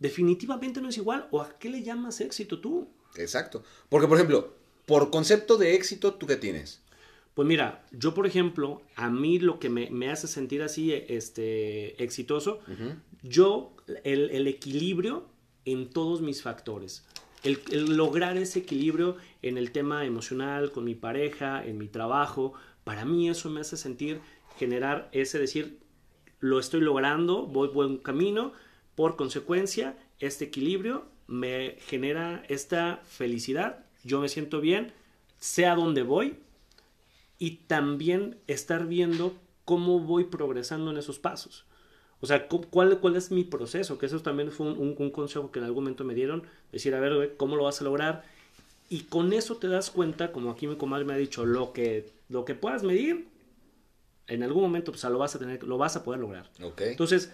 Definitivamente 0.00 0.80
no 0.80 0.88
es 0.88 0.96
igual. 0.98 1.26
¿O 1.30 1.40
a 1.40 1.58
qué 1.58 1.68
le 1.70 1.82
llamas 1.82 2.20
éxito 2.20 2.60
tú? 2.60 2.88
Exacto. 3.16 3.62
Porque, 3.88 4.06
por 4.06 4.16
ejemplo, 4.18 4.54
por 4.86 5.10
concepto 5.10 5.56
de 5.56 5.74
éxito, 5.74 6.14
¿tú 6.14 6.26
qué 6.26 6.36
tienes? 6.36 6.82
Pues 7.38 7.46
mira, 7.46 7.84
yo 7.92 8.14
por 8.14 8.26
ejemplo, 8.26 8.82
a 8.96 9.10
mí 9.10 9.38
lo 9.38 9.60
que 9.60 9.68
me, 9.68 9.88
me 9.90 10.10
hace 10.10 10.26
sentir 10.26 10.60
así 10.60 10.92
este, 10.92 12.02
exitoso, 12.02 12.58
yo 13.22 13.76
el, 14.02 14.30
el 14.30 14.48
equilibrio 14.48 15.24
en 15.64 15.88
todos 15.88 16.20
mis 16.20 16.42
factores. 16.42 17.06
el, 17.44 17.60
el 17.70 17.96
lograr 17.96 18.36
ese 18.36 18.58
equilibrio 18.58 19.18
en 19.42 19.56
el 19.56 19.70
tema 19.70 20.04
emocional, 20.04 20.72
con 20.72 20.82
mi 20.82 20.96
pareja, 20.96 21.64
en 21.64 21.78
mi 21.78 21.86
trabajo, 21.86 22.54
para 22.82 23.04
mí 23.04 23.28
eso 23.28 23.48
me 23.50 23.60
hace 23.60 23.76
sentir, 23.76 24.20
generar 24.56 25.08
ese 25.12 25.38
decir, 25.38 25.78
lo 26.40 26.58
estoy 26.58 26.80
logrando, 26.80 27.46
voy 27.46 27.68
buen 27.68 27.98
camino, 27.98 28.52
por 28.96 29.14
consecuencia, 29.14 29.96
este 30.18 30.46
equilibrio 30.46 31.06
me 31.28 31.76
genera 31.86 32.42
esta 32.48 33.00
felicidad, 33.04 33.86
yo 34.02 34.20
me 34.20 34.28
siento 34.28 34.60
bien, 34.60 34.92
sé 35.38 35.66
a 35.66 35.76
dónde 35.76 36.02
voy 36.02 36.36
y 37.38 37.56
también 37.66 38.36
estar 38.46 38.86
viendo 38.86 39.32
cómo 39.64 40.00
voy 40.00 40.24
progresando 40.24 40.90
en 40.90 40.96
esos 40.98 41.18
pasos. 41.18 41.64
O 42.20 42.26
sea, 42.26 42.48
cu- 42.48 42.66
¿cuál, 42.68 42.98
cuál 42.98 43.14
es 43.16 43.30
mi 43.30 43.44
proceso? 43.44 43.96
Que 43.98 44.06
eso 44.06 44.20
también 44.20 44.50
fue 44.50 44.66
un, 44.66 44.78
un- 44.78 44.94
un 44.98 45.10
consejo 45.10 45.52
que 45.52 45.60
en 45.60 45.64
algún 45.66 45.84
momento 45.84 46.04
me 46.04 46.14
dieron. 46.14 46.42
Decir, 46.72 46.94
a 46.94 47.00
ver, 47.00 47.14
güey, 47.14 47.36
¿cómo 47.36 47.54
lo 47.56 47.64
vas 47.64 47.80
a 47.80 47.84
lograr? 47.84 48.24
Y 48.90 49.02
con 49.02 49.32
eso 49.32 49.56
te 49.56 49.68
das 49.68 49.90
cuenta, 49.90 50.32
como 50.32 50.50
aquí 50.50 50.66
mi 50.66 50.76
comadre 50.76 51.04
me 51.04 51.12
ha 51.12 51.16
dicho, 51.16 51.44
lo 51.46 51.72
que, 51.72 52.10
lo 52.28 52.44
que 52.44 52.54
puedas 52.54 52.82
medir, 52.82 53.28
en 54.26 54.42
algún 54.42 54.62
momento 54.62 54.90
pues, 54.92 55.04
lo 55.04 55.18
vas 55.18 55.34
a 55.34 55.38
tener, 55.38 55.62
lo 55.62 55.78
vas 55.78 55.96
a 55.96 56.04
poder 56.04 56.20
lograr. 56.20 56.50
Ok. 56.62 56.80
Entonces, 56.82 57.32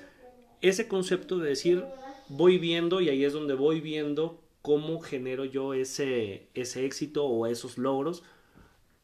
ese 0.60 0.86
concepto 0.88 1.38
de 1.38 1.48
decir, 1.48 1.84
voy 2.28 2.58
viendo, 2.58 3.00
y 3.00 3.08
ahí 3.08 3.24
es 3.24 3.32
donde 3.32 3.54
voy 3.54 3.80
viendo 3.80 4.40
cómo 4.62 5.00
genero 5.00 5.44
yo 5.44 5.74
ese, 5.74 6.48
ese 6.54 6.84
éxito 6.84 7.24
o 7.24 7.46
esos 7.46 7.78
logros, 7.78 8.22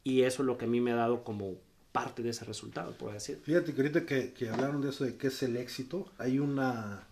y 0.04 0.22
eso 0.22 0.42
es 0.42 0.46
lo 0.46 0.56
que 0.58 0.64
a 0.64 0.68
mí 0.68 0.80
me 0.80 0.92
ha 0.92 0.96
dado 0.96 1.24
como 1.24 1.54
parte 1.92 2.22
de 2.22 2.30
ese 2.30 2.44
resultado, 2.44 2.92
por 2.92 3.12
decir. 3.12 3.40
Fíjate 3.42 3.74
que 3.74 3.80
ahorita 3.80 4.06
que, 4.06 4.32
que 4.32 4.48
hablaron 4.48 4.80
de 4.80 4.90
eso 4.90 5.04
de 5.04 5.16
qué 5.16 5.26
es 5.28 5.42
el 5.42 5.56
éxito, 5.56 6.10
hay 6.18 6.38
una 6.38 7.04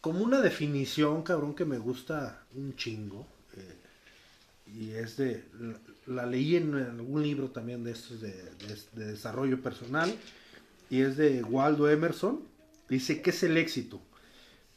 como 0.00 0.20
una 0.22 0.40
definición, 0.40 1.22
cabrón, 1.22 1.54
que 1.54 1.64
me 1.64 1.78
gusta 1.78 2.44
un 2.54 2.76
chingo. 2.76 3.26
eh, 3.56 3.74
y 4.78 4.90
es 4.90 5.16
de. 5.16 5.44
La, 6.06 6.26
leí 6.26 6.54
en 6.56 6.74
algún 6.74 7.22
libro 7.22 7.50
también 7.50 7.82
de 7.82 7.90
estos 7.92 8.20
de, 8.20 8.30
de- 8.32 8.82
de 8.92 9.06
desarrollo 9.12 9.60
personal. 9.62 10.14
Y 10.90 11.00
es 11.00 11.16
de 11.16 11.42
Waldo 11.42 11.88
Emerson. 11.90 12.40
Dice: 12.88 13.20
¿Qué 13.22 13.30
es 13.30 13.42
el 13.42 13.56
éxito? 13.56 14.00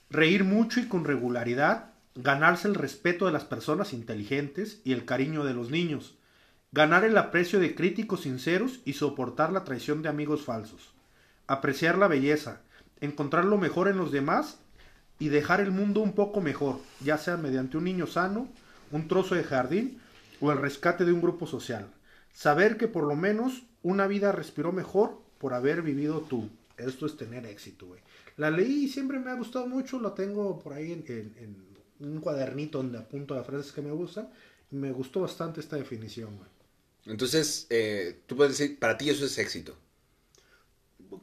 Reír 0.10 0.44
mucho 0.44 0.80
y 0.80 0.88
con 0.88 1.06
regularidad, 1.06 1.92
ganarse 2.16 2.68
el 2.68 2.74
respeto 2.76 3.28
de 3.28 3.32
las 3.32 3.44
personas 3.46 3.94
inteligentes 3.94 4.80
y 4.84 4.94
el 4.94 5.06
cariño 5.06 5.44
de 5.46 5.54
los 5.54 5.70
niños, 5.70 6.16
ganar 6.72 7.04
el 7.04 7.18
aprecio 7.18 7.60
de 7.60 7.74
críticos 7.74 8.22
sinceros 8.22 8.82
y 8.86 8.94
soportar 8.94 9.52
la 9.52 9.64
traición 9.64 10.02
de 10.02 10.10
amigos 10.10 10.44
falsos, 10.44 10.94
apreciar 11.48 11.98
la 11.98 12.08
belleza, 12.08 12.62
encontrar 13.02 13.46
lo 13.46 13.58
mejor 13.58 13.88
en 13.88 13.98
los 13.98 14.12
demás 14.12 14.60
y 15.18 15.30
dejar 15.30 15.62
el 15.62 15.72
mundo 15.72 16.02
un 16.02 16.14
poco 16.14 16.42
mejor, 16.42 16.80
ya 17.04 17.18
sea 17.18 17.38
mediante 17.38 17.78
un 17.78 17.86
niño 17.86 18.06
sano, 18.06 18.48
un 18.92 19.08
trozo 19.08 19.36
de 19.36 19.44
jardín 19.44 20.00
o 20.40 20.52
el 20.52 20.60
rescate 20.60 21.06
de 21.06 21.14
un 21.14 21.22
grupo 21.22 21.48
social. 21.48 21.88
Saber 22.34 22.78
que 22.78 22.88
por 22.88 23.04
lo 23.04 23.16
menos 23.16 23.64
una 23.82 24.08
vida 24.08 24.32
respiró 24.32 24.72
mejor 24.72 25.20
por 25.40 25.54
haber 25.54 25.82
vivido 25.82 26.22
tú. 26.22 26.50
Esto 26.78 27.06
es 27.06 27.18
tener 27.18 27.46
éxito, 27.46 27.88
güey. 27.88 28.00
La 28.38 28.52
leí 28.52 28.86
y 28.86 28.88
siempre 28.88 29.20
me 29.20 29.32
ha 29.32 29.36
gustado 29.36 29.68
mucho, 29.68 30.00
la 30.00 30.14
tengo 30.14 30.60
por 30.60 30.74
ahí 30.74 30.94
en, 30.94 31.70
un 32.00 32.22
cuadernito 32.22 32.78
donde 32.78 33.00
apunto 33.00 33.36
las 33.36 33.46
frases 33.46 33.74
que 33.74 33.82
me 33.82 33.92
gustan. 33.92 34.30
Me 34.72 34.92
gustó 34.92 35.22
bastante 35.22 35.60
esta 35.60 35.76
definición, 35.76 36.38
güey. 36.38 36.59
Entonces, 37.06 37.68
eh, 37.70 38.20
tú 38.28 38.36
puedes 38.36 38.58
decir, 38.58 38.78
para 38.80 38.98
ti 38.98 39.10
eso 39.10 39.26
es 39.26 39.38
éxito. 39.38 39.76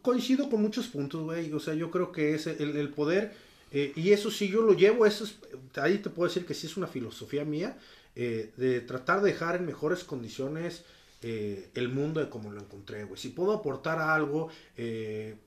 coincido 0.02 0.48
con 0.50 0.62
muchos 0.62 0.88
puntos, 0.88 1.22
güey. 1.22 1.52
O 1.52 1.60
sea, 1.60 1.74
yo 1.74 1.90
creo 1.90 2.12
que 2.12 2.34
es 2.34 2.46
el, 2.46 2.88
poder, 2.90 3.34
eh, 3.72 3.92
y 3.96 4.12
eso 4.12 4.30
sí 4.30 4.48
yo 4.48 4.62
lo 4.62 4.74
llevo, 4.74 5.06
eso 5.06 5.24
es, 5.24 5.36
ahí 5.76 5.98
te 5.98 6.10
puedo 6.10 6.28
decir 6.28 6.46
que 6.46 6.54
sí 6.54 6.66
es 6.66 6.76
una 6.76 6.86
filosofía 6.86 7.44
mía, 7.44 7.78
eh, 8.14 8.52
de 8.56 8.80
tratar 8.80 9.20
de 9.22 9.32
dejar 9.32 9.56
en 9.56 9.66
mejores 9.66 10.02
condiciones 10.04 10.84
eh, 11.22 11.70
el 11.74 11.88
mundo 11.88 12.20
de 12.20 12.28
como 12.28 12.50
lo 12.52 12.60
encontré, 12.60 13.04
güey. 13.04 13.20
Si 13.20 13.28
puedo 13.30 13.52
aportar 13.52 13.98
algo, 13.98 14.50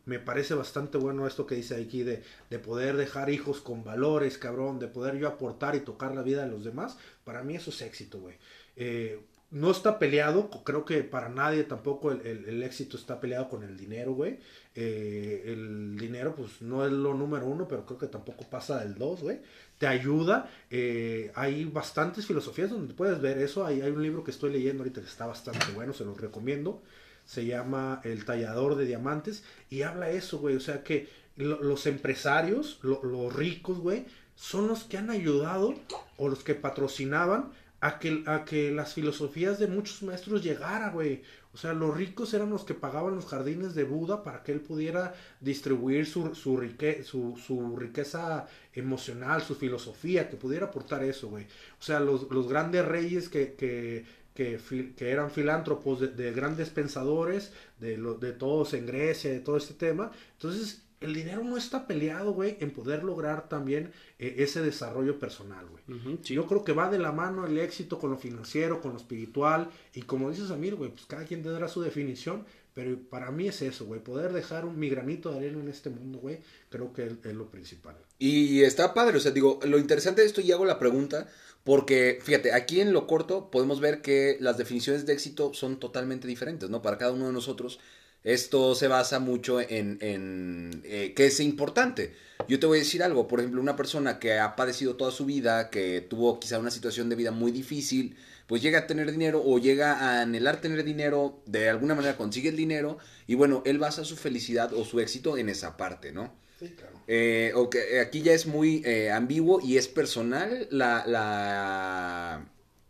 me 0.06 0.20
parece 0.20 0.54
bastante 0.54 0.98
bueno 0.98 1.28
esto 1.28 1.46
que 1.46 1.56
dice 1.56 1.76
aquí 1.76 2.04
de, 2.04 2.24
de 2.50 2.60
poder 2.60 2.98
dejar 2.98 3.30
hijos 3.30 3.62
con 3.62 3.84
valores, 3.84 4.38
cabrón, 4.38 4.80
de 4.80 4.88
poder 4.88 5.18
yo 5.18 5.28
aportar 5.28 5.76
y 5.76 5.82
tocar 5.82 6.16
la 6.16 6.22
vida 6.22 6.44
de 6.44 6.52
los 6.52 6.64
demás. 6.64 6.98
Para 7.24 7.44
mí 7.44 7.56
eso 7.56 7.70
es 7.72 7.82
éxito, 7.82 8.20
güey. 8.20 8.36
Eh, 8.82 9.20
no 9.52 9.72
está 9.72 9.98
peleado, 9.98 10.50
creo 10.64 10.86
que 10.86 11.04
para 11.04 11.30
nadie 11.30 11.64
tampoco 11.64 12.12
el, 12.12 12.22
el- 12.26 12.62
éxito 12.64 12.98
está 12.98 13.20
peleado 13.20 13.50
con 13.50 13.64
el 13.64 13.76
dinero, 13.78 14.14
güey. 14.14 14.38
Eh, 14.76 15.44
el 15.48 15.98
dinero, 15.98 16.36
pues 16.36 16.62
no 16.62 16.86
es 16.86 16.92
lo 16.92 17.14
número 17.16 17.46
uno, 17.48 17.68
pero 17.68 17.86
creo 17.86 17.98
que 17.98 18.08
tampoco 18.08 18.46
pasa 18.50 18.80
del 18.80 18.96
dos, 18.96 19.22
güey. 19.22 19.40
Te 19.80 19.88
ayuda. 19.88 20.50
eh, 20.70 21.32
hay 21.36 21.66
bastantes 21.66 22.28
filosofías 22.28 22.70
donde 22.70 22.94
puedes 22.94 23.20
ver 23.22 23.40
eso. 23.40 23.66
Hay, 23.66 23.82
hay 23.82 23.90
un 23.92 24.04
libro 24.04 24.24
que 24.24 24.32
estoy 24.32 24.52
leyendo 24.52 24.84
ahorita 24.84 25.02
que 25.02 25.08
está 25.08 25.26
bastante 25.26 25.66
bueno, 25.74 25.94
se 25.94 26.06
los 26.06 26.20
recomiendo. 26.22 26.82
Se 27.26 27.46
llama 27.46 28.02
El 28.04 28.26
tallador 28.26 28.76
de 28.76 28.86
diamantes 28.86 29.44
y 29.70 29.82
habla 29.82 30.10
eso, 30.12 30.38
güey. 30.40 30.56
O 30.56 30.60
sea 30.60 30.84
que 30.84 31.08
lo- 31.38 31.62
los 31.64 31.88
empresarios, 31.88 32.80
lo- 32.84 33.04
los 33.04 33.34
ricos, 33.36 33.80
güey, 33.80 34.06
son 34.36 34.68
los 34.68 34.84
que 34.84 34.98
han 34.98 35.10
ayudado 35.10 35.74
o 36.18 36.30
los 36.30 36.44
que 36.44 36.56
patrocinaban 36.56 37.52
a 37.82 38.00
que, 38.00 38.24
a 38.26 38.46
que 38.46 38.72
las 38.72 38.94
filosofías 38.94 39.60
de 39.60 39.68
muchos 39.68 40.04
maestros 40.04 40.44
llegara, 40.44 40.90
güey. 40.90 41.22
O 41.54 41.58
sea, 41.58 41.74
los 41.74 41.96
ricos 41.96 42.34
eran 42.34 42.50
los 42.52 42.64
que 42.64 42.74
pagaban 42.76 43.16
los 43.16 43.26
jardines 43.26 43.74
de 43.74 43.84
Buda 43.84 44.24
para 44.24 44.44
que 44.44 44.52
él 44.52 44.62
pudiera 44.62 45.14
distribuir 45.40 46.06
su, 46.06 46.36
su, 46.36 46.58
rique- 46.58 47.04
su, 47.04 47.38
su 47.44 47.76
riqueza 47.78 48.48
emocional, 48.74 49.42
su 49.42 49.56
filosofía, 49.56 50.30
que 50.30 50.38
pudiera 50.38 50.68
aportar 50.68 51.04
eso, 51.04 51.30
güey. 51.30 51.46
O 51.80 51.84
sea, 51.84 52.00
los, 52.00 52.30
los 52.30 52.48
grandes 52.48 52.86
reyes 52.86 53.30
que, 53.30 53.54
que, 53.56 54.06
que, 54.36 54.60
eran 55.00 55.32
filántropos, 55.32 56.00
de, 56.00 56.08
de 56.10 56.32
grandes 56.32 56.70
pensadores, 56.70 57.52
de, 57.80 57.98
lo, 57.98 58.16
de 58.16 58.32
todos 58.34 58.74
en 58.74 58.86
Grecia, 58.86 59.32
de 59.32 59.40
todo 59.40 59.58
este 59.58 59.74
tema. 59.74 60.12
Entonces, 60.34 60.84
el 61.02 61.14
dinero 61.14 61.44
no 61.44 61.58
está 61.58 61.88
peleado, 61.88 62.34
güey, 62.34 62.58
en 62.60 62.72
poder 62.72 63.04
lograr 63.04 63.48
también 63.48 63.92
eh, 64.18 64.36
ese 64.40 64.62
desarrollo 64.62 65.20
personal, 65.20 65.66
güey. 65.68 66.18
Sí. 66.24 66.34
Yo 66.34 66.46
creo 66.46 66.64
que 66.64 66.74
va 66.74 66.90
de 66.92 67.00
la 67.00 67.12
mano 67.12 67.46
el 67.46 67.58
éxito 67.58 68.00
con 68.00 68.12
lo 68.12 68.18
financiero, 68.18 68.82
con 68.82 68.92
lo 68.92 68.98
espiritual. 68.98 69.70
Y 69.94 70.02
como 70.02 70.30
dices 70.30 70.52
Amir, 70.52 70.76
güey, 70.76 70.92
pues 70.92 71.06
cada 71.06 71.26
quien 71.26 71.44
tendrá 71.44 71.68
su 71.68 71.82
definición. 71.82 72.46
Pero 72.74 72.98
para 73.10 73.32
mí 73.32 73.48
es 73.48 73.62
eso, 73.62 73.86
güey. 73.86 74.02
Poder 74.02 74.32
dejar 74.32 74.66
un, 74.66 74.78
mi 74.78 74.90
granito 74.90 75.32
de 75.32 75.38
arena 75.38 75.60
en 75.60 75.70
este 75.70 75.90
mundo, 75.90 76.20
güey. 76.20 76.40
Creo 76.70 76.94
que 76.94 77.08
es, 77.08 77.14
es 77.24 77.34
lo 77.34 77.50
principal. 77.50 77.96
Y 78.20 78.64
está 78.64 78.94
padre, 78.94 79.18
o 79.18 79.20
sea, 79.20 79.32
digo, 79.32 79.60
lo 79.64 79.80
interesante 79.80 80.22
de 80.22 80.28
esto 80.28 80.42
y 80.42 80.52
hago 80.52 80.66
la 80.66 80.80
pregunta, 80.80 81.28
porque 81.64 82.20
fíjate, 82.22 82.54
aquí 82.54 82.82
en 82.82 82.94
lo 82.94 83.08
corto 83.08 83.50
podemos 83.50 83.80
ver 83.80 84.02
que 84.02 84.38
las 84.40 84.58
definiciones 84.58 85.06
de 85.06 85.14
éxito 85.14 85.54
son 85.54 85.80
totalmente 85.80 86.28
diferentes, 86.28 86.70
¿no? 86.70 86.82
Para 86.82 86.98
cada 86.98 87.14
uno 87.14 87.28
de 87.28 87.34
nosotros, 87.34 87.80
esto 88.24 88.76
se 88.76 88.88
basa 88.88 89.20
mucho 89.20 89.62
en, 89.62 89.98
en 90.02 90.82
eh, 90.84 91.14
qué 91.16 91.28
es 91.28 91.40
importante. 91.40 92.14
Yo 92.48 92.60
te 92.60 92.66
voy 92.66 92.80
a 92.80 92.82
decir 92.82 93.04
algo, 93.04 93.28
por 93.28 93.40
ejemplo, 93.40 93.62
una 93.62 93.76
persona 93.76 94.20
que 94.20 94.40
ha 94.40 94.56
padecido 94.56 94.96
toda 94.96 95.12
su 95.12 95.26
vida, 95.26 95.70
que 95.70 96.02
tuvo 96.02 96.40
quizá 96.40 96.60
una 96.60 96.72
situación 96.72 97.10
de 97.10 97.16
vida 97.16 97.32
muy 97.32 97.52
difícil, 97.52 98.16
pues 98.48 98.62
llega 98.62 98.80
a 98.80 98.88
tener 98.88 99.12
dinero 99.12 99.44
o 99.46 99.60
llega 99.60 99.94
a 99.94 100.22
anhelar 100.22 100.60
tener 100.60 100.84
dinero, 100.84 101.42
de 101.46 101.70
alguna 101.70 101.96
manera 101.96 102.18
consigue 102.18 102.50
el 102.50 102.56
dinero 102.56 102.98
y 103.28 103.36
bueno, 103.36 103.62
él 103.66 103.78
basa 103.78 104.04
su 104.04 104.16
felicidad 104.16 104.74
o 104.74 104.84
su 104.86 105.00
éxito 105.00 105.38
en 105.38 105.50
esa 105.50 105.78
parte, 105.78 106.12
¿no? 106.12 106.34
Sí, 106.60 106.70
claro. 106.70 107.00
Eh, 107.08 107.54
aquí 108.02 108.22
ya 108.22 108.34
es 108.34 108.48
muy 108.48 108.82
eh, 108.86 109.12
ambiguo 109.12 109.62
y 109.62 109.78
es 109.78 109.88
personal 109.88 110.68
la, 110.72 111.06
la 111.06 112.46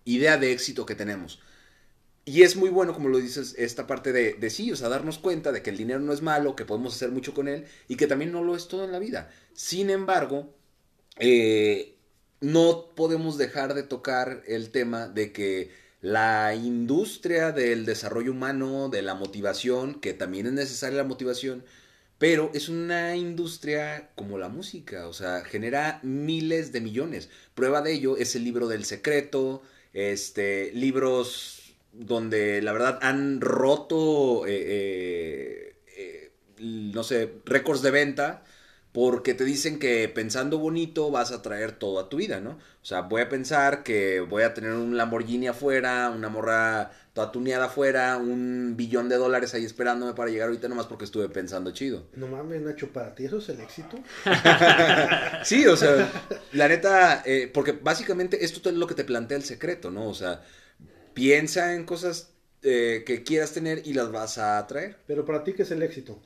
idea 0.06 0.38
de 0.38 0.54
éxito 0.54 0.86
que 0.86 0.96
tenemos. 0.96 1.40
Y 2.30 2.44
es 2.44 2.56
muy 2.56 2.70
bueno, 2.70 2.94
como 2.94 3.10
lo 3.10 3.18
dices, 3.18 3.56
esta 3.58 3.88
parte 3.88 4.14
de, 4.14 4.50
sí, 4.52 4.72
o 4.72 4.76
sea, 4.76 4.88
darnos 4.88 5.18
cuenta 5.18 5.52
de 5.52 5.64
que 5.64 5.72
el 5.72 5.78
dinero 5.78 6.00
no 6.00 6.14
es 6.14 6.22
malo, 6.22 6.56
que 6.56 6.64
podemos 6.64 6.94
hacer 6.94 7.10
mucho 7.10 7.34
con 7.34 7.48
él 7.48 7.66
y 7.88 7.96
que 7.96 8.06
también 8.06 8.32
no 8.32 8.44
lo 8.44 8.56
es 8.56 8.68
todo 8.68 8.86
en 8.86 8.92
la 8.92 9.00
vida. 9.00 9.32
Sin 9.54 9.90
embargo, 9.90 10.54
eh, 11.18 11.96
no 12.40 12.92
podemos 12.96 13.40
dejar 13.40 13.74
de 13.74 13.82
tocar 13.82 14.44
el 14.46 14.70
tema 14.70 15.08
de 15.08 15.32
que 15.32 15.72
la 16.02 16.54
industria 16.54 17.52
del 17.52 17.84
desarrollo 17.88 18.32
humano, 18.32 18.90
de 18.90 19.02
la 19.02 19.16
motivación, 19.16 20.00
que 20.00 20.14
también 20.14 20.46
es 20.46 20.54
necesaria 20.54 21.00
la 21.00 21.06
motivación, 21.06 21.66
pero 22.20 22.52
es 22.54 22.70
una 22.70 23.16
industria 23.16 24.12
como 24.14 24.38
la 24.38 24.50
música, 24.50 25.08
o 25.08 25.14
sea, 25.14 25.44
genera 25.46 26.00
miles 26.04 26.72
de 26.74 26.82
millones. 26.82 27.30
Prueba 27.56 27.82
de 27.82 27.94
ello 27.94 28.18
es 28.18 28.36
el 28.36 28.44
libro 28.44 28.68
del 28.68 28.86
secreto, 28.86 29.64
este, 29.94 30.72
libros 30.74 31.59
donde 31.94 32.62
la 32.62 32.72
verdad 32.72 33.00
han 33.02 33.42
roto, 33.42 34.46
eh, 34.46 34.64
eh, 34.68 35.76
eh, 35.98 36.32
no 36.60 37.04
sé, 37.04 37.34
récords 37.46 37.82
de 37.82 37.92
venta 37.92 38.44
porque 38.92 39.36
te 39.36 39.46
dicen 39.46 39.78
que 39.78 40.10
pensando 40.10 40.58
bonito 40.58 41.12
vas 41.12 41.32
a 41.32 41.42
traer 41.42 41.74
todo 41.74 42.00
a 42.00 42.10
tu 42.10 42.18
vida, 42.18 42.40
¿no? 42.40 42.52
O 42.82 42.86
sea, 42.86 43.02
voy 43.02 43.22
a 43.22 43.30
pensar 43.30 43.84
que 43.84 44.20
voy 44.20 44.42
a 44.44 44.54
tener 44.56 44.72
un 44.72 44.98
Lamborghini 44.98 45.48
afuera, 45.48 46.12
una 46.16 46.30
morra 46.30 46.92
toda 47.14 47.32
tuneada 47.32 47.66
afuera, 47.66 48.18
un 48.18 48.74
billón 48.76 49.08
de 49.08 49.18
dólares 49.18 49.54
ahí 49.54 49.64
esperándome 49.64 50.14
para 50.14 50.32
llegar 50.32 50.48
ahorita 50.48 50.68
nomás 50.68 50.88
porque 50.88 51.06
estuve 51.06 51.30
pensando 51.30 51.72
chido. 51.72 52.08
No 52.16 52.28
mames, 52.28 52.62
Nacho, 52.62 52.92
para 52.92 53.14
ti 53.14 53.26
eso 53.26 53.38
es 53.38 53.50
el 53.50 53.62
éxito. 53.62 53.98
Sí, 55.44 55.66
o 55.68 55.78
sea, 55.78 56.12
la 56.52 56.68
neta, 56.68 57.24
eh, 57.26 57.50
porque 57.54 57.72
básicamente 57.72 58.44
esto 58.44 58.70
es 58.70 58.76
lo 58.76 58.88
que 58.88 58.96
te 58.96 59.04
plantea 59.04 59.38
el 59.38 59.44
secreto, 59.44 59.92
¿no? 59.92 60.10
O 60.10 60.14
sea, 60.14 60.42
piensa 61.14 61.76
en 61.76 61.86
cosas 61.86 62.32
eh, 62.64 63.04
que 63.06 63.24
quieras 63.24 63.54
tener 63.54 63.82
y 63.86 63.94
las 63.94 64.12
vas 64.12 64.38
a 64.38 64.66
traer. 64.68 64.98
Pero 65.08 65.26
para 65.26 65.44
ti, 65.44 65.54
¿qué 65.54 65.64
es 65.64 65.72
el 65.72 65.84
éxito? 65.84 66.20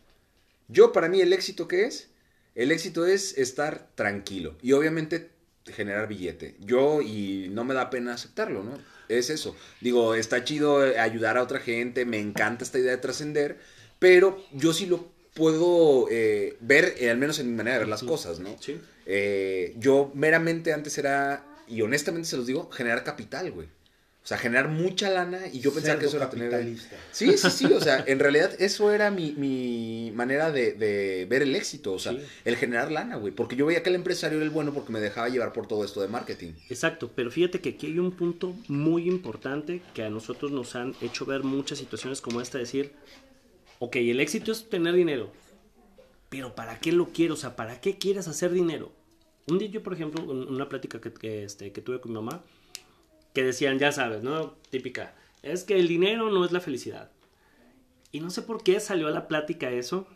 Yo, 0.68 0.92
para 0.92 1.10
mí, 1.10 1.22
el 1.22 1.34
éxito 1.34 1.68
que 1.68 1.86
es, 1.86 2.10
el 2.56 2.72
éxito 2.72 3.06
es 3.06 3.38
estar 3.38 3.90
tranquilo 3.96 4.56
y 4.62 4.74
obviamente 4.74 5.30
generar 5.66 6.08
billete. 6.08 6.56
Yo, 6.60 7.02
y 7.02 7.50
no 7.52 7.64
me 7.64 7.74
da 7.74 7.90
pena 7.90 8.14
aceptarlo, 8.14 8.64
¿no? 8.64 8.78
Es 9.10 9.30
eso. 9.30 9.56
Digo, 9.82 10.16
está 10.16 10.44
chido 10.44 10.86
eh, 10.86 11.00
ayudar 11.00 11.38
a 11.38 11.44
otra 11.44 11.60
gente, 11.60 12.06
me 12.06 12.20
encanta 12.20 12.64
esta 12.64 12.80
idea 12.80 12.92
de 12.92 12.98
trascender, 12.98 13.60
pero 14.00 14.44
yo 14.54 14.74
sí 14.74 14.86
lo 14.86 15.14
puedo 15.34 16.08
eh, 16.10 16.58
ver, 16.62 16.96
eh, 17.00 17.10
al 17.10 17.18
menos 17.18 17.40
en 17.40 17.50
mi 17.50 17.56
manera 17.56 17.76
de 17.76 17.80
ver 17.80 17.90
las 17.90 18.04
cosas, 18.04 18.40
¿no? 18.40 18.56
Sí. 18.60 18.80
Eh, 19.06 19.74
yo 19.78 20.12
meramente 20.14 20.74
antes 20.74 20.98
era, 20.98 21.44
y 21.68 21.82
honestamente 21.82 22.30
se 22.30 22.38
los 22.38 22.46
digo, 22.46 22.70
generar 22.72 23.04
capital, 23.04 23.52
güey. 23.52 23.68
O 24.24 24.26
sea, 24.26 24.38
generar 24.38 24.70
mucha 24.70 25.10
lana 25.10 25.48
y 25.52 25.60
yo 25.60 25.74
pensaba 25.74 26.00
que 26.00 26.06
eso 26.06 26.16
era 26.16 26.30
tener... 26.30 26.78
Sí, 27.12 27.38
sí, 27.38 27.50
sí, 27.50 27.66
o 27.66 27.82
sea, 27.82 28.06
en 28.08 28.20
realidad 28.20 28.52
eso 28.58 28.90
era 28.94 29.12
mi, 29.12 29.34
mi 29.34 30.14
manera 30.16 30.50
de, 30.50 30.72
de 30.72 31.26
ver 31.30 31.42
el 31.42 31.54
éxito, 31.58 31.92
o 31.92 32.00
sea, 32.00 32.14
Sí. 32.14 32.20
el 32.46 32.56
generar 32.56 32.90
lana, 32.90 33.18
güey, 33.18 33.34
porque 33.34 33.58
yo 33.58 33.66
veía 33.66 33.84
que 33.84 33.90
el 33.90 33.96
empresario 33.96 34.38
era 34.38 34.46
el 34.46 34.50
bueno 34.50 34.74
porque 34.74 34.94
me 34.94 35.02
dejaba 35.02 35.28
llevar 35.28 35.52
por 35.52 35.68
todo 35.68 35.84
esto 35.84 36.00
de 36.02 36.08
marketing. 36.08 36.54
Exacto, 36.70 37.12
pero 37.14 37.32
fíjate 37.32 37.60
que 37.60 37.72
aquí 37.72 37.88
hay 37.88 38.00
un 38.00 38.12
punto 38.14 38.56
muy 38.70 39.10
importante 39.10 39.82
que 39.94 40.04
a 40.04 40.10
nosotros 40.10 40.52
nos 40.54 40.74
han 40.78 40.96
hecho 41.02 41.26
ver 41.26 41.44
muchas 41.44 41.80
situaciones 41.80 42.22
como 42.22 42.40
esta, 42.40 42.58
decir, 42.58 42.94
ok, 43.80 43.98
el 43.98 44.22
éxito 44.22 44.54
es 44.54 44.70
tener 44.70 44.94
dinero, 44.96 45.34
pero 46.30 46.56
¿para 46.56 46.80
qué 46.80 46.94
lo 46.94 47.10
quiero? 47.10 47.34
O 47.34 47.38
sea, 47.38 47.58
¿para 47.58 47.82
qué 47.82 47.98
quieres 47.98 48.30
hacer 48.30 48.52
dinero? 48.54 48.94
Un 49.48 49.60
día 49.60 49.68
yo, 49.68 49.84
por 49.84 49.94
ejemplo, 49.94 50.24
en 50.24 50.48
una 50.48 50.70
plática 50.70 51.02
que, 51.02 51.12
que, 51.12 51.44
este, 51.44 51.74
que 51.74 51.82
tuve 51.82 52.00
con 52.00 52.12
mi 52.12 52.16
mamá, 52.16 52.42
que 53.34 53.44
decían, 53.44 53.80
ya 53.80 53.92
sabes, 53.92 54.24
¿no? 54.24 54.56
Típica, 54.70 55.16
es 55.42 55.64
que 55.64 55.80
el 55.80 55.88
dinero 55.88 56.30
no 56.30 56.46
es 56.46 56.52
la 56.52 56.60
felicidad. 56.60 57.12
Y 58.12 58.20
no 58.20 58.30
sé 58.30 58.44
por 58.44 58.64
qué 58.64 58.80
salió 58.80 59.08
a 59.08 59.12
la 59.12 59.28
plática 59.28 59.72
eso, 59.72 60.08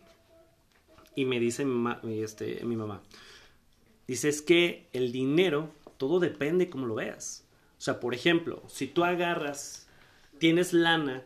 y 1.16 1.26
me 1.26 1.40
dice 1.40 1.66
mi, 1.66 1.74
ma- 1.76 2.00
este, 2.08 2.64
mi 2.64 2.76
mamá, 2.76 3.02
Dice, 4.08 4.30
es 4.30 4.42
que 4.42 4.88
el 4.94 5.12
dinero, 5.12 5.70
todo 5.98 6.20
depende 6.20 6.70
cómo 6.70 6.86
lo 6.88 6.96
veas. 6.96 7.44
O 7.78 7.82
sea, 7.82 8.00
por 8.00 8.14
ejemplo, 8.14 8.64
si 8.68 8.88
tú 8.88 9.04
agarras, 9.04 9.88
tienes 10.40 10.72
lana 10.74 11.24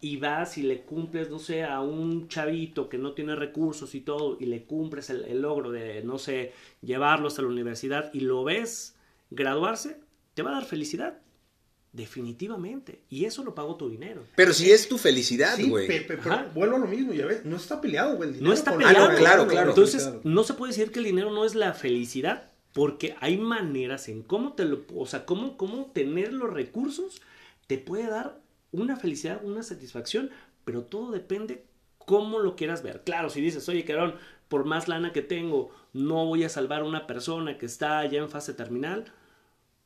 y 0.00 0.16
vas 0.16 0.58
y 0.58 0.62
le 0.62 0.82
cumples, 0.82 1.30
no 1.30 1.38
sé, 1.38 1.62
a 1.64 1.80
un 1.80 2.28
chavito 2.28 2.88
que 2.88 2.98
no 2.98 3.12
tiene 3.12 3.36
recursos 3.36 3.94
y 3.94 4.00
todo, 4.00 4.36
y 4.40 4.46
le 4.46 4.64
cumples 4.64 5.10
el, 5.10 5.24
el 5.26 5.42
logro 5.42 5.70
de, 5.70 6.02
no 6.02 6.18
sé, 6.18 6.52
llevarlo 6.82 7.28
hasta 7.28 7.42
la 7.42 7.48
universidad 7.48 8.12
y 8.12 8.20
lo 8.20 8.42
ves 8.44 8.96
graduarse, 9.30 10.00
te 10.38 10.44
va 10.44 10.50
a 10.52 10.54
dar 10.54 10.64
felicidad. 10.66 11.18
Definitivamente. 11.92 13.02
Y 13.10 13.24
eso 13.24 13.42
lo 13.42 13.56
pago 13.56 13.74
tu 13.76 13.88
dinero. 13.90 14.22
Pero 14.36 14.52
si 14.52 14.70
es 14.70 14.88
tu 14.88 14.98
felicidad, 14.98 15.56
Sí, 15.56 15.68
güey. 15.68 15.88
pe- 15.88 16.02
pero 16.06 16.20
Ajá. 16.22 16.48
vuelvo 16.54 16.76
a 16.76 16.78
lo 16.78 16.86
mismo, 16.86 17.12
ya 17.12 17.26
ves, 17.26 17.44
no 17.44 17.56
está 17.56 17.80
peleado, 17.80 18.16
güey. 18.16 18.40
No 18.40 18.52
está 18.52 18.70
con- 18.70 18.78
peleado. 18.84 19.06
Ah, 19.06 19.12
no, 19.12 19.18
claro, 19.18 19.46
claro. 19.48 19.70
Entonces, 19.70 20.04
Claro. 20.04 20.20
no 20.22 20.44
se 20.44 20.54
puede 20.54 20.70
decir 20.72 20.92
que 20.92 21.00
el 21.00 21.06
dinero 21.06 21.32
no 21.32 21.44
es 21.44 21.56
la 21.56 21.72
felicidad, 21.74 22.52
porque 22.72 23.16
hay 23.20 23.36
maneras 23.36 24.08
en 24.08 24.22
cómo 24.22 24.52
te 24.52 24.64
lo, 24.64 24.84
o 24.94 25.06
sea, 25.06 25.24
cómo, 25.26 25.56
cómo 25.56 25.86
tener 25.92 26.32
los 26.32 26.52
recursos 26.52 27.20
te 27.66 27.78
puede 27.78 28.06
dar 28.06 28.38
una 28.70 28.94
felicidad, 28.96 29.40
una 29.42 29.64
satisfacción, 29.64 30.30
pero 30.64 30.82
todo 30.82 31.10
depende 31.10 31.64
cómo 31.98 32.38
lo 32.38 32.54
quieras 32.54 32.84
ver. 32.84 33.02
Claro, 33.02 33.28
si 33.28 33.40
dices, 33.40 33.68
oye, 33.68 33.84
Carón, 33.84 34.14
por 34.48 34.64
más 34.66 34.86
lana 34.86 35.12
que 35.12 35.22
tengo, 35.22 35.72
no 35.92 36.26
voy 36.26 36.44
a 36.44 36.48
salvar 36.48 36.82
a 36.82 36.84
una 36.84 37.08
persona 37.08 37.58
que 37.58 37.66
está 37.66 38.06
ya 38.06 38.20
en 38.20 38.28
fase 38.30 38.54
terminal, 38.54 39.06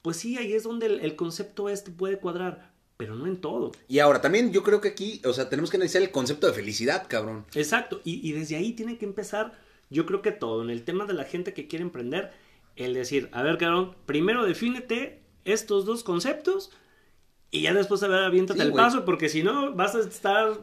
pues 0.02 0.16
sí, 0.18 0.36
ahí 0.36 0.52
es 0.52 0.64
donde 0.64 0.86
el, 0.86 1.00
el 1.00 1.16
concepto 1.16 1.68
este 1.68 1.90
puede 1.90 2.18
cuadrar, 2.18 2.72
pero 2.96 3.14
no 3.14 3.26
en 3.26 3.40
todo. 3.40 3.72
Y 3.88 4.00
ahora, 4.00 4.20
también 4.20 4.52
yo 4.52 4.62
creo 4.62 4.80
que 4.80 4.88
aquí, 4.88 5.20
o 5.24 5.32
sea, 5.32 5.48
tenemos 5.48 5.70
que 5.70 5.76
analizar 5.76 6.02
el 6.02 6.10
concepto 6.10 6.46
de 6.46 6.52
felicidad, 6.52 7.06
cabrón. 7.08 7.46
Exacto, 7.54 8.00
y, 8.04 8.26
y 8.28 8.32
desde 8.32 8.56
ahí 8.56 8.72
tiene 8.72 8.98
que 8.98 9.04
empezar, 9.04 9.58
yo 9.90 10.04
creo 10.06 10.22
que 10.22 10.32
todo, 10.32 10.62
en 10.62 10.70
el 10.70 10.82
tema 10.84 11.06
de 11.06 11.14
la 11.14 11.24
gente 11.24 11.54
que 11.54 11.68
quiere 11.68 11.84
emprender, 11.84 12.32
el 12.76 12.94
decir, 12.94 13.28
a 13.32 13.42
ver, 13.42 13.58
cabrón, 13.58 13.94
primero 14.06 14.44
defínete 14.44 15.20
estos 15.44 15.84
dos 15.84 16.02
conceptos 16.04 16.70
y 17.50 17.62
ya 17.62 17.74
después, 17.74 18.02
a 18.02 18.08
ver, 18.08 18.20
aviéntate 18.24 18.60
Sí, 18.60 18.66
el 18.66 18.72
güey. 18.72 18.82
paso, 18.84 19.04
porque 19.04 19.28
si 19.28 19.42
no, 19.42 19.74
vas 19.74 19.94
a 19.94 20.00
estar... 20.00 20.58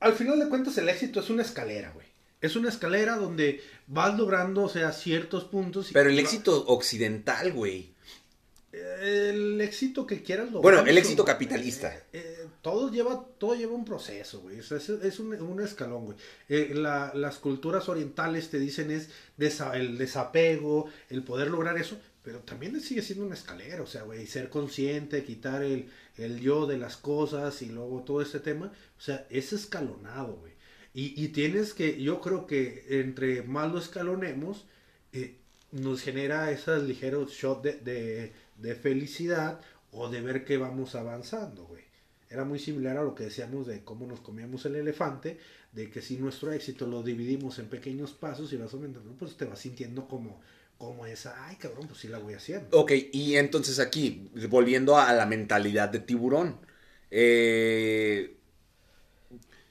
Al 0.00 0.12
final 0.14 0.38
de 0.38 0.48
cuentas, 0.48 0.76
el 0.78 0.88
éxito 0.88 1.20
es 1.20 1.30
una 1.30 1.42
escalera, 1.42 1.92
güey. 1.92 2.06
Es 2.40 2.56
una 2.56 2.68
escalera 2.68 3.16
donde 3.16 3.62
vas 3.86 4.16
logrando, 4.18 4.64
o 4.64 4.68
sea, 4.68 4.92
ciertos 4.92 5.44
puntos. 5.44 5.90
y- 5.90 5.94
Pero 5.94 6.10
el 6.10 6.18
éxito 6.18 6.64
occidental, 6.66 7.52
güey. 7.52 7.94
El 9.00 9.60
éxito 9.60 10.06
que 10.06 10.22
quieras 10.22 10.46
lograr. 10.52 10.62
Bueno, 10.74 10.90
el 10.90 10.98
éxito 10.98 11.24
capitalista. 11.24 11.94
Eh, 11.94 12.02
eh, 12.12 12.46
todo 12.62 12.90
lleva 12.90 13.24
todo 13.38 13.54
lleva 13.54 13.72
un 13.74 13.84
proceso, 13.84 14.40
güey. 14.40 14.58
Es, 14.58 14.70
es 14.72 15.20
un, 15.20 15.34
un 15.34 15.62
escalón, 15.62 16.04
güey. 16.06 16.18
Eh, 16.48 16.72
la- 16.74 17.12
las 17.14 17.36
culturas 17.38 17.88
orientales 17.88 18.48
te 18.50 18.58
dicen 18.58 18.90
es 18.90 19.08
desa- 19.38 19.74
el 19.76 19.98
desapego, 19.98 20.86
el 21.10 21.22
poder 21.22 21.48
lograr 21.50 21.76
eso, 21.78 21.98
pero 22.22 22.40
también 22.40 22.80
sigue 22.80 23.02
siendo 23.02 23.24
una 23.24 23.34
escalera, 23.36 23.82
o 23.82 23.86
sea, 23.86 24.02
güey, 24.02 24.26
ser 24.26 24.48
consciente, 24.48 25.22
quitar 25.24 25.62
el, 25.62 25.88
el 26.16 26.40
yo 26.40 26.66
de 26.66 26.78
las 26.78 26.96
cosas 26.96 27.62
y 27.62 27.66
luego 27.66 28.02
todo 28.02 28.20
este 28.20 28.40
tema, 28.40 28.72
o 28.98 29.00
sea, 29.00 29.26
es 29.30 29.52
escalonado, 29.52 30.34
güey. 30.36 30.52
Y, 30.94 31.22
y 31.22 31.28
tienes 31.28 31.74
que, 31.74 32.02
yo 32.02 32.20
creo 32.22 32.46
que 32.46 32.84
entre 32.88 33.42
más 33.42 33.70
lo 33.70 33.78
escalonemos, 33.78 34.64
eh, 35.12 35.36
nos 35.72 36.00
genera 36.00 36.50
esos 36.50 36.82
ligeros 36.84 37.32
shots 37.32 37.62
de, 37.62 37.72
de, 37.74 38.32
de 38.58 38.74
felicidad 38.74 39.60
o 39.92 40.08
de 40.08 40.20
ver 40.20 40.44
que 40.44 40.56
vamos 40.56 40.94
avanzando, 40.94 41.66
güey. 41.66 41.84
Era 42.28 42.44
muy 42.44 42.58
similar 42.58 42.96
a 42.96 43.04
lo 43.04 43.14
que 43.14 43.24
decíamos 43.24 43.66
de 43.66 43.84
cómo 43.84 44.06
nos 44.06 44.20
comíamos 44.20 44.64
el 44.66 44.74
elefante, 44.74 45.38
de 45.72 45.90
que 45.90 46.02
si 46.02 46.16
nuestro 46.16 46.52
éxito 46.52 46.86
lo 46.86 47.02
dividimos 47.02 47.58
en 47.58 47.66
pequeños 47.68 48.12
pasos 48.12 48.52
y 48.52 48.56
vas 48.56 48.74
aumentando, 48.74 49.12
pues 49.18 49.36
te 49.36 49.44
vas 49.44 49.60
sintiendo 49.60 50.08
como, 50.08 50.40
como 50.76 51.06
esa, 51.06 51.46
ay 51.46 51.56
cabrón, 51.56 51.86
pues 51.86 52.00
sí 52.00 52.08
la 52.08 52.18
voy 52.18 52.34
haciendo. 52.34 52.76
Ok, 52.76 52.92
y 53.12 53.36
entonces 53.36 53.78
aquí, 53.78 54.30
volviendo 54.48 54.98
a 54.98 55.12
la 55.12 55.26
mentalidad 55.26 55.88
de 55.88 56.00
tiburón. 56.00 56.58
Eh, 57.10 58.35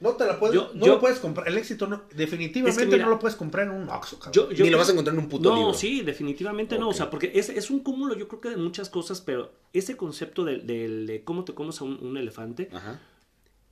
No 0.05 0.15
te 0.15 0.25
la 0.25 0.39
puedes, 0.39 0.55
Yo- 0.55 0.71
no 0.73 0.85
yo- 0.85 0.93
lo 0.93 0.99
puedes 0.99 1.19
comprar, 1.19 1.47
el 1.47 1.57
éxito 1.57 1.87
no, 1.87 2.03
definitivamente 2.15 2.81
Es 2.83 2.87
que 2.87 2.93
mira, 2.95 3.05
no 3.05 3.11
lo 3.11 3.19
puedes 3.19 3.35
comprar 3.35 3.65
en 3.67 3.71
un 3.73 3.89
Oxxo, 3.89 4.19
cabrón. 4.19 4.33
Yo, 4.33 4.51
yo 4.51 4.63
Ni 4.63 4.69
lo 4.71 4.77
vas 4.77 4.87
a 4.89 4.91
encontrar 4.91 5.15
en 5.15 5.23
un 5.23 5.29
puto 5.29 5.49
no, 5.49 5.55
libro. 5.57 5.73
sí, 5.73 6.01
definitivamente 6.01 6.77
no. 6.79 6.89
O 6.89 6.93
sea, 6.93 7.09
porque 7.09 7.31
es, 7.35 7.49
es 7.49 7.69
un 7.69 7.79
cúmulo, 7.79 8.15
yo 8.15 8.27
creo 8.27 8.39
que 8.41 8.49
de 8.49 8.57
muchas 8.57 8.89
cosas, 8.89 9.19
pero 9.21 9.51
ese 9.73 9.97
concepto 9.97 10.43
de, 10.45 10.59
de- 10.59 10.87
de 11.05 11.23
cómo 11.23 11.43
te 11.43 11.53
comes 11.53 11.81
a 11.81 11.83
un, 11.83 11.97
un 12.01 12.17
elefante, 12.17 12.69
Ajá. 12.71 13.01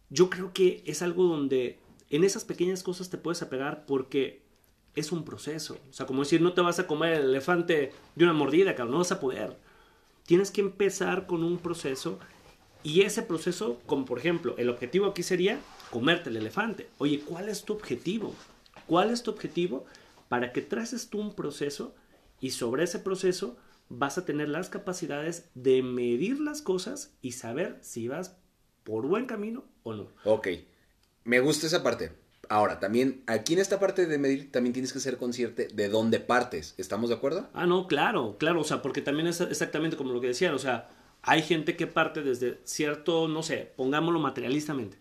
yo 0.09 0.29
creo 0.29 0.51
que 0.53 0.83
es 0.85 1.01
algo 1.01 1.23
donde 1.25 1.79
en 2.09 2.23
esas 2.23 2.43
pequeñas 2.45 2.83
cosas 2.83 3.09
te 3.09 3.17
puedes 3.17 3.41
apegar 3.41 3.85
porque 3.85 4.41
es 4.95 5.11
un 5.11 5.23
proceso. 5.25 5.77
O 5.89 5.93
sea, 5.93 6.05
como 6.05 6.21
decir, 6.23 6.41
no 6.41 6.53
te 6.53 6.61
vas 6.61 6.77
a 6.79 6.85
comer 6.87 7.13
el 7.13 7.29
elefante 7.29 7.91
de 8.15 8.23
una 8.23 8.33
mordida, 8.33 8.75
cabrón, 8.75 8.91
no 8.93 8.97
vas 8.99 9.11
a 9.11 9.19
poder. 9.19 9.57
Tienes 10.25 10.51
que 10.51 10.61
empezar 10.61 11.25
con 11.25 11.43
un 11.43 11.57
proceso 11.57 12.19
y 12.83 13.01
ese 13.01 13.23
proceso, 13.23 13.79
como 13.85 14.05
por 14.05 14.19
ejemplo, 14.19 14.55
el 14.57 14.69
objetivo 14.69 15.07
aquí 15.07 15.23
sería 15.23 15.59
comerte 15.93 16.31
el 16.31 16.37
elefante. 16.37 16.89
Oye, 16.97 17.19
¿cuál 17.19 17.49
es 17.49 17.65
tu 17.65 17.73
objetivo? 17.73 18.33
¿Cuál 18.87 19.11
es 19.11 19.21
tu 19.21 19.29
objetivo 19.29 19.85
para 20.27 20.51
que 20.51 20.63
traces 20.63 21.07
tú 21.07 21.21
un 21.21 21.35
proceso 21.35 21.93
y 22.39 22.49
sobre 22.49 22.83
ese 22.83 22.97
proceso 22.97 23.57
vas 23.89 24.17
a 24.17 24.25
tener 24.25 24.49
las 24.49 24.69
capacidades 24.69 25.51
de 25.53 25.83
medir 25.83 26.39
las 26.39 26.63
cosas 26.63 27.13
y 27.21 27.33
saber 27.33 27.77
si 27.81 28.07
vas 28.07 28.37
por 28.83 29.05
buen 29.05 29.27
camino 29.27 29.65
o 29.83 29.93
no? 29.93 30.07
Ok, 30.25 30.47
me 31.25 31.39
gusta 31.41 31.67
esa 31.67 31.83
parte. 31.83 32.11
Ahora, 32.49 32.79
también, 32.79 33.21
aquí 33.27 33.53
en 33.53 33.59
esta 33.59 33.79
parte 33.79 34.07
de 34.07 34.17
medir, 34.17 34.51
también 34.51 34.73
tienes 34.73 34.93
que 34.93 34.99
ser 34.99 35.17
consciente 35.17 35.67
de 35.71 35.89
dónde 35.89 36.19
partes. 36.19 36.73
¿Estamos 36.79 37.09
de 37.09 37.17
acuerdo? 37.17 37.49
Ah, 37.53 37.67
no, 37.67 37.85
claro, 37.85 38.37
claro, 38.39 38.61
o 38.61 38.63
sea, 38.63 38.81
porque 38.81 39.03
también 39.03 39.27
es 39.27 39.41
exactamente 39.41 39.95
como 39.95 40.11
lo 40.11 40.21
que 40.21 40.27
decían, 40.27 40.55
o 40.55 40.59
sea, 40.59 40.89
hay 41.21 41.43
gente 41.43 41.77
que 41.77 41.85
parte 41.85 42.23
desde 42.23 42.59
cierto, 42.63 43.27
no 43.27 43.43
sé, 43.43 43.71
pongámoslo 43.75 44.19
materialistamente, 44.19 44.97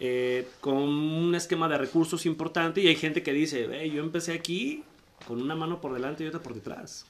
eh, 0.00 0.48
con 0.60 0.74
un 0.76 1.34
esquema 1.34 1.68
de 1.68 1.78
recursos 1.78 2.26
importante 2.26 2.80
y 2.80 2.88
hay 2.88 2.96
gente 2.96 3.22
que 3.22 3.32
dice, 3.32 3.66
"Ve, 3.66 3.88
yo 3.90 4.02
empecé 4.02 4.32
aquí 4.32 4.82
con 5.26 5.40
una 5.40 5.54
mano 5.54 5.80
por 5.80 5.94
delante 5.94 6.22
y 6.22 6.26
otra 6.26 6.42
por 6.42 6.52
detrás. 6.54 7.06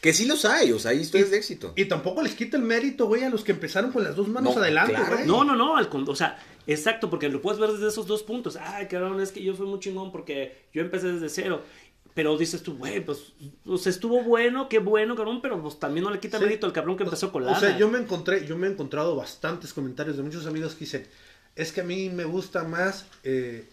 Que 0.00 0.12
sí 0.12 0.26
los 0.26 0.44
hay, 0.44 0.70
o 0.70 0.78
sea, 0.78 0.92
hay 0.92 0.98
historias 1.00 1.30
de 1.32 1.38
éxito. 1.38 1.72
Y 1.74 1.86
tampoco 1.86 2.22
les 2.22 2.34
quita 2.34 2.56
el 2.56 2.62
mérito, 2.62 3.06
güey, 3.06 3.24
a 3.24 3.30
los 3.30 3.42
que 3.42 3.52
empezaron 3.52 3.90
con 3.90 4.04
las 4.04 4.14
dos 4.14 4.28
manos 4.28 4.54
No, 4.54 4.60
adelante, 4.62 4.92
claro. 4.94 5.14
güey. 5.16 5.26
No, 5.26 5.42
no, 5.42 5.56
no, 5.56 5.76
al 5.76 5.88
o 5.92 6.14
sea, 6.14 6.38
exacto, 6.68 7.10
porque 7.10 7.28
lo 7.28 7.40
puedes 7.42 7.58
ver 7.58 7.72
desde 7.72 7.88
esos 7.88 8.06
dos 8.06 8.22
puntos. 8.22 8.56
Ay, 8.56 8.86
cabrón, 8.86 9.20
es 9.20 9.32
que 9.32 9.42
yo 9.42 9.54
fui 9.54 9.66
muy 9.66 9.80
chingón 9.80 10.12
porque 10.12 10.66
yo 10.72 10.82
empecé 10.82 11.12
desde 11.12 11.28
cero. 11.28 11.62
Pero 12.14 12.38
dices 12.38 12.62
tú, 12.62 12.76
güey, 12.78 13.04
pues, 13.04 13.32
pues 13.64 13.86
estuvo 13.88 14.22
bueno, 14.22 14.68
qué 14.70 14.78
bueno, 14.78 15.16
cabrón, 15.16 15.42
pero 15.42 15.60
pues 15.60 15.78
también 15.78 16.04
no 16.04 16.10
le 16.10 16.18
quita 16.20 16.38
Sí. 16.38 16.44
mérito 16.44 16.66
al 16.66 16.72
cabrón 16.72 16.96
que 16.96 17.02
empezó 17.04 17.30
con 17.32 17.44
la. 17.44 17.52
O 17.52 17.60
sea, 17.60 17.76
yo 17.76 17.90
me 17.90 17.98
encontré, 17.98 18.46
yo 18.46 18.56
me 18.56 18.68
he 18.68 18.70
encontrado 18.70 19.16
bastantes 19.16 19.74
comentarios 19.74 20.16
de 20.16 20.22
muchos 20.22 20.46
amigos 20.46 20.74
que 20.74 20.80
dicen, 20.86 21.06
es 21.56 21.72
que 21.72 21.80
a 21.80 21.84
mí 21.84 22.10
me 22.10 22.24
gusta 22.24 22.64
más 22.64 23.06
eh, 23.24 23.64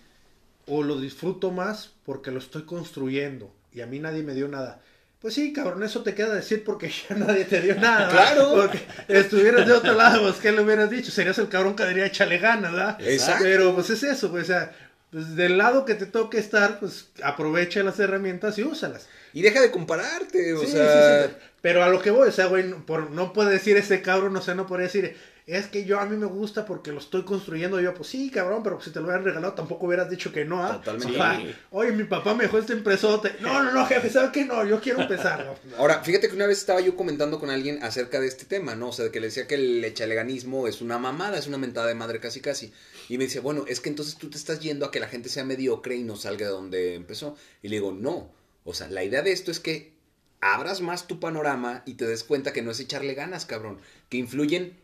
o 0.65 0.81
lo 0.83 0.99
disfruto 0.99 1.51
más 1.51 1.91
porque 2.05 2.31
lo 2.31 2.39
estoy 2.39 2.63
construyendo 2.63 3.53
y 3.73 3.81
a 3.81 3.87
mí 3.87 3.99
nadie 3.99 4.23
me 4.23 4.33
dio 4.33 4.47
nada. 4.47 4.81
Pues 5.19 5.35
sí, 5.35 5.53
cabrón, 5.53 5.83
eso 5.83 6.03
te 6.03 6.15
queda 6.15 6.33
decir 6.33 6.63
porque 6.63 6.89
ya 7.09 7.15
nadie 7.15 7.45
te 7.45 7.61
dio 7.61 7.75
nada. 7.75 8.07
¿verdad? 8.07 8.33
Claro. 8.33 8.53
Porque 8.55 8.79
estuvieras 9.07 9.67
de 9.67 9.73
otro 9.73 9.93
lado, 9.93 10.21
pues, 10.23 10.35
¿qué 10.35 10.51
le 10.51 10.61
hubieras 10.61 10.89
dicho? 10.89 11.11
Serías 11.11 11.37
el 11.37 11.49
cabrón 11.49 11.75
que 11.75 11.85
diría 11.85 12.05
échale 12.05 12.37
ganas, 12.39 12.71
¿verdad? 12.73 12.97
Exacto. 13.01 13.43
Pero 13.43 13.73
pues 13.75 13.89
es 13.89 14.03
eso, 14.03 14.31
pues, 14.31 14.43
o 14.43 14.47
sea, 14.47 14.75
pues, 15.11 15.35
del 15.35 15.57
lado 15.57 15.85
que 15.85 15.95
te 15.95 16.05
toque 16.07 16.39
estar, 16.39 16.79
pues 16.79 17.09
aprovecha 17.23 17.83
las 17.83 17.99
herramientas 17.99 18.57
y 18.57 18.63
úsalas. 18.63 19.07
Y 19.31 19.41
deja 19.41 19.61
de 19.61 19.71
compararte, 19.71 20.53
o 20.53 20.61
Sí, 20.61 20.67
sea... 20.67 21.27
sí, 21.27 21.29
sí. 21.29 21.37
Pero 21.61 21.81
a 21.83 21.87
lo 21.87 22.01
que 22.01 22.11
voy, 22.11 22.27
o 22.27 22.31
sea, 22.31 22.47
güey, 22.47 22.65
no, 22.65 22.85
por, 22.85 23.09
no 23.11 23.31
puede 23.31 23.51
decir 23.51 23.77
ese 23.77 24.01
cabrón, 24.01 24.35
o 24.35 24.41
sea, 24.41 24.53
no 24.53 24.67
podría 24.67 24.87
decir, 24.87 25.15
es 25.45 25.67
que 25.67 25.83
yo 25.83 25.99
a 25.99 26.05
mí 26.05 26.15
me 26.15 26.25
gusta 26.25 26.65
porque 26.65 26.91
lo 26.91 26.99
estoy 26.99 27.23
construyendo 27.23 27.79
yo, 27.81 27.93
pues 27.93 28.07
sí, 28.09 28.29
cabrón, 28.29 28.63
pero 28.63 28.79
si 28.79 28.91
te 28.91 28.99
lo 28.99 29.05
hubieran 29.05 29.25
regalado 29.25 29.53
tampoco 29.53 29.87
hubieras 29.87 30.09
dicho 30.09 30.31
que 30.31 30.45
no, 30.45 30.63
¿ah? 30.63 30.81
Totalmente. 30.81 31.17
Sí. 31.17 31.55
Oye, 31.71 31.91
mi 31.91 32.05
papá 32.05 32.33
me 32.33 32.43
dejó 32.43 32.59
este 32.59 32.73
impresote. 32.73 33.35
No, 33.41 33.61
no, 33.61 33.71
no, 33.71 33.85
jefe, 33.85 34.09
¿sabes 34.09 34.31
qué? 34.31 34.45
No, 34.45 34.65
yo 34.65 34.79
quiero 34.79 35.01
empezar. 35.01 35.45
No. 35.45 35.77
Ahora, 35.77 36.01
fíjate 36.01 36.29
que 36.29 36.35
una 36.35 36.47
vez 36.47 36.59
estaba 36.59 36.79
yo 36.79 36.95
comentando 36.95 37.39
con 37.39 37.49
alguien 37.49 37.83
acerca 37.83 38.21
de 38.21 38.27
este 38.27 38.45
tema, 38.45 38.75
¿no? 38.75 38.89
O 38.89 38.91
sea, 38.93 39.11
que 39.11 39.19
le 39.19 39.27
decía 39.27 39.45
que 39.45 39.55
el 39.55 39.83
echaleganismo 39.83 40.67
es 40.67 40.81
una 40.81 40.97
mamada, 40.97 41.37
es 41.37 41.47
una 41.47 41.57
mentada 41.57 41.87
de 41.87 41.95
madre 41.95 42.21
casi 42.21 42.39
casi. 42.39 42.71
Y 43.09 43.17
me 43.17 43.25
dice, 43.25 43.41
bueno, 43.41 43.65
es 43.67 43.81
que 43.81 43.89
entonces 43.89 44.15
tú 44.15 44.29
te 44.29 44.37
estás 44.37 44.61
yendo 44.61 44.85
a 44.85 44.91
que 44.91 45.01
la 45.01 45.07
gente 45.07 45.27
sea 45.27 45.43
mediocre 45.43 45.97
y 45.97 46.03
no 46.03 46.15
salga 46.15 46.45
de 46.45 46.51
donde 46.51 46.95
empezó. 46.95 47.35
Y 47.61 47.67
le 47.67 47.77
digo, 47.77 47.91
no. 47.91 48.31
O 48.63 48.73
sea, 48.73 48.87
la 48.87 49.03
idea 49.03 49.21
de 49.21 49.33
esto 49.33 49.51
es 49.51 49.59
que 49.59 49.93
abras 50.39 50.81
más 50.81 51.07
tu 51.07 51.19
panorama 51.19 51.83
y 51.85 51.95
te 51.95 52.05
des 52.05 52.23
cuenta 52.23 52.53
que 52.53 52.61
no 52.61 52.71
es 52.71 52.79
echarle 52.79 53.13
ganas, 53.13 53.45
cabrón. 53.45 53.79
Que 54.09 54.17
influyen 54.17 54.77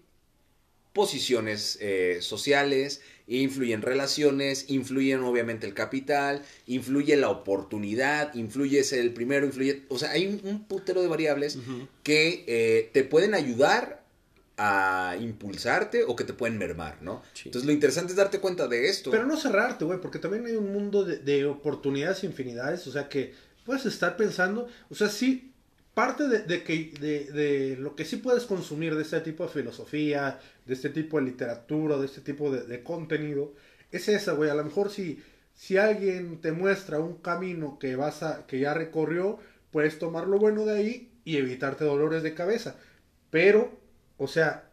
posiciones 0.94 1.78
eh, 1.82 2.18
sociales, 2.22 3.02
influyen 3.28 3.82
relaciones, 3.82 4.66
influyen 4.70 5.22
obviamente 5.22 5.68
el 5.68 5.74
capital, 5.74 6.42
influye 6.66 7.16
la 7.16 7.30
oportunidad, 7.30 8.34
influye 8.34 8.84
ser 8.84 9.00
el 9.00 9.14
primero, 9.14 9.46
influye... 9.46 9.84
O 9.90 10.00
sea, 10.00 10.12
hay 10.12 10.28
un, 10.28 10.42
un 10.44 10.66
putero 10.66 11.02
de 11.02 11.08
variables 11.08 11.58
que 12.04 12.44
eh, 12.48 12.90
te 12.92 13.04
pueden 13.04 13.36
ayudar 13.36 14.04
a 14.58 15.16
impulsarte 15.22 16.04
o 16.04 16.16
que 16.16 16.26
te 16.26 16.34
pueden 16.34 16.58
mermar, 16.58 17.02
¿no? 17.02 17.22
Sí. 17.34 17.44
Entonces 17.46 17.66
lo 17.66 17.72
interesante 17.72 18.12
es 18.12 18.18
darte 18.18 18.40
cuenta 18.40 18.68
de 18.68 18.90
esto. 18.90 19.10
Pero 19.10 19.26
no 19.26 19.38
cerrarte, 19.38 19.86
güey, 19.86 20.02
porque 20.02 20.20
también 20.20 20.46
hay 20.46 20.56
un 20.56 20.74
mundo 20.74 21.06
de, 21.06 21.20
de 21.20 21.46
oportunidades 21.46 22.24
infinidades, 22.26 22.86
o 22.88 22.92
sea, 22.92 23.08
que 23.08 23.34
puedes 23.66 23.86
estar 23.86 24.18
pensando, 24.18 24.68
o 24.90 24.96
sea, 24.96 25.08
sí, 25.08 25.54
parte 26.00 26.30
de, 26.30 26.64
que 26.64 26.94
de, 27.02 27.76
lo 27.78 27.94
que 27.94 28.06
sí 28.06 28.16
puedes 28.16 28.46
consumir 28.46 28.96
de 28.96 29.02
este 29.02 29.20
tipo 29.20 29.44
de 29.44 29.50
filosofía, 29.50 30.40
de 30.66 30.74
este 30.74 30.90
tipo 30.92 31.18
de 31.20 31.26
literatura, 31.26 31.98
de 31.98 32.06
este 32.06 32.22
tipo 32.22 32.50
de, 32.50 32.84
contenido, 32.84 33.54
es 33.92 34.08
esa, 34.08 34.32
güey, 34.32 34.50
a 34.50 34.54
lo 34.54 34.64
mejor 34.64 34.92
si, 34.92 35.22
si 35.54 35.76
alguien 35.76 36.40
te 36.40 36.54
muestra 36.54 37.00
un 37.00 37.16
camino 37.18 37.78
que 37.80 37.98
vas 37.98 38.24
a, 38.24 38.48
que 38.48 38.62
ya 38.62 38.74
recorrió, 38.74 39.40
puedes 39.72 40.00
tomar 40.00 40.26
lo 40.26 40.40
bueno 40.40 40.64
de 40.64 40.78
ahí 40.78 41.12
y 41.26 41.36
evitarte 41.36 41.84
dolores 41.84 42.24
de 42.24 42.34
cabeza, 42.34 42.78
pero, 43.30 43.78
o 44.18 44.28
sea, 44.30 44.70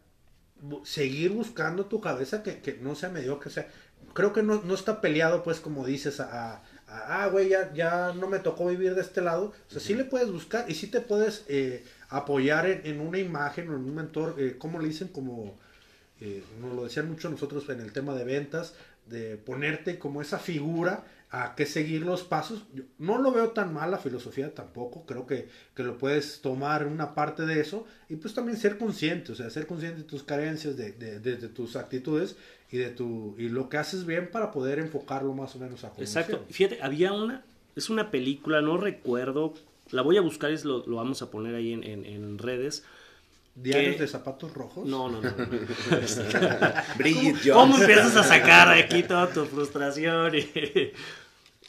seguir 0.85 1.33
buscando 1.33 1.87
tu 1.87 2.01
cabeza 2.01 2.45
que, 2.45 2.61
que 2.61 2.75
no 2.75 2.95
sea 2.95 3.09
mediocre, 3.09 3.49
o 3.49 3.53
sea, 3.53 3.67
creo 4.15 4.33
que 4.33 4.45
no, 4.45 4.63
no 4.63 4.75
está 4.75 5.01
peleado, 5.01 5.43
pues, 5.43 5.59
como 5.59 5.85
dices, 5.85 6.21
a- 6.21 6.63
ah, 6.89 7.29
güey, 7.31 7.49
ya, 7.51 7.73
ya 7.75 8.13
no 8.15 8.29
me 8.29 8.39
tocó 8.39 8.67
vivir 8.67 8.95
de 8.95 9.01
este 9.03 9.21
lado. 9.23 9.53
O 9.69 9.71
sea, 9.71 9.81
sí 9.81 9.95
le 9.95 10.05
puedes 10.05 10.31
buscar 10.31 10.67
y 10.71 10.75
sí 10.75 10.87
te 10.89 11.01
puedes 11.01 11.45
eh, 11.49 11.85
apoyar 12.09 12.67
en, 12.67 12.83
en 12.87 13.01
una 13.01 13.19
imagen 13.19 13.69
o 13.71 13.75
en 13.75 13.81
un 13.85 13.95
mentor, 13.95 14.37
eh, 14.39 14.57
¿cómo 14.59 14.79
le 14.81 14.89
dicen? 14.89 15.09
Como, 15.09 15.59
eh, 16.21 16.43
nos 16.61 16.75
lo 16.75 16.85
decían 16.85 17.09
mucho 17.11 17.29
nosotros 17.29 17.69
en 17.69 17.81
el 17.81 17.93
tema 17.93 18.15
de 18.15 18.25
ventas, 18.25 18.75
de 19.07 19.37
ponerte 19.37 19.99
como 19.99 20.23
esa 20.23 20.39
figura 20.39 21.05
a 21.31 21.55
que 21.57 21.67
seguir 21.67 22.03
los 22.03 22.23
pasos. 22.23 22.65
Yo 22.75 22.85
no 22.99 23.19
lo 23.19 23.33
veo 23.33 23.51
tan 23.51 23.73
mal 23.75 23.91
la 23.91 23.99
filosofía 23.99 24.55
tampoco, 24.55 25.05
creo 25.07 25.27
que, 25.27 25.49
que 25.75 25.83
lo 25.83 25.99
puedes 25.99 26.41
tomar 26.41 26.87
una 26.87 27.15
parte 27.15 27.45
de 27.47 27.61
eso 27.61 27.87
y 28.09 28.17
pues 28.17 28.35
también 28.35 28.57
ser 28.59 28.79
consciente, 28.79 29.33
o 29.33 29.35
sea, 29.35 29.51
ser 29.51 29.67
consciente 29.67 29.99
de 30.03 30.05
tus 30.05 30.23
carencias, 30.23 30.77
de, 30.77 30.93
de, 30.93 31.21
de- 31.21 31.37
de 31.37 31.49
tus 31.49 31.77
actitudes 31.77 32.37
y 32.71 32.79
de 32.79 32.91
tu 32.91 33.35
y 33.39 33.49
lo 33.49 33.69
que 33.69 33.77
haces 33.79 34.07
bien 34.07 34.31
para 34.31 34.51
poder 34.51 34.79
enfocarlo 34.79 35.33
más 35.35 35.55
o 35.55 35.59
menos 35.59 35.85
a 35.85 35.91
como 35.91 36.03
Exacto. 36.03 36.45
Fíjate, 36.51 36.81
había 36.83 37.13
una, 37.13 37.43
es 37.77 37.91
una 37.91 38.11
película, 38.11 38.61
no 38.61 38.77
recuerdo, 38.77 39.55
la 39.91 40.03
voy 40.03 40.17
a 40.17 40.21
buscar 40.21 40.51
y 40.51 40.59
lo, 40.63 40.85
lo 40.87 40.97
vamos 40.97 41.23
a 41.23 41.31
poner 41.31 41.55
ahí 41.55 41.73
en, 41.73 41.85
en- 41.85 42.05
en 42.05 42.39
redes. 42.39 42.85
Diarios 43.55 43.99
de 43.99 44.07
zapatos 44.07 44.53
rojos. 44.53 44.87
No, 44.87 45.09
no, 45.09 45.23
no. 45.23 45.31
no. 45.31 45.47
Bridget 46.99 47.37
¿Cómo, 47.53 47.73
cómo 47.73 47.79
empiezas 47.79 48.15
a 48.17 48.23
sacar 48.25 48.69
aquí 48.71 49.03
toda 49.03 49.33
tu 49.33 49.45
frustración? 49.47 50.33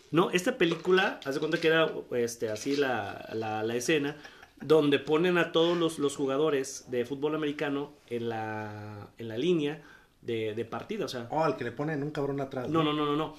No, 0.09 0.31
esta 0.31 0.57
película, 0.57 1.19
haz 1.25 1.33
de 1.33 1.39
cuenta 1.41 1.59
que 1.59 1.67
era 1.67 1.91
este, 2.11 2.49
así 2.49 2.77
la, 2.77 3.27
la, 3.33 3.61
la 3.61 3.75
escena, 3.75 4.15
donde 4.61 4.99
ponen 4.99 5.37
a 5.37 5.51
todos 5.51 5.77
los, 5.77 5.99
los 5.99 6.15
jugadores 6.15 6.85
de 6.89 7.03
fútbol 7.03 7.35
americano 7.35 7.91
en 8.09 8.29
la, 8.29 9.09
en 9.17 9.27
la 9.27 9.37
línea 9.37 9.81
de, 10.21 10.53
de 10.55 10.65
partida. 10.65 11.05
O 11.05 11.07
sea, 11.07 11.27
Oh, 11.31 11.43
al 11.43 11.55
que 11.57 11.63
le 11.63 11.71
ponen 11.71 12.03
un 12.03 12.11
cabrón 12.11 12.41
atrás. 12.41 12.69
no, 12.69 12.83
no, 12.83 12.93
no, 12.93 13.05
no, 13.05 13.15
no. 13.15 13.35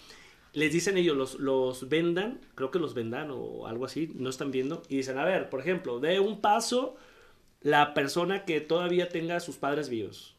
Les 0.55 0.73
dicen 0.73 0.97
ellos, 0.97 1.17
los, 1.17 1.35
los 1.39 1.89
vendan, 1.89 2.41
creo 2.55 2.71
que 2.71 2.79
los 2.79 2.95
vendan 2.95 3.31
o 3.31 3.67
algo 3.67 3.85
así, 3.85 4.11
no 4.15 4.31
están 4.31 4.51
viendo, 4.51 4.83
y 4.89 4.97
dicen, 4.97 5.19
a 5.19 5.25
ver, 5.25 5.51
por 5.51 5.61
ejemplo, 5.61 6.01
de 6.01 6.21
un 6.21 6.41
paso 6.41 6.97
la 7.61 7.93
persona 7.93 8.45
que 8.45 8.61
todavía 8.61 9.09
tenga 9.09 9.37
a 9.37 9.41
sus 9.41 9.57
padres 9.57 9.89
vivos. 9.89 10.35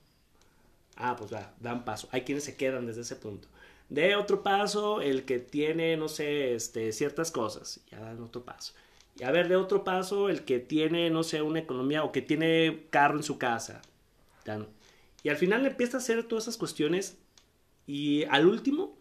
Ah, 0.95 1.15
pues 1.15 1.31
va, 1.33 1.53
dan 1.59 1.85
paso. 1.85 2.09
Hay 2.11 2.21
quienes 2.21 2.43
se 2.43 2.55
quedan 2.57 2.85
desde 2.87 3.01
ese 3.01 3.15
punto. 3.15 3.47
De 3.87 4.15
otro 4.15 4.43
paso, 4.43 5.01
el 5.01 5.25
que 5.25 5.39
tiene, 5.39 5.95
no 5.95 6.09
sé, 6.09 6.53
este, 6.55 6.91
ciertas 6.91 7.31
cosas, 7.31 7.81
ya 7.89 7.99
dan 7.99 8.21
otro 8.21 8.43
paso. 8.43 8.73
Y 9.17 9.23
a 9.23 9.31
ver, 9.31 9.47
de 9.47 9.55
otro 9.55 9.83
paso, 9.83 10.29
el 10.29 10.43
que 10.43 10.59
tiene, 10.59 11.09
no 11.09 11.23
sé, 11.23 11.41
una 11.41 11.59
economía 11.59 12.03
o 12.03 12.11
que 12.11 12.21
tiene 12.21 12.85
carro 12.89 13.17
en 13.17 13.23
su 13.23 13.37
casa. 13.37 13.81
Dan. 14.45 14.67
Y 15.23 15.29
al 15.29 15.37
final 15.37 15.65
empieza 15.65 15.97
a 15.97 15.99
hacer 15.99 16.23
todas 16.23 16.45
esas 16.45 16.57
cuestiones 16.57 17.17
y 17.85 18.23
al 18.25 18.45
último 18.45 18.97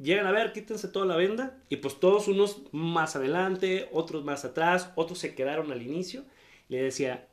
llegan 0.00 0.26
a 0.26 0.32
ver, 0.32 0.52
quítense 0.52 0.88
toda 0.88 1.06
la 1.06 1.16
venda 1.16 1.58
y 1.68 1.76
pues 1.76 1.98
todos 1.98 2.28
unos 2.28 2.62
más 2.72 3.16
adelante, 3.16 3.88
otros 3.92 4.24
más 4.24 4.44
atrás, 4.44 4.90
otros 4.94 5.18
se 5.18 5.34
quedaron 5.34 5.72
al 5.72 5.82
inicio. 5.82 6.24
Le 6.68 6.82
decía, 6.82 7.28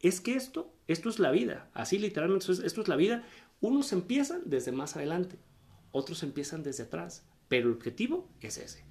es 0.00 0.20
que 0.20 0.34
esto, 0.34 0.72
esto 0.86 1.08
es 1.08 1.18
la 1.18 1.30
vida, 1.30 1.70
así 1.74 1.98
literalmente, 1.98 2.50
esto 2.52 2.82
es, 2.82 2.88
la 2.88 2.96
vida. 2.96 3.24
Unos 3.60 3.92
empiezan 3.92 4.42
desde 4.44 4.72
más 4.72 4.96
adelante, 4.96 5.38
otros 5.92 6.22
empiezan 6.22 6.62
desde 6.62 6.84
atrás, 6.84 7.24
pero 7.48 7.68
el 7.68 7.74
objetivo 7.74 8.28
es 8.40 8.58
ese. 8.58 8.84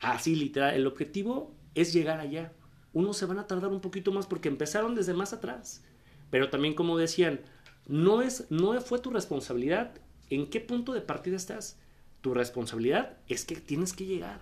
Así 0.00 0.36
literal, 0.36 0.74
el 0.74 0.86
objetivo 0.86 1.54
es 1.74 1.92
llegar 1.92 2.20
allá. 2.20 2.52
Unos 2.92 3.16
se 3.16 3.26
van 3.26 3.38
a 3.38 3.46
tardar 3.46 3.70
un 3.70 3.80
poquito 3.80 4.12
más 4.12 4.26
porque 4.26 4.48
empezaron 4.48 4.94
desde 4.94 5.14
más 5.14 5.32
atrás. 5.32 5.84
Pero 6.30 6.50
también 6.50 6.74
como 6.74 6.98
decían, 6.98 7.40
no 7.88 8.22
es 8.22 8.46
no 8.50 8.78
fue 8.80 9.00
tu 9.00 9.10
responsabilidad 9.10 9.94
en 10.30 10.48
qué 10.48 10.60
punto 10.60 10.92
de 10.92 11.00
partida 11.00 11.36
estás. 11.36 11.78
Tu 12.20 12.34
responsabilidad 12.34 13.16
es 13.28 13.44
que 13.44 13.56
tienes 13.56 13.92
que 13.92 14.04
llegar. 14.04 14.40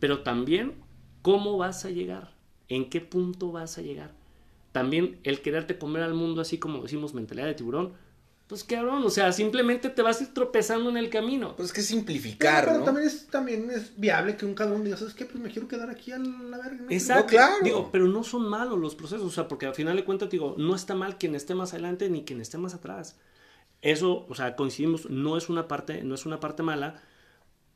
Pero 0.00 0.22
también 0.22 0.74
cómo 1.20 1.58
vas 1.58 1.84
a 1.84 1.90
llegar, 1.90 2.34
en 2.68 2.88
qué 2.88 3.00
punto 3.00 3.52
vas 3.52 3.78
a 3.78 3.82
llegar. 3.82 4.12
También 4.72 5.20
el 5.22 5.42
quererte 5.42 5.78
comer 5.78 6.02
al 6.02 6.14
mundo 6.14 6.40
así 6.40 6.58
como 6.58 6.82
decimos 6.82 7.14
mentalidad 7.14 7.46
de 7.46 7.54
tiburón, 7.54 7.92
pues 8.52 8.64
cabrón, 8.64 9.02
o 9.02 9.08
sea, 9.08 9.32
simplemente 9.32 9.88
te 9.88 10.02
vas 10.02 10.20
a 10.20 10.24
ir 10.24 10.34
tropezando 10.34 10.90
en 10.90 10.98
el 10.98 11.08
camino. 11.08 11.56
Pues 11.56 11.68
es 11.68 11.72
que 11.72 11.80
Pero, 11.80 11.88
simplificar, 11.88 12.64
pero 12.66 12.78
¿no? 12.80 12.84
también, 12.84 13.06
es, 13.06 13.26
también 13.28 13.70
es 13.70 13.98
viable 13.98 14.36
que 14.36 14.44
un 14.44 14.52
cabrón 14.52 14.84
diga, 14.84 14.98
¿sabes 14.98 15.14
qué? 15.14 15.24
Pues 15.24 15.42
me 15.42 15.48
quiero 15.50 15.68
quedar 15.68 15.88
aquí 15.88 16.12
a 16.12 16.18
la 16.18 16.58
verga. 16.58 16.84
Exacto. 16.90 17.22
No, 17.22 17.28
claro. 17.30 17.54
Digo, 17.64 17.88
pero 17.90 18.06
no 18.08 18.22
son 18.22 18.46
malos 18.46 18.78
los 18.78 18.94
procesos, 18.94 19.24
o 19.26 19.30
sea, 19.30 19.48
porque 19.48 19.64
al 19.64 19.74
final 19.74 19.96
de 19.96 20.04
cuentas, 20.04 20.28
digo, 20.28 20.54
no 20.58 20.74
está 20.74 20.94
mal 20.94 21.16
quien 21.16 21.34
esté 21.34 21.54
más 21.54 21.72
adelante 21.72 22.10
ni 22.10 22.24
quien 22.26 22.42
esté 22.42 22.58
más 22.58 22.74
atrás. 22.74 23.18
Eso, 23.80 24.26
o 24.28 24.34
sea, 24.34 24.54
coincidimos, 24.54 25.08
no 25.08 25.38
es 25.38 25.48
una 25.48 25.66
parte, 25.66 26.04
no 26.04 26.14
es 26.14 26.26
una 26.26 26.38
parte 26.38 26.62
mala, 26.62 27.00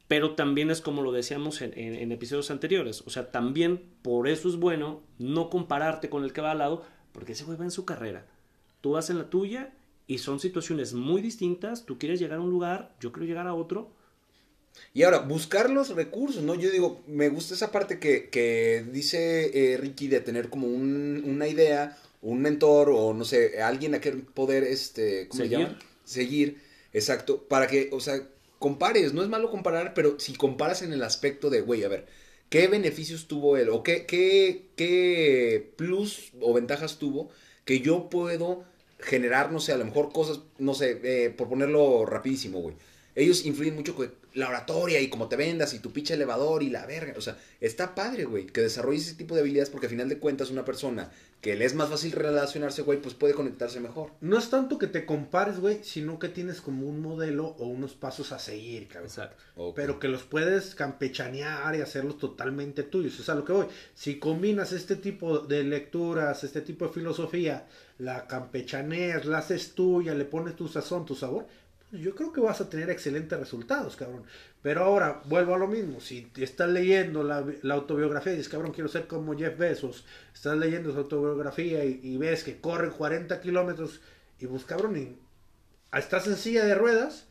pero 0.08 0.34
también 0.34 0.70
es 0.70 0.82
como 0.82 1.00
lo 1.00 1.10
decíamos 1.10 1.62
en, 1.62 1.72
en- 1.78 1.94
en 1.94 2.12
episodios 2.12 2.50
anteriores. 2.50 3.02
O 3.06 3.10
sea, 3.10 3.30
también 3.32 3.82
por 4.02 4.28
eso 4.28 4.48
es 4.50 4.56
bueno 4.56 5.02
no 5.18 5.48
compararte 5.48 6.10
con 6.10 6.22
el 6.22 6.34
que 6.34 6.42
va 6.42 6.50
al 6.52 6.58
lado, 6.58 6.84
porque 7.12 7.32
ese 7.32 7.44
güey 7.44 7.56
va 7.56 7.64
en 7.64 7.70
su 7.70 7.84
carrera. 7.86 8.26
Tú 8.82 8.92
vas 8.92 9.08
en 9.10 9.16
la 9.18 9.30
tuya 9.30 9.72
y 10.07 10.18
son 10.18 10.40
situaciones 10.40 10.92
muy 10.94 11.22
distintas. 11.22 11.84
Tú 11.86 11.98
quieres 11.98 12.20
llegar 12.20 12.38
a 12.38 12.42
un 12.42 12.50
lugar, 12.50 12.94
yo 13.00 13.12
quiero 13.12 13.26
llegar 13.26 13.46
a 13.46 13.54
otro. 13.54 13.92
Y 14.92 15.02
ahora, 15.02 15.20
buscar 15.20 15.70
los 15.70 15.90
recursos, 15.94 16.42
¿no? 16.42 16.54
Yo 16.54 16.70
digo, 16.70 17.02
me 17.07 17.28
gusta 17.28 17.54
esa 17.54 17.72
parte 17.72 17.98
que, 17.98 18.28
que 18.28 18.84
dice 18.92 19.72
eh, 19.72 19.76
Ricky 19.78 20.09
de 20.09 20.20
tener 20.20 20.48
como 20.50 20.66
un- 20.68 21.22
una 21.26 21.48
idea, 21.48 21.98
un 22.22 22.40
mentor 22.42 22.90
o 22.90 23.14
no 23.14 23.24
sé, 23.24 23.61
alguien 23.62 23.94
a 23.94 24.00
quien 24.00 24.22
poder, 24.22 24.64
este, 24.64 25.28
¿cómo 25.28 25.42
Seguir. 25.44 25.59
se 25.59 25.64
llama? 25.64 25.78
Seguir, 26.04 26.62
exacto, 26.92 27.42
para 27.48 27.66
que, 27.66 27.88
o 27.92 28.00
sea, 28.00 28.28
compares, 28.59 29.12
no 29.14 29.22
es 29.22 29.28
malo 29.28 29.50
comparar, 29.50 29.92
pero 29.94 30.18
si 30.20 30.34
comparas 30.34 30.82
en 30.82 30.92
el 30.92 31.02
aspecto 31.02 31.50
de, 31.50 31.61
güey, 31.62 31.82
a 31.84 31.88
ver, 31.88 32.07
¿qué 32.50 32.68
beneficios 32.68 33.26
tuvo 33.28 33.57
él? 33.57 33.68
¿O 33.70 33.82
qué, 33.82 34.07
qué, 34.07 34.68
qué 34.76 35.72
plus 35.76 36.32
o 36.40 36.52
ventajas 36.54 36.98
tuvo 36.98 37.30
que 37.64 37.80
yo 37.80 38.09
puedo 38.11 38.64
generar, 38.99 39.53
no 39.53 39.61
sé, 39.61 39.72
a 39.72 39.76
lo 39.78 39.84
mejor 39.84 40.12
cosas, 40.12 40.40
no 40.59 40.74
sé, 40.74 41.01
eh, 41.03 41.30
por 41.30 41.49
ponerlo 41.49 42.07
rapidísimo, 42.07 42.61
güey. 42.61 42.76
Ellos 43.14 43.47
influyen 43.47 43.74
mucho 43.74 43.94
la 44.37 44.49
oratoria 44.51 45.01
y 45.01 45.09
cómo 45.09 45.28
te 45.28 45.37
vendas 45.37 45.72
y 45.72 45.78
tu 45.78 45.93
pinche 45.93 46.14
elevador 46.14 46.62
y 46.62 46.68
la 46.68 46.84
verga. 46.84 47.14
O 47.16 47.20
sea, 47.22 47.39
está 47.61 47.95
padre, 47.95 48.26
güey, 48.26 48.47
que 48.47 48.61
desarrolles 48.61 49.07
ese 49.07 49.16
tipo 49.16 49.34
de 49.34 49.41
habilidades 49.41 49.70
porque 49.70 49.87
al 49.87 49.91
final 49.91 50.09
de 50.11 50.18
cuentas 50.18 50.51
una 50.51 50.64
persona 50.64 51.11
que 51.41 51.55
le 51.55 51.64
es 51.64 51.74
más 51.74 51.89
fácil 51.89 52.12
relacionarse, 52.12 52.82
güey, 52.82 53.01
pues 53.01 53.14
puede 53.14 53.32
conectarse 53.32 53.80
mejor. 53.80 54.11
No 54.20 54.37
es 54.37 54.51
tanto 54.51 54.78
que 54.78 54.89
te 54.89 55.07
compares, 55.07 55.59
güey, 55.61 55.80
sino 55.82 56.18
que 56.18 56.28
tienes 56.28 56.61
como 56.61 56.87
un 56.87 57.01
modelo 57.01 57.47
o 57.59 57.66
unos 57.66 57.95
pasos 57.95 58.32
a 58.32 58.39
seguir, 58.39 58.89
cabrón. 58.89 59.11
Exacto. 59.11 59.72
Pero 59.74 59.99
que 59.99 60.09
los 60.09 60.24
puedes 60.24 60.74
campechanear 60.74 61.74
y 61.74 61.80
hacerlos 61.80 62.18
totalmente 62.18 62.82
tuyos. 62.82 63.18
O 63.20 63.22
sea, 63.22 63.37
lo 63.37 63.45
que 63.45 63.53
voy. 63.53 63.66
Si 63.95 64.18
combinas 64.18 64.72
este 64.72 64.97
tipo 64.97 65.39
de 65.39 65.62
lecturas, 65.62 66.43
este 66.45 66.61
tipo 66.61 66.87
de 66.87 66.93
filosofía, 66.93 67.66
la 67.99 68.26
campechaneas, 68.26 69.24
la 69.24 69.39
haces 69.39 69.72
tuya, 69.72 70.14
le 70.14 70.24
pones 70.24 70.57
tu 70.57 70.68
sazón, 70.68 71.07
tu 71.07 71.14
sabor, 71.14 71.47
yo 71.93 72.14
creo 72.14 72.32
que 72.32 72.41
vas 72.41 72.61
a 72.61 72.68
tener 72.68 72.91
excelentes 72.91 73.39
resultados, 73.39 73.97
cabrón. 73.97 74.24
Pero 74.62 74.84
ahora, 74.84 75.22
vuelvo 75.26 75.55
a 75.55 75.59
lo 75.59 75.68
mismo. 75.68 76.01
Si 76.01 76.30
estás 76.37 76.68
leyendo 76.68 77.22
la, 77.22 77.45
autobiografía 77.72 78.32
y 78.32 78.37
dices, 78.37 78.51
cabrón, 78.51 78.72
quiero 78.72 78.89
ser 78.89 79.07
como 79.07 79.37
Jeff 79.37 79.57
Bezos, 79.57 80.05
estás 80.34 80.57
leyendo 80.59 80.93
su 80.93 80.99
autobiografía 80.99 81.84
y, 81.84 82.16
ves 82.16 82.43
que 82.43 82.61
corre 82.61 82.91
40 82.91 83.41
kilómetros 83.41 84.01
y 84.39 84.47
pues, 84.47 84.64
cabrón, 84.64 84.97
y 84.97 85.16
estás 85.97 86.26
en 86.26 86.37
silla 86.37 86.64
de 86.64 86.74
ruedas, 86.74 87.26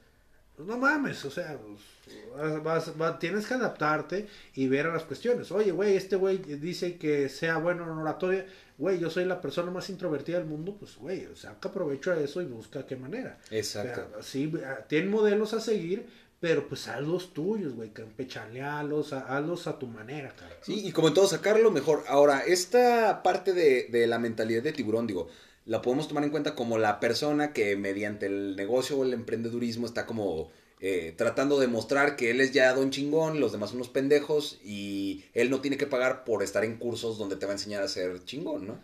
pues 0.56 0.68
no 0.68 0.78
mames, 0.78 1.24
o 1.26 1.30
sea, 1.30 1.58
pues, 1.58 2.64
vas- 2.64 3.20
tienes 3.20 3.45
que 3.45 3.56
adaptarte 3.56 4.28
y 4.53 4.68
ver 4.68 4.88
a 4.88 4.93
las 4.93 5.03
cuestiones. 5.03 5.51
Oye, 5.51 5.72
güey, 5.72 5.95
este 5.97 6.16
güey 6.16 6.38
dice 6.38 6.97
que 6.97 7.28
sea 7.28 7.58
bueno 7.58 7.84
en 7.84 7.89
oratoria, 7.89 8.45
güey, 8.78 8.99
yo 8.99 9.09
soy 9.09 9.26
la 9.26 9.41
persona 9.41 9.71
más 9.71 9.89
introvertida 9.89 10.38
del 10.38 10.47
mundo, 10.47 10.76
pues, 10.80 10.97
güey, 10.97 11.26
o 11.28 11.36
sea, 11.36 11.55
que 11.61 11.67
aprovecho 11.67 12.11
a 12.11 12.19
eso 12.19 12.41
y 12.41 12.45
busca 12.45 12.86
qué 12.86 12.95
manera. 12.95 13.38
Exacto. 13.51 14.07
O 14.11 14.13
sea, 14.21 14.23
sí, 14.23 14.51
ah, 14.65 14.86
tienen 14.88 15.09
modelos 15.09 15.53
a 15.53 15.59
seguir, 15.61 16.05
pero 16.39 16.67
pues 16.67 16.88
haz 16.88 17.01
los 17.01 17.34
tuyos, 17.34 17.73
güey, 17.73 17.91
campechanealos, 17.91 19.13
ha- 19.13 19.36
hazlos 19.38 19.67
a 19.67 19.80
tu 19.80 19.88
manera, 19.88 20.36
cara. 20.36 20.55
Sí, 20.61 20.86
y 20.86 20.91
como 20.91 21.07
en 21.07 21.13
todo, 21.13 21.28
sacarlo 21.28 21.71
mejor. 21.71 22.03
Ahora, 22.07 22.41
esta 22.45 23.23
parte 23.23 23.53
de, 23.53 23.88
de 23.89 24.07
la 24.07 24.19
mentalidad 24.19 24.61
de 24.63 24.73
tiburón, 24.73 25.07
digo, 25.07 25.28
la 25.65 25.82
podemos 25.82 26.07
tomar 26.07 26.23
en 26.23 26.30
cuenta 26.30 26.53
como 26.55 26.78
la 26.78 26.99
persona 26.99 27.53
que 27.53 27.76
mediante 27.76 28.26
el 28.28 28.55
negocio 28.55 28.97
o 28.97 29.03
el 29.03 29.13
emprendedurismo 29.13 29.86
está 29.88 30.05
como 30.05 30.51
eh, 30.80 31.13
tratando 31.15 31.59
de 31.59 31.67
mostrar 31.67 32.15
que 32.15 32.32
él 32.32 32.41
es 32.41 32.51
ya 32.51 32.73
don 32.73 32.91
chingón, 32.91 33.39
los 33.39 33.51
demás 33.51 33.69
son 33.69 33.78
unos 33.78 33.89
pendejos 33.89 34.59
y 34.63 35.23
él 35.34 35.49
no 35.49 35.61
tiene 35.61 35.78
que 35.78 35.88
pagar 35.88 36.23
por 36.26 36.43
estar 36.43 36.65
en 36.65 36.78
cursos 36.78 37.17
donde 37.17 37.38
te 37.38 37.45
va 37.45 37.53
a 37.53 37.55
enseñar 37.55 37.82
a 37.82 37.88
ser 37.88 38.23
chingón, 38.26 38.67
¿no? 38.67 38.80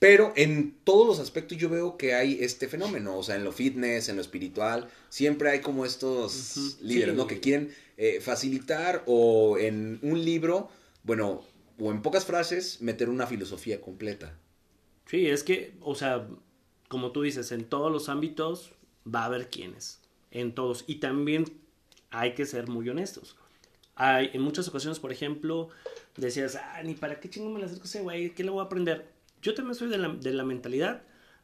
Pero 0.00 0.32
en 0.34 0.76
todos 0.82 1.06
los 1.06 1.18
aspectos 1.18 1.58
yo 1.58 1.68
veo 1.68 1.98
que 1.98 2.14
hay 2.14 2.38
este 2.40 2.68
fenómeno, 2.68 3.18
o 3.18 3.22
sea, 3.22 3.36
en 3.36 3.44
lo 3.44 3.52
fitness, 3.52 4.08
en 4.08 4.16
lo 4.16 4.22
espiritual, 4.22 4.88
siempre 5.10 5.50
hay 5.50 5.60
como 5.60 5.84
estos 5.84 6.78
líderes, 6.80 7.10
sí. 7.10 7.16
¿no? 7.16 7.26
Que 7.26 7.38
quieren 7.38 7.74
eh, 7.98 8.18
facilitar 8.22 9.02
o 9.06 9.58
en 9.58 9.98
un 10.00 10.24
libro, 10.24 10.70
bueno, 11.02 11.44
o 11.78 11.90
en 11.90 12.00
pocas 12.00 12.24
frases, 12.24 12.80
meter 12.80 13.10
una 13.10 13.26
filosofía 13.26 13.82
completa. 13.82 14.38
Sí, 15.04 15.26
es 15.26 15.44
que, 15.44 15.74
o 15.80 15.94
sea, 15.94 16.26
como 16.88 17.12
tú 17.12 17.20
dices, 17.20 17.52
en 17.52 17.64
todos 17.64 17.92
los 17.92 18.08
ámbitos 18.08 18.72
va 19.06 19.22
a 19.22 19.26
haber 19.26 19.50
quienes, 19.50 19.99
en 20.30 20.54
todos. 20.54 20.84
Y 20.86 20.96
también 20.96 21.44
hay 22.10 22.34
que 22.34 22.46
ser 22.46 22.68
muy 22.68 22.88
honestos. 22.88 23.36
Hay, 23.94 24.30
en 24.32 24.42
muchas 24.42 24.66
ocasiones, 24.68 24.98
por 24.98 25.12
ejemplo, 25.12 25.68
decías, 26.16 26.56
ah, 26.56 26.82
ni 26.82 26.94
para 26.94 27.20
qué 27.20 27.28
chingo 27.28 27.50
me 27.50 27.60
le 27.60 27.66
acerco 27.66 27.84
a 27.84 27.86
ese 27.86 28.02
güey, 28.02 28.34
¿qué 28.34 28.44
le 28.44 28.50
voy 28.50 28.60
a 28.60 28.64
aprender? 28.64 29.10
Yo 29.42 29.54
también 29.54 29.74
soy 29.74 29.88
de 29.88 29.98
la, 29.98 30.08
de 30.08 30.32
la 30.32 30.44
mentalidad 30.44 31.02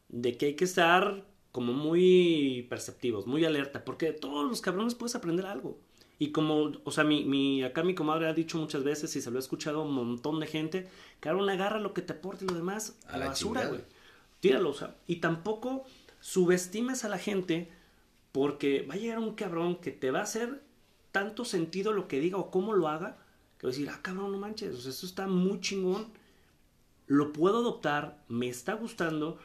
de 0.08 0.36
que 0.36 0.46
hay 0.46 0.54
que 0.54 0.64
estar 0.64 1.24
como 1.52 1.72
muy 1.72 2.66
perceptivos, 2.68 3.26
muy 3.26 3.44
alerta, 3.44 3.84
porque 3.84 4.06
de 4.06 4.12
todos 4.12 4.48
los 4.48 4.60
cabrones 4.60 4.94
puedes 4.94 5.14
aprender 5.14 5.46
algo. 5.46 5.78
Y 6.18 6.30
como, 6.30 6.72
o 6.84 6.90
sea, 6.90 7.04
mi, 7.04 7.24
mi, 7.24 7.62
acá 7.62 7.82
mi 7.82 7.94
comadre 7.94 8.28
ha 8.28 8.32
dicho 8.32 8.56
muchas 8.58 8.84
veces 8.84 9.14
y 9.16 9.20
se 9.20 9.30
lo 9.30 9.36
he 9.36 9.40
escuchado 9.40 9.80
a 9.80 9.84
un 9.84 9.92
montón 9.92 10.40
de 10.40 10.46
gente, 10.46 10.88
cabrón, 11.20 11.48
agarra 11.50 11.78
lo 11.78 11.92
que 11.92 12.02
te 12.02 12.14
aporte 12.14 12.46
y 12.46 12.48
lo 12.48 12.54
demás 12.54 12.98
a, 13.06 13.10
A 13.10 13.12
la, 13.12 13.18
la 13.18 13.26
basura, 13.30 13.66
güey. 13.66 13.80
Tíralo, 14.40 14.70
o 14.70 14.74
sea, 14.74 14.96
y 15.06 15.16
tampoco 15.16 15.84
subestimes 16.20 17.04
a 17.04 17.08
la 17.08 17.18
gente 17.18 17.70
porque 18.36 18.82
va 18.82 18.92
a 18.92 18.98
llegar 18.98 19.18
un 19.18 19.34
cabrón 19.34 19.76
que 19.76 19.92
te 19.92 20.10
va 20.10 20.18
a 20.18 20.24
hacer 20.24 20.62
tanto 21.10 21.46
sentido 21.46 21.94
lo 21.94 22.06
que 22.06 22.20
diga 22.20 22.36
o 22.36 22.50
cómo 22.50 22.74
lo 22.74 22.86
haga, 22.86 23.16
que 23.56 23.66
va 23.66 23.70
a 23.70 23.72
decir, 23.72 23.88
ah, 23.88 24.00
cabrón, 24.02 24.30
no 24.30 24.36
manches, 24.36 24.84
o 24.84 24.90
está 25.06 25.26
muy 25.26 25.58
chingón, 25.62 26.08
lo 27.06 27.32
puedo 27.32 27.60
adoptar, 27.60 28.22
me 28.28 28.46
está 28.50 28.74
gustando 28.74 29.38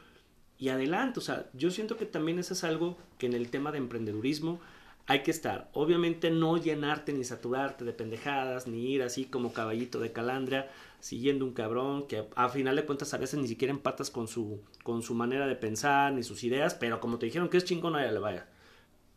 y 0.57 0.67
adelante, 0.67 1.19
o 1.19 1.21
sea, 1.21 1.49
yo 1.53 1.71
siento 1.71 1.95
que 1.95 2.05
también 2.05 2.37
eso 2.37 2.53
es 2.53 2.65
algo 2.65 2.97
que 3.17 3.27
en 3.27 3.33
el 3.33 3.49
tema 3.49 3.71
de 3.71 3.77
emprendedurismo 3.77 4.59
hay 5.07 5.23
que 5.23 5.31
estar. 5.31 5.69
Obviamente 5.71 6.29
no 6.29 6.57
llenarte 6.57 7.13
ni 7.13 7.23
saturarte 7.23 7.85
de 7.85 7.93
pendejadas, 7.93 8.67
ni 8.67 8.91
ir 8.91 9.03
así 9.03 9.23
como 9.23 9.53
caballito 9.53 10.01
de 10.01 10.11
calandria 10.11 10.69
siguiendo 10.99 11.45
un 11.45 11.53
cabrón 11.53 12.07
que 12.07 12.27
a 12.35 12.49
final 12.49 12.75
de 12.75 12.85
cuentas 12.85 13.13
a 13.13 13.17
veces 13.17 13.39
ni 13.39 13.47
siquiera 13.47 13.73
empatas 13.73 14.11
con 14.11 14.27
su, 14.27 14.59
con 14.83 15.01
su 15.01 15.13
manera 15.13 15.47
de 15.47 15.55
pensar 15.55 16.11
ni 16.11 16.23
sus 16.23 16.43
ideas, 16.43 16.75
pero 16.75 16.99
como 16.99 17.19
te 17.19 17.27
dijeron 17.27 17.47
que 17.47 17.55
es 17.55 17.63
chingón, 17.63 17.95
a 17.95 18.03
ella 18.03 18.11
le 18.11 18.19
vaya. 18.19 18.47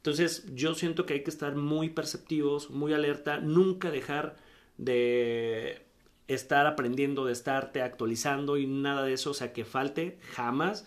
Entonces 0.05 0.44
yo 0.55 0.74
siento 0.74 1.07
que 1.07 1.14
hay 1.14 1.22
que 1.22 1.30
estar 1.30 1.57
muy 1.57 1.88
perceptivos, 1.88 2.68
muy 2.68 2.92
alerta, 2.92 3.40
nunca 3.40 3.90
dejar 3.90 4.36
de 4.76 5.80
estar 6.28 6.66
aprendiendo, 6.66 7.24
de 7.24 7.32
estarte 7.32 7.80
actualizando 7.80 8.59
y 8.59 8.66
nada 8.66 9.02
de 9.07 9.14
eso, 9.14 9.30
o 9.30 9.34
sea, 9.34 9.55
que 9.55 9.64
falte 9.64 10.18
jamás, 10.34 10.86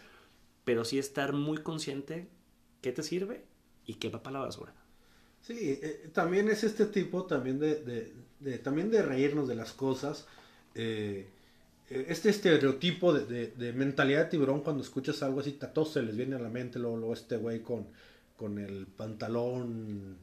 pero 0.65 0.85
sí 0.85 0.99
estar 0.99 1.33
muy 1.33 1.57
consciente 1.57 2.27
qué 2.81 2.91
te 2.91 3.01
sirve 3.01 3.43
y 3.87 3.95
qué 3.95 4.09
va 4.09 4.21
para 4.21 4.37
la 4.37 4.45
basura. 4.45 4.75
Sí, 5.41 5.79
eh, 5.81 6.11
también 6.13 6.47
es 6.47 6.63
este 6.63 6.85
tipo 6.85 7.25
también 7.25 7.57
de, 7.57 8.13
también 8.63 8.91
de 8.91 9.01
reírnos 9.01 9.47
de 9.47 9.55
las 9.55 9.73
cosas. 9.73 10.27
eh, 10.75 11.25
eh, 11.89 12.05
este 12.09 12.29
estereotipo 12.29 13.13
de, 13.13 13.73
mentalidad 13.73 14.25
de 14.25 14.29
tiburón 14.29 14.61
cuando 14.61 14.83
escuchas 14.83 15.23
algo 15.23 15.39
así, 15.39 15.57
a 15.59 15.85
se 15.85 16.03
les 16.03 16.15
viene 16.15 16.35
a 16.35 16.39
la 16.39 16.49
mente 16.49 16.77
luego, 16.77 16.97
luego 16.97 17.13
este 17.13 17.37
güey 17.37 17.61
con, 17.61 17.87
con 18.37 18.59
el 18.59 18.87
pantalón 18.87 20.17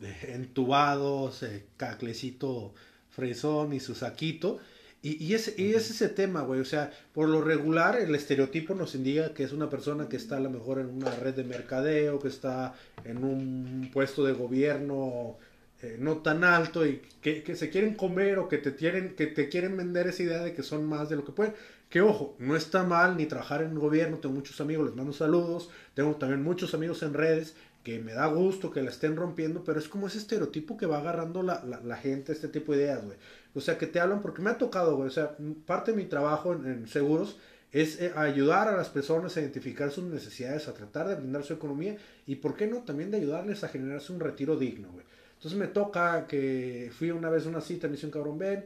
eh, 0.00 0.34
entubado, 0.34 1.30
ese 1.30 1.66
caclecito 1.76 2.74
fresón 3.10 3.72
y 3.72 3.80
su 3.80 3.94
saquito. 3.94 4.58
Y, 5.02 5.22
y, 5.22 5.34
es, 5.34 5.58
y 5.58 5.74
es 5.74 5.90
ese 5.90 6.08
tema, 6.08 6.42
güey. 6.42 6.60
O 6.60 6.64
sea, 6.64 6.92
por 7.12 7.28
lo 7.28 7.42
regular, 7.42 7.96
el 7.96 8.14
estereotipo 8.14 8.74
nos 8.74 8.94
indica 8.94 9.34
que 9.34 9.42
es 9.44 9.52
una 9.52 9.68
persona 9.68 10.08
que 10.08 10.16
está 10.16 10.38
a 10.38 10.40
lo 10.40 10.50
mejor 10.50 10.78
en 10.78 10.88
una 10.88 11.14
red 11.16 11.34
de 11.34 11.44
mercadeo, 11.44 12.20
que 12.20 12.28
está 12.28 12.74
en 13.04 13.24
un 13.24 13.90
puesto 13.92 14.24
de 14.24 14.32
gobierno 14.32 15.38
eh, 15.84 15.96
no 15.98 16.18
tan 16.18 16.44
alto 16.44 16.86
y 16.86 17.02
que, 17.20 17.42
que 17.42 17.56
se 17.56 17.68
quieren 17.68 17.94
comer 17.94 18.38
o 18.38 18.48
que 18.48 18.56
te, 18.56 18.74
quieren, 18.74 19.14
que 19.14 19.26
te 19.26 19.50
quieren 19.50 19.76
vender 19.76 20.06
esa 20.06 20.22
idea 20.22 20.42
de 20.42 20.54
que 20.54 20.62
son 20.62 20.86
más 20.86 21.10
de 21.10 21.16
lo 21.16 21.24
que 21.26 21.32
pueden. 21.32 21.52
Que 21.94 22.02
ojo, 22.02 22.34
no 22.40 22.56
está 22.56 22.82
mal 22.82 23.16
ni 23.16 23.26
trabajar 23.26 23.62
en 23.62 23.78
gobierno. 23.78 24.18
Tengo 24.18 24.34
muchos 24.34 24.60
amigos, 24.60 24.86
les 24.86 24.96
mando 24.96 25.12
saludos. 25.12 25.70
Tengo 25.94 26.16
también 26.16 26.42
muchos 26.42 26.74
amigos 26.74 27.04
en 27.04 27.14
redes 27.14 27.54
que 27.84 28.00
me 28.00 28.14
da 28.14 28.26
gusto 28.26 28.72
que 28.72 28.82
la 28.82 28.90
estén 28.90 29.14
rompiendo, 29.14 29.62
pero 29.62 29.78
es 29.78 29.86
como 29.86 30.08
ese 30.08 30.18
estereotipo 30.18 30.76
que 30.76 30.86
va 30.86 30.98
agarrando 30.98 31.44
la, 31.44 31.62
la, 31.64 31.78
la 31.78 31.96
gente, 31.96 32.32
este 32.32 32.48
tipo 32.48 32.72
de 32.72 32.78
ideas, 32.78 33.04
güey. 33.04 33.16
O 33.54 33.60
sea, 33.60 33.78
que 33.78 33.86
te 33.86 34.00
hablan, 34.00 34.22
porque 34.22 34.42
me 34.42 34.50
ha 34.50 34.58
tocado, 34.58 34.96
güey. 34.96 35.06
O 35.06 35.12
sea, 35.12 35.36
parte 35.66 35.92
de 35.92 35.96
mi 35.96 36.06
trabajo 36.06 36.52
en, 36.52 36.88
seguros 36.88 37.38
es 37.70 38.00
eh, 38.00 38.12
ayudar 38.16 38.66
a 38.66 38.76
las 38.76 38.88
personas 38.88 39.36
a 39.36 39.40
identificar 39.42 39.92
sus 39.92 40.02
necesidades, 40.02 40.66
a 40.66 40.74
tratar 40.74 41.06
de 41.06 41.14
brindar 41.14 41.44
su 41.44 41.52
economía 41.52 41.96
y, 42.26 42.34
¿por 42.34 42.56
qué 42.56 42.66
no?, 42.66 42.78
también 42.78 43.12
de 43.12 43.18
ayudarles 43.18 43.62
a 43.62 43.68
generarse 43.68 44.12
un 44.12 44.18
retiro 44.18 44.56
digno, 44.56 44.88
güey. 44.90 45.04
Entonces 45.34 45.56
me 45.56 45.68
toca 45.68 46.26
que 46.26 46.90
fui 46.98 47.12
una 47.12 47.30
vez 47.30 47.46
a 47.46 47.50
una 47.50 47.60
cita, 47.60 47.86
me 47.86 47.94
hizo 47.94 48.08
un 48.08 48.12
cabrón, 48.12 48.36
ven, 48.36 48.64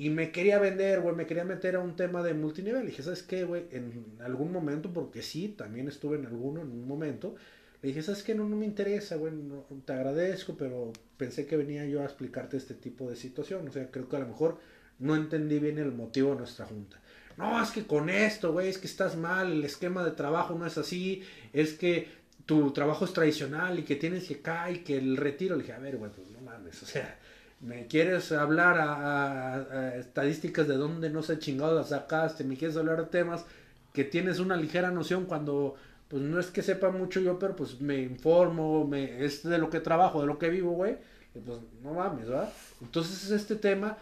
y 0.00 0.08
me 0.08 0.32
quería 0.32 0.58
vender, 0.58 1.02
güey, 1.02 1.14
me 1.14 1.26
quería 1.26 1.44
meter 1.44 1.76
a 1.76 1.80
un 1.80 1.94
tema 1.94 2.22
de 2.22 2.32
multinivel. 2.32 2.84
Y 2.84 2.86
dije, 2.86 3.02
¿sabes 3.02 3.22
qué, 3.22 3.44
güey? 3.44 3.66
En 3.70 4.16
algún 4.20 4.50
momento, 4.50 4.90
porque 4.90 5.20
sí, 5.20 5.48
también 5.48 5.88
estuve 5.88 6.16
en 6.16 6.24
alguno, 6.24 6.62
en 6.62 6.68
un 6.68 6.88
momento, 6.88 7.34
le 7.82 7.88
dije, 7.88 8.00
¿sabes 8.00 8.22
qué? 8.22 8.34
No, 8.34 8.48
no 8.48 8.56
me 8.56 8.64
interesa, 8.64 9.16
güey, 9.16 9.34
no, 9.34 9.66
te 9.84 9.92
agradezco, 9.92 10.56
pero 10.56 10.90
pensé 11.18 11.44
que 11.44 11.58
venía 11.58 11.84
yo 11.84 12.00
a 12.00 12.04
explicarte 12.04 12.56
este 12.56 12.72
tipo 12.72 13.10
de 13.10 13.16
situación. 13.16 13.68
O 13.68 13.72
sea, 13.72 13.90
creo 13.90 14.08
que 14.08 14.16
a 14.16 14.20
lo 14.20 14.28
mejor 14.28 14.58
no 15.00 15.14
entendí 15.14 15.58
bien 15.58 15.76
el 15.76 15.92
motivo 15.92 16.30
de 16.30 16.36
nuestra 16.36 16.64
junta. 16.64 16.98
No, 17.36 17.62
es 17.62 17.70
que 17.70 17.86
con 17.86 18.08
esto, 18.08 18.54
güey, 18.54 18.70
es 18.70 18.78
que 18.78 18.86
estás 18.86 19.18
mal, 19.18 19.52
el 19.52 19.64
esquema 19.64 20.02
de 20.02 20.12
trabajo 20.12 20.54
no 20.54 20.64
es 20.64 20.78
así, 20.78 21.22
es 21.52 21.74
que 21.74 22.08
tu 22.46 22.72
trabajo 22.72 23.04
es 23.04 23.12
tradicional 23.12 23.78
y 23.78 23.82
que 23.82 23.96
tienes 23.96 24.26
que 24.26 24.40
caer 24.40 24.76
y 24.76 24.78
que 24.78 24.96
el 24.96 25.18
retiro. 25.18 25.56
Le 25.56 25.62
dije, 25.62 25.74
a 25.74 25.78
ver, 25.78 25.98
güey, 25.98 26.10
pues 26.10 26.30
no 26.30 26.40
mames, 26.40 26.82
o 26.82 26.86
sea, 26.86 27.18
me 27.60 27.86
quieres 27.86 28.32
hablar 28.32 28.78
a, 28.80 29.96
estadísticas 29.96 30.66
de 30.66 30.76
dónde 30.76 31.10
no 31.10 31.22
sé 31.22 31.38
chingado 31.38 31.74
las 31.74 31.90
sacaste, 31.90 32.44
me 32.44 32.56
quieres 32.56 32.76
hablar 32.76 32.98
de 32.98 33.06
temas 33.06 33.44
que 33.92 34.04
tienes 34.04 34.38
una 34.38 34.56
ligera 34.56 34.90
noción 34.90 35.26
cuando 35.26 35.76
pues 36.08 36.22
no 36.22 36.40
es 36.40 36.48
que 36.48 36.62
sepa 36.62 36.90
mucho 36.90 37.20
yo, 37.20 37.38
pero 37.38 37.54
pues 37.54 37.80
me 37.80 38.02
informo, 38.02 38.86
me, 38.86 39.24
es 39.24 39.44
de 39.44 39.58
lo 39.58 39.70
que 39.70 39.78
trabajo, 39.78 40.20
de 40.20 40.26
lo 40.26 40.38
que 40.38 40.48
vivo, 40.48 40.72
güey. 40.72 40.96
Pues 41.32 41.60
no 41.84 41.94
mames, 41.94 42.28
¿verdad? 42.28 42.52
Entonces 42.80 43.24
es 43.24 43.30
este 43.30 43.54
tema 43.54 43.96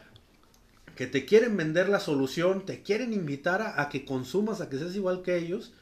que 0.96 1.06
te 1.06 1.26
quieren 1.26 1.54
vender 1.56 1.90
la 1.90 2.00
solución, 2.00 2.64
te 2.64 2.82
quieren 2.82 3.12
invitar 3.12 3.74
a 3.76 3.88
que 3.90 4.06
consumas, 4.06 4.62
a 4.62 4.70
que 4.70 4.78
seas 4.78 4.96
igual 4.96 5.20
que 5.22 5.36
ellos, 5.36 5.74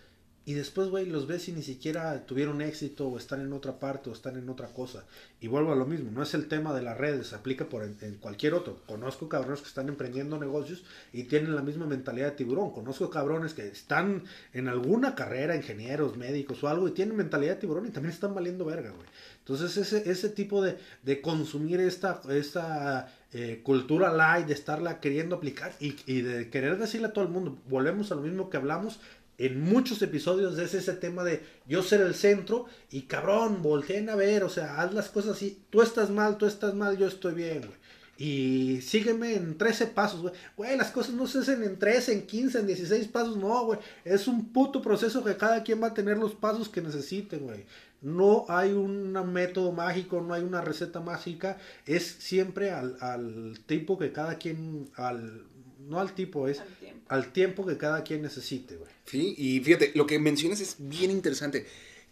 y 0.47 0.55
después, 0.55 0.88
güey, 0.90 1.07
los 1.07 1.26
ves 1.26 1.49
y 1.49 1.53
ni 1.53 1.62
siquiera 1.62 2.24
tuvieron 2.24 2.62
éxito 2.62 3.09
o 3.09 3.18
están 3.18 3.40
en 3.40 3.53
otra 3.53 3.80
parte 3.80 4.11
o 4.11 4.12
están 4.12 4.36
en 4.36 4.49
otra 4.49 4.68
cosa. 4.68 5.05
Y 5.40 5.49
vuelvo 5.49 5.72
a 5.72 5.76
lo 5.76 5.86
mismo, 5.86 6.12
no 6.12 6.22
es 6.22 6.34
el 6.34 6.47
tema 6.47 6.72
de 6.72 6.82
las 6.82 6.97
redes, 6.97 7.32
aplica 7.32 7.68
por 7.68 7.82
en, 7.82 7.97
en 8.01 8.14
cualquier 8.14 8.55
otro. 8.55 8.80
Conozco 8.86 9.28
cabrones 9.28 9.61
que 9.61 9.66
están 9.66 9.88
emprendiendo 9.88 10.38
negocios 10.38 10.84
y 11.12 11.24
tienen 11.24 11.57
la 11.57 11.62
misma 11.62 11.86
mentalidad 11.86 12.30
de 12.30 12.36
tiburón. 12.36 12.70
Conozco 12.70 13.11
cabrones 13.11 13.55
que 13.55 13.66
están 13.66 14.22
en 14.53 14.68
alguna 14.68 15.16
carrera, 15.16 15.57
ingenieros, 15.57 16.16
médicos 16.16 16.62
o 16.62 16.68
algo, 16.68 16.86
y 16.86 16.92
tienen 16.92 17.16
mentalidad 17.16 17.55
de 17.55 17.61
tiburón 17.62 17.86
y 17.86 17.90
también 17.90 18.14
están 18.14 18.32
valiendo 18.32 18.64
verga, 18.64 18.90
güey. 18.90 19.09
Entonces 19.40 19.76
ese, 19.76 20.09
ese 20.09 20.28
tipo 20.28 20.62
de, 20.62 20.78
de 21.03 21.20
consumir 21.20 21.80
esta, 21.80 22.20
esta 22.30 23.12
eh, 23.32 23.62
cultura 23.64 24.12
light, 24.12 24.47
de 24.47 24.55
estarla 24.55 25.01
queriendo 25.01 25.34
aplicar 25.34 25.72
y, 25.80 25.97
y 26.07 26.20
de 26.20 26.51
querer 26.51 26.78
decirle 26.78 27.09
a 27.09 27.12
todo 27.12 27.24
el 27.24 27.30
mundo, 27.30 27.59
volvemos 27.68 28.12
a 28.12 28.14
lo 28.14 28.22
mismo 28.22 28.49
que 28.49 28.59
hablamos 28.59 29.01
en 29.39 29.61
muchos 29.61 30.01
episodios 30.03 30.59
es 30.59 30.74
ese 30.74 30.95
tema 30.95 31.24
de 31.24 31.43
yo 31.66 31.82
ser 31.82 32.01
el 32.01 32.14
centro 32.14 32.66
y 32.91 33.03
cabrón, 33.03 33.62
volteen 33.62 34.09
a 34.09 34.16
ver, 34.16 34.45
o 34.45 34.49
sea, 34.49 34.80
haz 34.80 34.95
las 34.95 35.09
cosas 35.09 35.37
así, 35.37 35.62
tú 35.70 35.82
estás 35.82 36.11
mal, 36.11 36.39
tú 36.39 36.47
estás 36.47 36.74
mal, 36.74 36.97
yo 36.97 37.07
estoy 37.07 37.34
bien, 37.34 37.61
güey. 37.61 37.87
Y 38.18 38.80
sígueme 38.80 39.34
en 39.34 39.59
13 39.59 39.89
pasos, 39.89 40.22
güey. 40.22 40.32
Güey, 40.57 40.78
las 40.78 40.91
cosas 40.91 41.14
no 41.14 41.26
se 41.26 41.41
hacen 41.41 41.62
en 41.62 41.78
13, 41.78 42.14
en 42.14 42.26
15, 42.26 42.61
en 42.61 42.66
16 42.66 43.09
pasos, 43.09 43.37
no, 43.37 43.66
güey. 43.66 43.78
Es 44.05 44.26
un 44.26 44.53
puto 44.55 44.80
proceso 44.80 45.22
que 45.22 45.37
cada 45.37 45.62
quien 45.62 45.82
va 45.82 45.89
a 45.89 45.95
tener 45.95 46.16
los 46.16 46.34
pasos 46.34 46.70
que 46.70 46.80
necesite, 46.80 47.37
güey. 47.37 47.66
No 48.01 48.47
hay 48.49 48.72
un 48.72 49.12
método 49.32 49.72
mágico, 49.72 50.22
no 50.22 50.32
hay 50.32 50.43
una 50.45 50.62
receta 50.62 51.01
mágica. 51.01 51.59
Es 51.84 52.07
siempre 52.07 52.70
al, 52.70 52.97
al 53.01 53.61
tipo 53.66 53.99
que 53.99 54.12
cada 54.12 54.37
quien, 54.37 54.89
al, 54.97 55.45
no 55.87 56.01
al 56.01 56.14
tipo, 56.14 56.49
es 56.49 56.61
Al 56.61 56.68
tiempo. 56.76 57.05
al 57.09 57.32
tiempo 57.32 57.66
que 57.66 57.76
cada 57.76 58.03
quien 58.05 58.22
necesite, 58.22 58.76
güey. 58.76 58.91
Sí, 59.07 59.34
y 59.39 59.61
fíjate, 59.61 59.93
lo 59.95 60.07
que 60.07 60.18
mencionas 60.18 60.61
es 60.61 60.76
bien 60.78 61.11
interesante. 61.11 61.66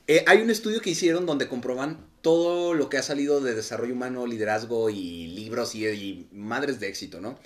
Eh, 0.06 0.22
hay 0.26 0.42
un 0.42 0.50
estudio 0.50 0.80
que 0.80 0.90
hicieron 0.90 1.24
donde 1.26 1.48
comproban 1.48 2.06
todo 2.20 2.74
lo 2.74 2.88
que 2.88 2.98
ha 2.98 3.02
salido 3.02 3.40
de 3.40 3.54
desarrollo 3.54 3.94
humano, 3.94 4.26
liderazgo 4.26 4.90
y 4.90 5.28
libros 5.28 5.74
y, 5.74 5.86
y 5.86 6.28
madres 6.32 6.78
de 6.80 6.88
éxito, 6.88 7.20
¿no? 7.20 7.38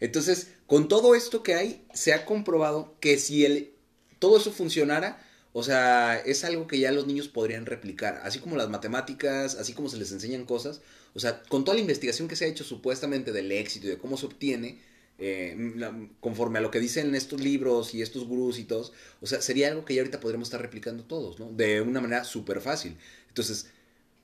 Entonces, 0.00 0.48
con 0.66 0.88
todo 0.88 1.14
esto 1.14 1.42
que 1.42 1.54
hay, 1.54 1.84
se 1.92 2.12
ha 2.12 2.24
comprobado 2.24 2.96
que 3.00 3.18
si 3.18 3.44
el, 3.44 3.72
todo 4.18 4.36
eso 4.36 4.52
funcionara, 4.52 5.24
o 5.52 5.62
sea, 5.62 6.18
es 6.18 6.44
algo 6.44 6.66
que 6.66 6.78
ya 6.78 6.92
los 6.92 7.06
niños 7.06 7.28
podrían 7.28 7.66
replicar, 7.66 8.20
así 8.24 8.38
como 8.40 8.56
las 8.56 8.68
matemáticas, 8.68 9.54
así 9.56 9.72
como 9.72 9.88
se 9.88 9.96
les 9.96 10.10
enseñan 10.12 10.44
cosas, 10.46 10.80
o 11.14 11.20
sea, 11.20 11.42
con 11.44 11.64
toda 11.64 11.76
la 11.76 11.80
investigación 11.80 12.26
que 12.28 12.36
se 12.36 12.44
ha 12.44 12.48
hecho 12.48 12.64
supuestamente 12.64 13.32
del 13.32 13.52
éxito 13.52 13.86
y 13.86 13.90
de 13.90 13.98
cómo 13.98 14.16
se 14.16 14.26
obtiene, 14.26 14.80
eh, 15.18 15.56
la- 15.76 15.94
conforme 16.20 16.58
a 16.58 16.62
lo 16.62 16.70
que 16.70 16.80
dicen 16.80 17.14
estos 17.14 17.40
libros 17.40 17.94
y 17.94 18.02
estos 18.02 18.26
gurús 18.26 18.58
y 18.58 18.66
o 19.20 19.26
sea, 19.26 19.40
sería 19.40 19.68
algo 19.68 19.84
que 19.84 19.94
ya 19.94 20.00
ahorita 20.02 20.20
podríamos 20.20 20.48
estar 20.48 20.60
replicando 20.60 21.04
todos, 21.04 21.38
¿no? 21.38 21.50
De 21.52 21.80
una 21.80 22.00
manera 22.00 22.24
súper 22.24 22.60
fácil. 22.60 22.96
Entonces, 23.28 23.70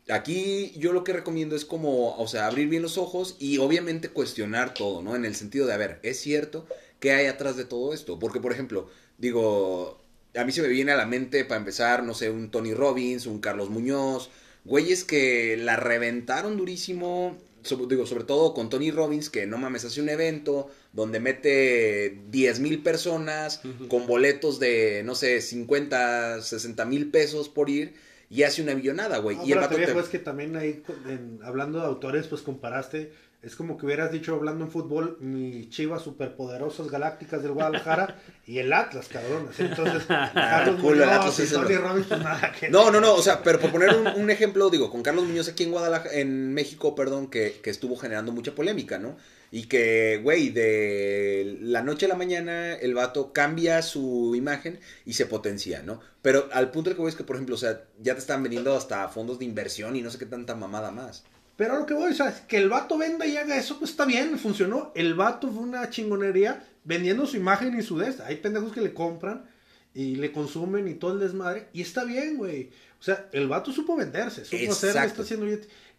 aquí 0.09 0.72
yo 0.76 0.93
lo 0.93 1.05
que 1.05 1.12
recomiendo 1.12 1.57
es 1.57 1.64
como, 1.64 2.16
o 2.16 2.28
sea, 2.28 2.47
abrir 2.47 2.68
bien 2.68 2.82
los 2.82 2.99
ojos 2.99 3.36
y 3.38 3.59
obviamente 3.59 4.09
cuestionar 4.11 4.74
todo, 4.74 5.03
¿no? 5.03 5.16
En 5.16 5.24
el 5.24 5.34
sentido 5.34 5.66
de, 5.66 5.74
a 5.74 5.76
ver, 5.76 6.01
¿es 6.03 6.20
cierto 6.20 6.66
qué 7.01 7.12
hay 7.12 7.26
atrás 7.26 7.57
de 7.57 7.64
todo 7.64 7.95
esto? 7.95 8.18
Porque, 8.18 8.41
por 8.41 8.53
ejemplo, 8.53 8.88
digo, 9.18 10.01
a 10.36 10.45
mí 10.45 10.53
se 10.53 10.62
me 10.62 10.68
viene 10.68 10.93
a 10.93 10.97
la 10.97 11.07
mente, 11.07 11.45
para 11.45 11.59
empezar, 11.59 12.03
no 12.05 12.14
sé, 12.14 12.30
un 12.30 12.51
Tony 12.51 12.74
Robbins, 12.74 13.26
un 13.26 13.41
Carlos 13.41 13.70
Muñoz, 13.70 14.30
güeyes 14.64 15.05
que 15.05 15.57
la 15.57 15.76
reventaron 15.76 16.57
durísimo, 16.57 17.36
sobre, 17.62 17.86
digo, 17.86 18.06
sobre 18.06 18.24
todo 18.24 18.54
con 18.54 18.68
Tony 18.70 18.90
Robbins, 18.90 19.30
que 19.30 19.46
no 19.46 19.58
mames, 19.58 19.84
hace 19.84 20.00
un 20.00 20.08
evento 20.08 20.68
donde 20.92 21.20
mete 21.20 22.18
10 22.30 22.61
mil 22.61 22.82
personas 22.82 23.61
con 23.88 24.06
boletos 24.06 24.58
de, 24.61 25.02
no 25.04 25.14
sé, 25.14 25.40
50, 25.40 26.42
60 26.42 26.84
mil 26.84 27.11
pesos 27.11 27.48
por 27.48 27.70
ir 27.70 27.94
y 28.28 28.44
hace 28.44 28.62
una 28.62 28.74
millonada, 28.74 29.18
güey. 29.18 29.36
No, 29.36 29.44
y 29.46 29.52
el 29.52 29.58
vato 29.58 29.74
te- 29.74 29.84
viejo, 29.84 30.00
es 30.00 30.08
que 30.08 30.18
también 30.20 30.56
ahí, 30.56 30.82
en- 31.08 31.40
hablando 31.42 31.80
de 31.80 31.86
autores, 31.86 32.26
pues 32.28 32.42
comparaste, 32.42 33.12
es 33.43 33.57
como 33.57 33.78
que 33.78 33.86
hubieras 33.86 34.12
dicho, 34.12 34.34
hablando 34.34 34.64
en 34.64 34.70
fútbol, 34.70 35.16
mi 35.20 35.70
chivas 35.70 36.03
superpoderosas 36.03 36.88
galácticas 36.91 37.43
del 37.43 37.53
Guadalajara 37.53 38.20
y 38.47 38.59
el 38.59 38.70
Atlas, 38.72 39.09
cabrones. 39.09 39.59
Entonces, 39.59 40.05
Carlos 40.09 40.84
el 40.93 41.03
Atlas 41.03 41.41
y 41.41 41.74
Robbins, 41.76 42.07
pues 42.07 42.20
nada 42.20 42.53
que 42.53 42.68
No, 42.68 42.91
no, 42.91 43.01
no, 43.01 43.14
o 43.14 43.22
sea, 43.22 43.43
pero 43.43 43.59
por 43.59 43.70
poner 43.70 43.95
un, 43.95 44.07
un 44.07 44.30
ejemplo, 44.30 44.68
digo, 44.68 44.91
con 44.91 45.03
Carlos 45.03 45.24
Muñoz 45.24 45.49
aquí 45.49 45.62
en 45.62 45.70
Guadalajara, 45.70 46.14
en 46.14 46.53
México, 46.53 46.95
perdón, 46.95 47.30
que, 47.30 47.61
que 47.62 47.70
estuvo 47.70 47.97
generando 47.97 48.30
mucha 48.30 48.55
polémica, 48.55 48.99
¿no? 48.99 49.16
Y 49.51 49.64
que, 49.64 50.20
güey, 50.22 50.51
de 50.51 51.57
la 51.61 51.82
noche 51.82 52.07
a 52.07 52.11
la 52.11 52.14
mañana 52.14 52.74
el 52.74 52.95
vato 52.95 53.32
cambia 53.32 53.82
su 53.82 54.34
imagen 54.36 54.78
y 55.07 55.14
se 55.14 55.26
potencia, 55.26 55.82
¿no? 55.82 56.01
Pero 56.22 56.49
al 56.53 56.70
punto 56.70 56.91
al 56.91 56.97
que 56.97 57.03
voy 57.03 57.09
es 57.09 57.16
que, 57.16 57.24
por 57.24 57.36
ejemplo, 57.36 57.55
o 57.55 57.59
sea, 57.59 57.84
ya 57.99 58.12
te 58.14 58.20
están 58.20 58.43
vendiendo 58.43 58.76
hasta 58.76 59.09
fondos 59.09 59.38
de 59.38 59.47
inversión 59.47 59.97
y 59.97 60.03
no 60.03 60.11
sé 60.11 60.18
qué 60.18 60.26
tanta 60.26 60.55
mamada 60.55 60.91
más. 60.91 61.24
Pero 61.61 61.74
a 61.74 61.78
lo 61.78 61.84
que 61.84 61.92
voy, 61.92 62.12
o 62.12 62.14
sea, 62.14 62.34
que 62.48 62.56
el 62.56 62.70
vato 62.70 62.96
venda 62.96 63.26
y 63.26 63.36
haga 63.36 63.54
eso, 63.54 63.78
pues 63.78 63.90
está 63.90 64.06
bien, 64.06 64.38
funcionó. 64.38 64.92
El 64.94 65.12
vato 65.12 65.52
fue 65.52 65.62
una 65.62 65.90
chingonería 65.90 66.64
vendiendo 66.84 67.26
su 67.26 67.36
imagen 67.36 67.78
y 67.78 67.82
su 67.82 67.98
de 67.98 68.08
esta. 68.08 68.24
Hay 68.24 68.36
pendejos 68.36 68.72
que 68.72 68.80
le 68.80 68.94
compran 68.94 69.44
y 69.92 70.16
le 70.16 70.32
consumen 70.32 70.88
y 70.88 70.94
todo 70.94 71.12
el 71.12 71.20
desmadre. 71.20 71.68
Y 71.74 71.82
está 71.82 72.04
bien, 72.04 72.38
güey. 72.38 72.70
O 72.98 73.02
sea, 73.02 73.28
el 73.32 73.46
vato 73.46 73.72
supo 73.72 73.94
venderse, 73.94 74.46
supo 74.46 74.72
hacer, 74.72 74.96
está 75.04 75.20
haciendo. 75.20 75.46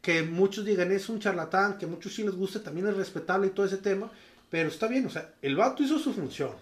Que 0.01 0.23
muchos 0.23 0.65
digan 0.65 0.91
es 0.91 1.07
un 1.09 1.19
charlatán, 1.19 1.77
que 1.77 1.85
muchos 1.85 2.15
sí 2.15 2.23
les 2.23 2.33
gusta, 2.33 2.63
también 2.63 2.87
es 2.87 2.97
respetable 2.97 3.45
y 3.45 3.51
todo 3.51 3.67
ese 3.67 3.77
tema. 3.77 4.11
Pero 4.49 4.69
está 4.69 4.87
bien, 4.87 5.05
o 5.05 5.11
sea, 5.11 5.31
el 5.43 5.55
vato 5.55 5.83
hizo 5.83 5.99
su 5.99 6.11
función. 6.11 6.53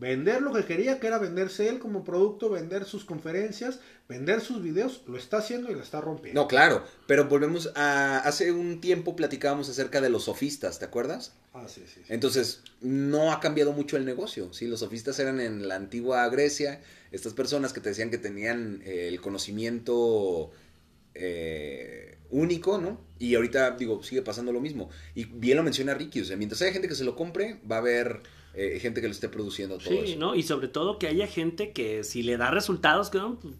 Vender 0.00 0.40
lo 0.40 0.54
que 0.54 0.64
quería, 0.64 0.98
que 0.98 1.08
era 1.08 1.18
venderse 1.18 1.68
él 1.68 1.78
como 1.78 2.04
producto, 2.04 2.48
vender 2.48 2.86
sus 2.86 3.04
conferencias, 3.04 3.80
vender 4.08 4.40
sus 4.40 4.62
videos, 4.62 5.02
lo 5.06 5.18
está 5.18 5.36
haciendo 5.36 5.70
y 5.70 5.74
lo 5.74 5.82
está 5.82 6.00
rompiendo. 6.00 6.40
No, 6.40 6.48
claro, 6.48 6.82
pero 7.06 7.26
volvemos 7.26 7.70
a... 7.74 8.20
Hace 8.20 8.50
un 8.50 8.80
tiempo 8.80 9.14
platicábamos 9.14 9.68
acerca 9.68 10.00
de 10.00 10.08
los 10.08 10.24
sofistas, 10.24 10.78
¿te 10.78 10.86
acuerdas? 10.86 11.34
Ah, 11.52 11.66
sí, 11.68 11.82
sí. 11.86 12.00
sí. 12.00 12.02
Entonces, 12.08 12.62
no 12.80 13.30
ha 13.30 13.40
cambiado 13.40 13.72
mucho 13.72 13.98
el 13.98 14.06
negocio. 14.06 14.50
¿sí? 14.54 14.66
Los 14.66 14.80
sofistas 14.80 15.18
eran 15.18 15.38
en 15.38 15.68
la 15.68 15.76
antigua 15.76 16.26
Grecia, 16.30 16.80
estas 17.12 17.34
personas 17.34 17.74
que 17.74 17.80
te 17.80 17.90
decían 17.90 18.08
que 18.08 18.16
tenían 18.16 18.80
eh, 18.86 19.06
el 19.06 19.20
conocimiento 19.20 20.50
eh, 21.12 22.16
único, 22.30 22.78
¿no? 22.78 23.00
Y 23.18 23.34
ahorita, 23.34 23.72
digo, 23.72 24.02
sigue 24.02 24.22
pasando 24.22 24.50
lo 24.50 24.62
mismo. 24.62 24.88
Y 25.14 25.24
bien 25.26 25.58
lo 25.58 25.62
menciona 25.62 25.92
Ricky, 25.92 26.22
o 26.22 26.24
sea, 26.24 26.38
mientras 26.38 26.62
haya 26.62 26.72
gente 26.72 26.88
que 26.88 26.94
se 26.94 27.04
lo 27.04 27.16
compre, 27.16 27.60
va 27.70 27.76
a 27.76 27.80
haber 27.80 28.22
eh, 28.54 28.78
gente 28.80 29.00
que 29.00 29.06
lo 29.08 29.12
esté 29.12 29.28
produciendo 29.28 29.78
todo 29.78 29.90
Sí, 29.90 29.98
eso. 30.12 30.18
¿no? 30.18 30.34
Y 30.34 30.42
sobre 30.42 30.68
todo 30.68 30.98
que 30.98 31.06
haya 31.08 31.26
gente 31.26 31.72
que 31.72 32.04
si 32.04 32.22
le 32.22 32.36
da 32.36 32.50
resultados, 32.50 33.10
que 33.10 33.18
no, 33.18 33.36
pues, 33.38 33.54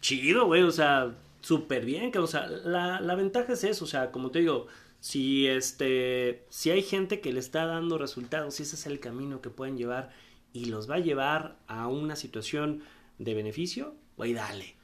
chido, 0.00 0.46
güey, 0.46 0.62
o 0.62 0.70
sea, 0.70 1.14
súper 1.40 1.84
bien, 1.84 2.10
que, 2.12 2.18
o 2.18 2.26
sea, 2.26 2.46
la, 2.46 3.00
la 3.00 3.14
ventaja 3.14 3.52
es 3.52 3.64
eso, 3.64 3.84
o 3.84 3.88
sea, 3.88 4.10
como 4.10 4.30
te 4.30 4.40
digo, 4.40 4.66
si 5.00 5.46
este, 5.46 6.44
si 6.48 6.70
hay 6.70 6.82
gente 6.82 7.20
que 7.20 7.32
le 7.32 7.40
está 7.40 7.66
dando 7.66 7.98
resultados, 7.98 8.54
si 8.54 8.64
ese 8.64 8.76
es 8.76 8.86
el 8.86 9.00
camino 9.00 9.40
que 9.40 9.50
pueden 9.50 9.76
llevar 9.76 10.10
y 10.52 10.66
los 10.66 10.90
va 10.90 10.96
a 10.96 11.00
llevar 11.00 11.56
a 11.68 11.88
una 11.88 12.16
situación 12.16 12.82
de 13.18 13.34
beneficio, 13.34 13.94
güey, 14.16 14.32
dale. 14.34 14.74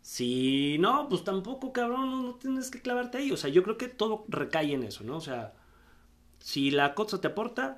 Si 0.00 0.78
no, 0.78 1.08
pues 1.08 1.24
tampoco, 1.24 1.72
cabrón, 1.72 2.10
no, 2.10 2.22
no 2.22 2.34
tienes 2.36 2.70
que 2.70 2.80
clavarte 2.80 3.18
ahí. 3.18 3.32
O 3.32 3.36
sea, 3.36 3.50
yo 3.50 3.62
creo 3.62 3.76
que 3.76 3.88
todo 3.88 4.24
recae 4.28 4.72
en 4.72 4.84
eso, 4.84 5.04
¿no? 5.04 5.16
O 5.16 5.20
sea, 5.20 5.54
si 6.38 6.70
la 6.70 6.94
cosa 6.94 7.20
te 7.20 7.26
aporta, 7.28 7.76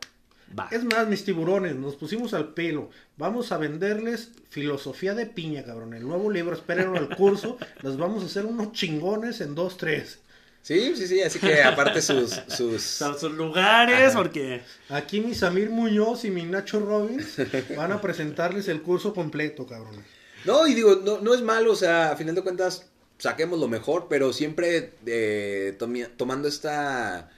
va. 0.59 0.69
Es 0.71 0.85
más, 0.85 1.07
mis 1.09 1.25
tiburones, 1.25 1.75
nos 1.77 1.97
pusimos 1.97 2.35
al 2.35 2.55
pelo. 2.55 2.91
Vamos 3.17 3.53
a 3.53 3.59
venderles 3.59 4.31
filosofía 4.51 5.15
de 5.15 5.27
piña, 5.27 5.65
cabrón. 5.65 5.95
El 5.95 6.07
nuevo 6.07 6.31
libro, 6.31 6.55
espérenlo 6.55 6.99
al 6.99 7.15
curso. 7.17 7.59
Los 7.83 7.97
vamos 7.97 8.23
a 8.23 8.27
hacer 8.27 8.47
unos 8.47 8.73
chingones 8.73 9.41
en 9.41 9.55
dos, 9.55 9.77
tres. 9.77 10.19
Sí, 10.63 10.95
sí, 10.95 11.07
sí, 11.07 11.23
así 11.23 11.39
que 11.39 11.63
aparte 11.63 12.03
sus... 12.03 12.31
sus... 12.49 12.83
Sus 12.83 13.33
lugares, 13.33 14.13
porque... 14.15 14.61
Aquí 14.91 15.21
mi 15.21 15.35
Samir 15.35 15.71
Muñoz 15.71 16.25
y 16.27 16.31
mi 16.31 16.43
Nacho 16.43 16.81
Robbins 16.81 17.37
van 17.77 17.93
a 17.93 18.01
presentarles 18.03 18.69
el 18.69 18.83
curso 18.83 19.15
completo, 19.15 19.67
cabrón. 19.67 19.97
No, 20.45 20.67
y 20.67 20.75
digo, 20.75 20.97
no, 21.05 21.19
no 21.21 21.33
es 21.35 21.41
malo, 21.43 21.73
o 21.73 21.77
sea, 21.77 22.13
a 22.13 22.17
final 22.17 22.35
de 22.35 22.43
cuentas, 22.43 22.91
saquemos 23.19 23.59
lo 23.59 23.69
mejor, 23.69 24.07
pero 24.11 24.33
siempre 24.35 24.93
eh, 25.07 25.77
tomi- 25.79 26.09
tomando 26.17 26.47
esta 26.49 27.31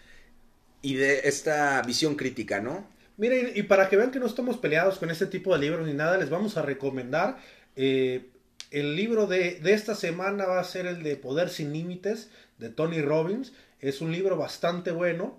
idea, 0.82 1.20
esta 1.22 1.82
visión 1.82 2.16
crítica, 2.16 2.60
¿no? 2.60 2.86
Miren, 3.22 3.52
y 3.54 3.62
para 3.62 3.88
que 3.88 3.96
vean 3.96 4.10
que 4.10 4.18
no 4.18 4.26
estamos 4.26 4.56
peleados 4.56 4.98
con 4.98 5.08
este 5.08 5.26
tipo 5.26 5.54
de 5.54 5.60
libros 5.60 5.86
ni 5.86 5.94
nada, 5.94 6.18
les 6.18 6.28
vamos 6.28 6.56
a 6.56 6.62
recomendar. 6.62 7.38
eh, 7.76 8.30
el 8.72 8.96
libro 8.96 9.28
de, 9.28 9.60
de 9.60 9.74
esta 9.74 9.94
semana 9.94 10.44
va 10.46 10.58
a 10.58 10.64
ser 10.64 10.86
el 10.86 11.04
de 11.04 11.14
Poder 11.14 11.48
sin 11.48 11.72
Límites 11.72 12.30
de 12.58 12.68
Tony 12.68 13.00
Robbins. 13.00 13.52
Es 13.78 14.00
un 14.00 14.10
libro 14.10 14.36
bastante 14.36 14.90
bueno. 14.90 15.38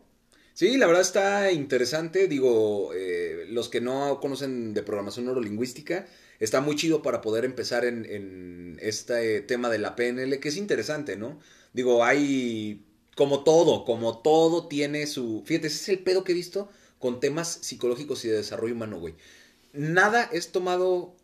Sí, 0.53 0.77
la 0.77 0.87
verdad 0.87 1.01
está 1.01 1.51
interesante. 1.51 2.29
Digo, 2.29 2.91
eh, 2.95 3.47
los 3.49 3.67
que 3.67 3.81
no 3.81 4.21
conocen 4.21 4.73
de 4.73 4.83
programación 4.83 5.25
neurolingüística, 5.25 6.05
está 6.39 6.61
muy 6.61 6.77
chido 6.77 7.01
para 7.01 7.19
poder 7.19 7.43
empezar 7.43 7.83
en, 7.83 8.05
en 8.05 8.77
este 8.81 9.41
tema 9.41 9.69
de 9.69 9.79
la 9.79 9.97
PNL, 9.97 10.39
que 10.39 10.47
es 10.47 10.55
interesante, 10.55 11.17
¿no? 11.17 11.37
Digo, 11.73 12.05
hay 12.05 12.85
como 13.17 13.43
todo, 13.43 13.83
como 13.83 14.19
todo 14.19 14.69
tiene 14.69 15.05
su... 15.05 15.43
Fíjate, 15.45 15.67
ese 15.67 15.81
es 15.81 15.89
el 15.89 15.99
pedo 15.99 16.23
que 16.23 16.31
he 16.31 16.35
visto 16.35 16.69
con 17.03 17.19
temas 17.19 17.49
psicológicos 17.61 18.23
y 18.23 18.29
de 18.29 18.37
desarrollo 18.37 18.73
humano, 18.75 18.97
güey. 18.97 19.15
Nada 19.73 20.23
es 20.31 20.53
tomado 20.53 21.17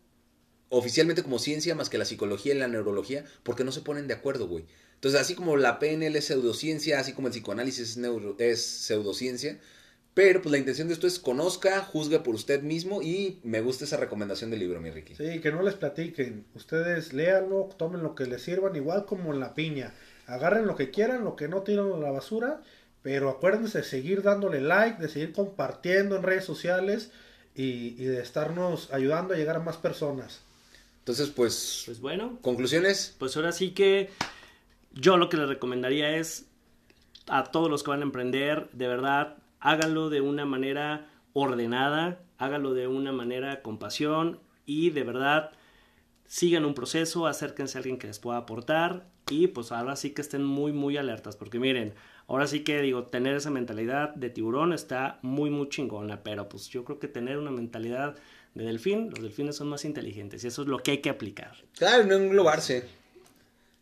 oficialmente 0.68 1.24
como 1.24 1.40
ciencia 1.40 1.74
más 1.74 1.90
que 1.90 1.98
la 1.98 2.04
psicología 2.04 2.54
y 2.54 2.58
la 2.58 2.68
neurología 2.68 3.24
porque 3.44 3.64
no 3.64 3.72
se 3.72 3.80
ponen 3.80 4.06
de 4.06 4.14
acuerdo, 4.14 4.50
güey. 4.50 4.66
Entonces, 4.96 5.22
así 5.22 5.36
como 5.36 5.56
la 5.56 5.80
PNL 5.80 6.18
es 6.18 6.26
pseudociencia, 6.26 7.00
así 7.00 7.14
como 7.14 7.28
el 7.28 7.32
psicoanálisis 7.32 7.92
es, 7.92 7.98
neuro- 7.98 8.36
es 8.40 8.62
pseudociencia, 8.62 9.58
pero 10.14 10.42
pues 10.42 10.52
la 10.52 10.58
intención 10.58 10.90
de 10.90 10.96
esto 10.96 11.08
es 11.08 11.18
conozca, 11.18 11.80
juzgue 11.80 12.20
por 12.20 12.36
usted 12.36 12.62
mismo 12.62 13.02
y 13.02 13.40
me 13.44 13.62
gusta 13.62 13.86
esa 13.86 13.96
recomendación 13.96 14.50
del 14.50 14.60
libro, 14.60 14.82
mi 14.82 14.92
Ricky. 14.92 15.16
Sí, 15.16 15.40
que 15.40 15.54
no 15.54 15.64
les 15.64 15.76
platiquen. 15.76 16.46
Ustedes 16.56 17.14
léanlo, 17.14 17.70
tomen 17.78 18.04
lo 18.04 18.16
que 18.16 18.26
les 18.26 18.42
sirvan, 18.42 18.76
igual 18.76 19.06
como 19.06 19.34
en 19.34 19.40
la 19.40 19.54
piña. 19.56 19.94
Agarren 20.28 20.68
lo 20.68 20.76
que 20.76 20.92
quieran, 20.92 21.24
lo 21.24 21.38
que 21.38 21.48
no 21.48 21.62
tiran 21.64 21.94
a 21.94 21.98
la 21.98 22.12
basura, 22.12 22.62
pero 23.02 23.30
acuérdense 23.30 23.80
de 23.80 23.84
seguir 23.84 24.22
dándole 24.24 24.62
like, 24.62 25.02
de 25.02 25.10
seguir 25.10 25.32
compartiendo 25.34 26.16
en 26.16 26.24
redes 26.24 26.46
sociales 26.46 27.12
y, 27.56 27.96
y 28.02 28.06
de 28.06 28.22
estarnos 28.22 28.92
ayudando 28.92 29.34
a 29.34 29.38
llegar 29.38 29.56
a 29.56 29.60
más 29.60 29.78
personas. 29.78 30.42
Entonces, 31.00 31.30
pues, 31.30 31.84
Pues 31.86 32.00
bueno, 32.02 32.38
conclusiones. 32.42 33.16
pues 33.18 33.36
ahora 33.36 33.52
sí 33.52 33.72
que 33.72 34.10
yo 34.94 35.18
lo 35.18 35.30
que 35.30 35.38
les 35.38 35.48
recomendaría 35.50 36.18
es 36.18 36.46
a 37.28 37.46
todos 37.46 37.70
los 37.70 37.84
que 37.84 37.92
van 37.92 38.02
a 38.02 38.04
emprender, 38.04 38.70
de 38.74 38.88
verdad, 38.88 39.38
háganlo 39.60 40.10
de 40.10 40.22
una 40.22 40.46
manera 40.46 41.08
ordenada, 41.34 42.20
háganlo 42.38 42.74
de 42.74 42.88
una 42.88 43.12
manera 43.12 43.62
con 43.62 43.78
pasión 43.80 44.40
y 44.66 44.90
de 44.92 45.04
verdad 45.04 45.52
sigan 46.26 46.66
un 46.66 46.74
proceso, 46.76 47.28
acérquense 47.28 47.78
a 47.78 47.80
alguien 47.80 47.98
que 47.98 48.08
les 48.08 48.20
pueda 48.20 48.38
aportar 48.38 49.08
y 49.30 49.48
pues 49.48 49.72
ahora 49.72 49.96
sí 49.96 50.12
que 50.12 50.22
estén 50.22 50.44
muy 50.44 50.72
muy 50.74 50.98
alertas 50.98 51.36
porque 51.36 51.60
miren, 51.60 51.94
ahora 52.30 52.48
sí 52.48 52.62
que 52.62 52.82
digo, 52.82 53.04
tener 53.04 53.36
esa 53.36 53.50
mentalidad 53.50 54.14
de 54.16 54.30
tiburón 54.30 54.72
está 54.74 55.20
muy 55.22 55.50
muy 55.50 55.68
chingona, 55.70 56.24
pero 56.24 56.48
pues 56.48 56.70
yo 56.70 56.86
creo 56.86 57.00
que 57.00 57.08
tener 57.10 57.38
una 57.38 57.52
mentalidad 57.52 58.16
de 58.56 58.64
delfín, 58.64 59.10
los 59.10 59.22
delfines 59.22 59.58
son 59.58 59.68
más 59.68 59.84
inteligentes 59.86 60.44
y 60.44 60.48
eso 60.48 60.62
es 60.62 60.68
lo 60.68 60.80
que 60.80 60.92
hay 60.92 60.98
que 61.00 61.10
aplicar. 61.10 61.52
Claro, 61.78 62.06
no 62.06 62.16
englobarse. 62.16 62.86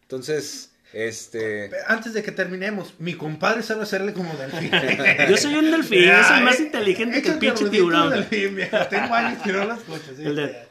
Entonces, 0.02 0.72
este... 0.93 1.70
Antes 1.88 2.14
de 2.14 2.24
que 2.24 2.32
terminemos, 2.32 2.93
mi 3.00 3.14
compadre 3.14 3.62
sabe 3.64 3.84
hacerle 3.84 4.14
como 4.14 4.34
delfín. 4.36 4.72
Yo 5.30 5.38
soy 5.38 5.56
un 5.56 5.72
delfín, 5.72 6.04
yo 6.04 6.24
soy 6.24 6.41
más 6.41 6.60
inteligente 6.60 7.22
que 7.22 7.30
el 7.30 7.39
pinche 7.39 7.70
tiburón. 7.70 8.10
de 8.10 8.16
delfín, 8.18 8.56
vieja. 8.56 8.88
Tengo 8.89 9.14
años 9.14 9.41
que 9.43 9.52
no 9.52 9.66
las 9.66 9.80
escucho. 9.80 10.16
sí. 10.16 10.24
El 10.24 10.36
de- 10.36 10.68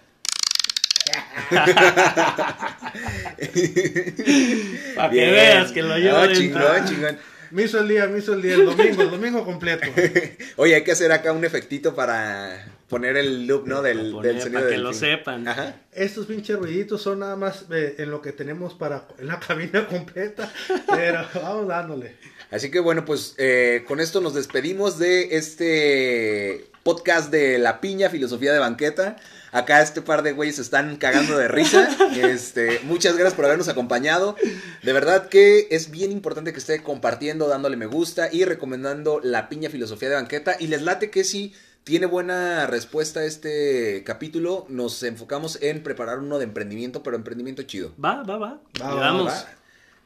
Para 4.97 5.11
que 5.11 5.17
Bien. 5.17 5.31
veas 5.33 5.73
que 5.73 5.83
lo 5.83 5.97
llevo 5.99 6.27
No, 6.27 6.33
chingón, 6.33 6.85
chingón. 6.89 7.19
Me 7.51 7.65
hizo 7.65 7.79
el 7.81 7.89
día, 7.89 8.07
me 8.07 8.19
hizo 8.19 8.35
el 8.35 8.43
día, 8.43 8.55
el 8.55 8.67
domingo, 8.67 9.03
el 9.03 9.11
domingo 9.11 9.45
completo. 9.45 9.87
Oye, 10.57 10.75
hay 10.75 10.85
que 10.85 10.93
hacer 10.93 11.13
acá 11.13 11.33
un 11.33 11.45
efectito 11.45 11.95
para 11.95 12.67
poner 12.89 13.17
el 13.17 13.47
loop, 13.47 13.67
¿no? 13.67 13.83
Del, 13.83 14.13
Poner 14.13 14.33
del 14.35 14.43
sonido 14.43 14.61
para 14.61 14.67
que 14.71 14.73
del 14.75 14.83
lo 14.85 14.91
fin. 14.91 15.01
sepan. 15.01 15.49
Ajá. 15.49 15.77
Estos 15.93 16.27
pinches 16.27 16.57
ruiditos 16.59 17.03
son 17.03 17.21
nada 17.21 17.37
más 17.37 17.65
eh, 17.73 17.97
en 17.99 18.11
lo 18.11 18.23
que 18.23 18.33
tenemos 18.33 18.75
para 18.75 19.07
en 19.19 19.27
la 19.27 19.41
cabina 19.47 19.87
completa. 19.87 20.53
Pero 20.89 21.27
vamos 21.35 21.69
dándole. 21.69 22.17
Así 22.51 22.71
que 22.71 22.79
bueno, 22.81 23.05
pues 23.05 23.35
eh, 23.39 23.85
con 23.89 24.01
esto 24.01 24.21
nos 24.21 24.35
despedimos 24.35 24.99
de 24.99 25.37
este 25.37 26.67
podcast 26.83 27.31
de 27.33 27.59
La 27.59 27.81
Piña, 27.81 28.09
Filosofía 28.11 28.53
de 28.53 28.59
Banqueta. 28.61 29.17
Acá 29.57 29.81
este 29.81 30.03
par 30.03 30.23
de 30.23 30.33
güeyes 30.33 30.57
se 30.57 30.63
están 30.63 30.97
cagando 30.97 31.39
de 31.39 31.49
risa. 31.49 31.89
Este, 32.15 32.81
muchas 32.85 33.15
gracias 33.15 33.33
por 33.33 33.47
habernos 33.47 33.69
acompañado. 33.69 34.37
De 34.83 34.93
verdad 34.93 35.31
que 35.31 35.69
es 35.71 35.91
bien 35.91 36.13
importante 36.13 36.53
que 36.53 36.59
esté 36.59 36.83
compartiendo, 36.83 37.49
dándole 37.49 37.79
me 37.79 37.87
gusta 37.87 38.29
y 38.31 38.45
recomendando 38.45 39.19
La 39.23 39.49
Piña, 39.49 39.71
Filosofía 39.71 40.11
de 40.11 40.17
Banqueta. 40.17 40.57
Y 40.61 40.67
les 40.67 40.83
late 40.83 41.09
que 41.11 41.25
si 41.25 41.55
tiene 41.85 42.05
buena 42.05 42.67
respuesta 42.67 43.25
este 43.25 44.05
capítulo, 44.05 44.67
nos 44.69 45.03
enfocamos 45.03 45.59
en 45.63 45.83
preparar 45.83 46.19
uno 46.19 46.37
de 46.37 46.45
emprendimiento, 46.45 47.03
pero 47.03 47.17
emprendimiento 47.17 47.63
chido. 47.63 47.95
Va, 48.03 48.25
va, 48.25 48.37
va. 48.37 48.61
Va, 48.83 48.91
Le 48.91 48.97
va, 48.97 49.01
damos. 49.01 49.33
Va. 49.33 49.47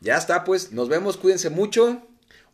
Ya 0.00 0.16
está, 0.16 0.44
pues, 0.44 0.70
nos 0.70 0.88
vemos, 0.88 1.16
cuídense 1.16 1.50
mucho. 1.50 2.00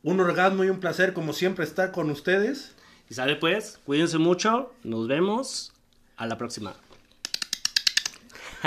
Un 0.02 0.20
orgasmo 0.20 0.64
y 0.64 0.70
un 0.70 0.80
placer, 0.80 1.12
como 1.12 1.34
siempre, 1.34 1.66
estar 1.66 1.92
con 1.92 2.08
ustedes. 2.08 2.72
Y 3.10 3.14
sale 3.14 3.36
pues, 3.36 3.80
cuídense 3.84 4.16
mucho, 4.16 4.72
nos 4.82 5.08
vemos 5.08 5.74
a 6.16 6.26
la 6.26 6.38
próxima. 6.38 6.74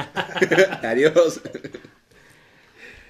Adiós. 0.84 1.39